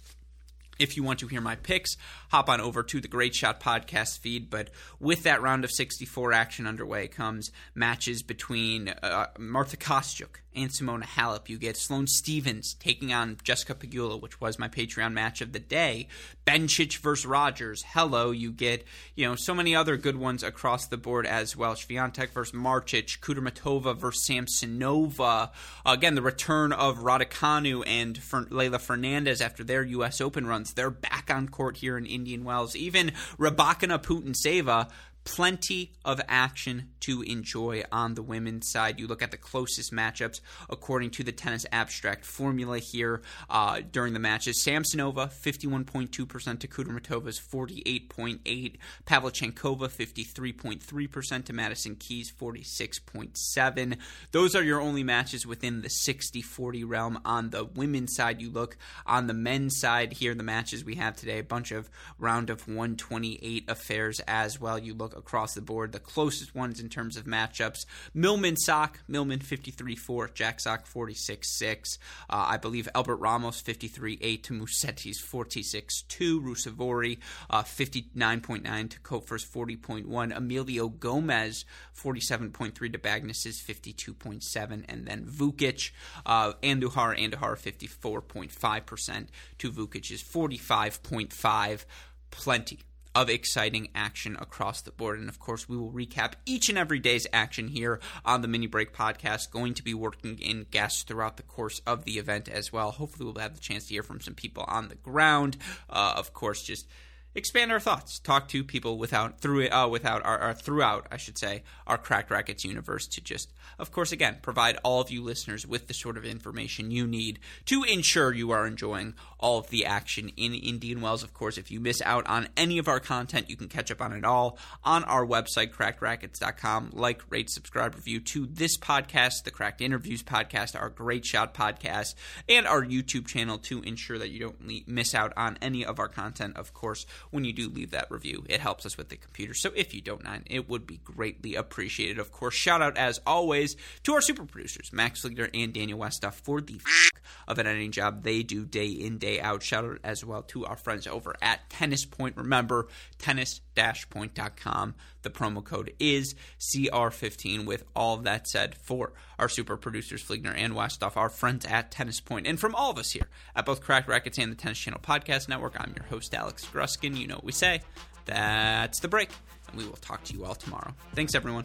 If 0.80 0.96
you 0.96 1.02
want 1.02 1.20
to 1.20 1.26
hear 1.28 1.40
my 1.42 1.56
picks, 1.56 1.96
hop 2.30 2.48
on 2.48 2.60
over 2.60 2.82
to 2.82 3.00
the 3.00 3.08
Great 3.08 3.34
Shot 3.34 3.60
podcast 3.60 4.18
feed. 4.18 4.50
But 4.50 4.70
with 4.98 5.22
that 5.22 5.42
round 5.42 5.62
of 5.62 5.70
64 5.70 6.32
action 6.32 6.66
underway 6.66 7.06
comes 7.06 7.52
matches 7.74 8.22
between 8.22 8.88
uh, 8.88 9.26
Marta 9.38 9.76
Kostyuk 9.76 10.40
and 10.54 10.70
Simona 10.70 11.04
Halep. 11.04 11.48
You 11.48 11.58
get 11.58 11.76
Sloane 11.76 12.06
Stevens 12.06 12.74
taking 12.74 13.12
on 13.12 13.38
Jessica 13.42 13.74
Pegula, 13.74 14.20
which 14.20 14.40
was 14.40 14.58
my 14.58 14.68
Patreon 14.68 15.12
match 15.12 15.40
of 15.40 15.52
the 15.52 15.58
day. 15.58 16.08
Bencic 16.46 16.98
versus 16.98 17.26
Rogers. 17.26 17.84
Hello. 17.88 18.30
You 18.30 18.50
get, 18.52 18.84
you 19.14 19.26
know, 19.26 19.36
so 19.36 19.54
many 19.54 19.74
other 19.74 19.96
good 19.96 20.16
ones 20.16 20.42
across 20.42 20.86
the 20.86 20.96
board 20.96 21.26
as 21.26 21.56
well. 21.56 21.74
Swiatek 21.74 22.30
versus 22.30 22.54
Marcic. 22.54 23.20
Kudermetova 23.20 23.96
versus 23.96 24.28
Samsonova. 24.28 25.50
Again, 25.86 26.14
the 26.14 26.22
return 26.22 26.72
of 26.72 26.98
Raducanu 26.98 27.84
and 27.86 28.18
Fer- 28.18 28.46
Leylah 28.46 28.80
Fernandez 28.80 29.40
after 29.40 29.62
their 29.62 29.82
U.S. 29.84 30.20
Open 30.20 30.46
runs. 30.46 30.74
They're 30.74 30.90
back 30.90 31.30
on 31.30 31.48
court 31.48 31.78
here 31.78 31.96
in 31.96 32.06
Indian 32.06 32.44
Wells. 32.44 32.74
Even 32.74 33.12
Rybakina 33.38 34.02
Putintseva 34.02 34.90
plenty 35.24 35.92
of 36.04 36.20
action 36.28 36.88
to 37.00 37.22
enjoy 37.22 37.83
on 37.92 38.14
the 38.14 38.22
women's 38.22 38.70
side. 38.70 38.98
You 38.98 39.06
look 39.06 39.22
at 39.22 39.30
the 39.30 39.37
closest 39.37 39.92
matchups 39.92 40.40
according 40.68 41.11
to 41.11 41.24
the 41.24 41.33
tennis 41.33 41.66
abstract 41.72 42.24
formula 42.24 42.79
here 42.79 43.23
uh, 43.48 43.81
during 43.90 44.12
the 44.12 44.18
matches. 44.18 44.62
Samsonova, 44.66 45.33
51.2% 45.33 46.10
to 46.10 46.68
Kudermetova's 46.68 47.40
48.8. 47.40 48.77
Pavlyuchenkova, 49.06 49.88
53.3% 49.88 51.44
to 51.44 51.52
Madison 51.52 51.96
Keys, 51.96 52.33
46.7. 52.33 53.96
Those 54.33 54.54
are 54.54 54.62
your 54.62 54.81
only 54.81 55.04
matches 55.04 55.46
within 55.46 55.83
the 55.83 55.88
60-40 55.88 56.85
realm. 56.87 57.21
On 57.25 57.50
the 57.50 57.64
women's 57.64 58.14
side, 58.14 58.40
you 58.40 58.50
look 58.50 58.77
on 59.06 59.27
the 59.27 59.35
men's 59.35 59.79
side 59.79 60.14
here, 60.14 60.35
the 60.35 60.42
matches 60.42 60.85
we 60.85 60.96
have 60.96 61.16
today, 61.16 61.38
a 61.38 61.44
bunch 61.44 61.73
of 61.73 61.90
round 62.18 62.50
of 62.50 62.66
128 62.66 63.64
affairs 63.68 64.21
as 64.27 64.60
well. 64.60 64.79
You 64.79 64.94
look 64.94 65.10
across 65.15 65.54
the 65.54 65.61
board. 65.61 65.92
The 65.92 65.98
closest 65.98 66.54
ones 66.54 66.81
in 66.81 66.88
terms 66.88 67.17
of 67.17 67.25
matchups 67.25 67.87
Milman 68.15 68.56
Sock, 68.56 69.00
Milman 69.08 69.40
53 69.40 69.96
4, 69.96 70.29
Jack 70.29 70.61
Sock 70.61 70.87
46 70.87 71.58
6. 71.58 71.98
Uh, 72.29 72.46
I 72.48 72.56
believe 72.56 72.88
Albert 72.94 73.17
Ramos 73.17 73.61
53 73.61 74.19
8 74.21 74.44
to 74.44 74.54
Musetti's 74.54 75.21
46 75.21 76.02
2. 76.02 76.40
Ruusuvuori 76.40 77.19
uh, 77.48 77.63
59.9 77.63 78.90
to 78.90 79.00
Koepfer's 79.00 79.44
40.1. 79.44 80.37
Emilio 80.37 80.88
Gomez 80.88 81.65
47.3 81.96 82.92
to 82.92 82.98
Bagnis's 82.98 83.61
52.7. 83.61 84.85
And 84.88 85.06
then 85.06 85.25
Vukic, 85.25 85.90
uh, 86.27 86.52
Andujar, 86.63 87.19
Andujar 87.19 87.58
54.5% 87.58 89.27
to 89.58 89.73
Vukic's 89.73 90.23
45.5. 90.23 91.85
Plenty 92.31 92.79
of 93.15 93.29
exciting 93.29 93.88
action 93.94 94.37
across 94.40 94.81
the 94.83 94.92
board. 94.92 95.19
And 95.19 95.29
of 95.29 95.38
course, 95.38 95.69
we 95.69 95.77
will 95.77 95.90
recap 95.90 96.35
each 96.46 96.69
and 96.69 96.79
every 96.79 96.98
day's 96.98 97.27
action 97.33 97.69
here 97.69 98.00
on 98.25 98.42
the 98.42 98.48
Mini 98.48 98.67
Break 98.67 98.92
podcast. 98.92 99.50
Going 99.50 99.75
to 99.75 99.83
be 99.83 99.94
working 99.94 100.38
in 100.38 100.67
guests 100.71 101.02
throughout 101.02 101.37
the 101.37 101.42
course 101.42 101.81
of 101.87 102.04
the 102.04 102.19
event 102.19 102.48
as 102.48 102.73
well. 102.73 102.92
Hopefully, 102.92 103.25
we'll 103.25 103.42
have 103.42 103.54
the 103.54 103.61
chance 103.61 103.87
to 103.88 103.94
hear 103.94 104.02
from 104.02 104.21
some 104.21 104.35
people 104.35 104.65
on 104.69 104.88
the 104.88 104.94
ground. 104.94 105.56
Uh, 105.88 106.15
of 106.17 106.33
course, 106.33 106.63
just 106.63 106.87
expand 107.35 107.70
our 107.70 107.81
thoughts, 107.81 108.18
talk 108.18 108.48
to 108.48 108.64
people 108.64 108.98
without 108.98 109.40
through 109.40 109.68
uh, 109.68 109.87
without 109.87 110.24
our, 110.24 110.38
our, 110.38 110.54
throughout, 110.54 111.06
I 111.10 111.16
should 111.16 111.38
say, 111.38 111.62
our 111.87 111.98
Cracked 111.98 112.31
Racquets 112.31 112.64
universe 112.64 113.06
to 113.08 113.20
just, 113.20 113.52
of 113.78 113.92
course, 113.92 114.12
again 114.12 114.38
provide 114.42 114.78
all 114.83 115.00
of 115.00 115.10
you 115.10 115.22
listeners 115.22 115.66
with 115.66 115.87
the 115.87 115.94
sort 115.94 116.16
of 116.16 116.24
information 116.24 116.90
you 116.90 117.06
need 117.06 117.38
to 117.66 117.85
ensure 117.85 118.33
you 118.33 118.50
are 118.50 118.66
enjoying 118.66 119.14
all 119.38 119.58
of 119.58 119.70
the 119.70 119.87
action 119.87 120.31
in 120.37 120.54
Indian 120.54 121.00
Wells. 121.00 121.22
Of 121.22 121.35
course, 121.35 121.56
if 121.56 121.70
you 121.70 121.81
miss 121.81 122.02
out 122.02 122.26
on 122.26 122.48
any 122.56 122.78
of 122.78 122.88
our 122.88 123.00
content, 123.00 123.48
you 123.48 123.56
can 123.56 123.68
catch 123.68 123.90
up 123.90 124.02
on 124.02 124.12
it 124.12 124.24
all 124.24 124.58
on 124.85 125.04
our 125.04 125.24
website, 125.24 125.72
crackedracquets.com. 125.72 126.90
Like, 126.92 127.22
rate, 127.31 127.50
subscribe, 127.50 127.94
review 127.94 128.20
to 128.20 128.46
this 128.46 128.76
podcast, 128.76 129.44
the 129.44 129.50
Cracked 129.50 129.81
Interviews 129.81 130.22
podcast, 130.22 130.78
our 130.78 130.90
Great 130.90 131.24
Shot 131.24 131.54
podcast, 131.54 132.14
and 132.48 132.66
our 132.66 132.85
YouTube 132.85 133.26
channel 133.26 133.58
to 133.58 133.83
ensure 133.83 134.18
that 134.18 134.31
you 134.31 134.40
don't 134.40 134.88
miss 134.88 135.14
out 135.14 135.33
on 135.37 135.58
any 135.62 135.85
of 135.85 135.98
our 135.98 136.08
content. 136.08 136.56
Of 136.56 136.74
course 136.74 137.06
when 137.31 137.44
you 137.44 137.52
do 137.52 137.68
leave 137.68 137.90
that 137.92 138.10
review. 138.10 138.44
It 138.48 138.60
helps 138.60 138.85
us 138.87 138.96
with 138.96 139.08
the 139.08 139.16
computer. 139.16 139.54
So 139.54 139.70
if 139.74 139.94
you 139.94 140.00
don't 140.00 140.24
mind, 140.24 140.44
it 140.46 140.68
would 140.68 140.87
be 140.87 140.98
greatly 140.98 141.54
appreciated. 141.54 142.18
Of 142.18 142.33
course, 142.33 142.54
shout 142.54 142.83
out 142.83 142.96
as 142.96 143.20
always 143.26 143.76
to 144.04 144.14
our 144.14 144.20
super 144.20 144.44
producers, 144.44 144.92
Max 144.92 145.22
Fligner 145.22 145.48
and 145.54 145.72
Daniel 145.72 145.98
Westoff, 145.98 146.35
for 146.35 146.60
the 146.60 146.76
f- 146.85 147.10
of 147.46 147.58
an 147.58 147.66
editing 147.66 147.92
job 147.92 148.22
they 148.22 148.42
do 148.42 148.64
day 148.64 148.87
in, 148.88 149.18
day 149.18 149.40
out. 149.40 149.62
Shout 149.62 149.85
out 149.85 149.98
as 150.04 150.24
well 150.24 150.42
to 150.44 150.66
our 150.66 150.76
friends 150.76 151.06
over 151.06 151.35
at 151.40 151.68
Tennis 151.70 152.04
Point. 152.04 152.37
Remember, 152.37 152.88
tennis-point.com. 153.18 154.94
The 155.23 155.31
promo 155.31 155.62
code 155.62 155.92
is 155.98 156.35
CR15. 156.58 157.66
With 157.66 157.85
all 157.94 158.14
of 158.14 158.25
that 158.25 158.48
said, 158.48 158.75
for 158.83 159.12
our 159.38 159.48
super 159.48 159.77
producers, 159.77 160.23
Fligner 160.23 160.54
and 160.56 160.75
Westoff, 160.75 161.16
our 161.16 161.29
friends 161.29 161.66
at 161.66 161.90
Tennis 161.90 162.21
Point, 162.21 162.46
and 162.46 162.58
from 162.58 162.75
all 162.75 162.90
of 162.90 162.98
us 162.98 163.10
here 163.10 163.29
at 163.54 163.66
both 163.66 163.81
Cracked 163.81 164.08
Racquets 164.08 164.38
and 164.38 164.52
the 164.52 164.56
Tennis 164.56 164.79
Channel 164.79 165.00
Podcast 165.02 165.48
Network, 165.48 165.77
I'm 165.79 165.94
your 165.96 166.06
host, 166.06 166.35
Alex 166.35 166.66
Gruskin. 166.73 167.16
You 167.16 167.27
know 167.27 167.37
what 167.37 167.44
we 167.44 167.52
say. 167.52 167.81
That's 168.27 169.00
the 169.00 169.08
break, 169.08 169.31
and 169.68 169.77
we 169.77 169.85
will 169.87 169.96
talk 169.96 170.25
to 170.25 170.35
you 170.35 170.44
all 170.44 170.54
tomorrow. 170.54 170.94
Thanks, 171.14 171.35
everyone. 171.35 171.64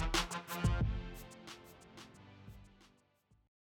you 0.00 0.43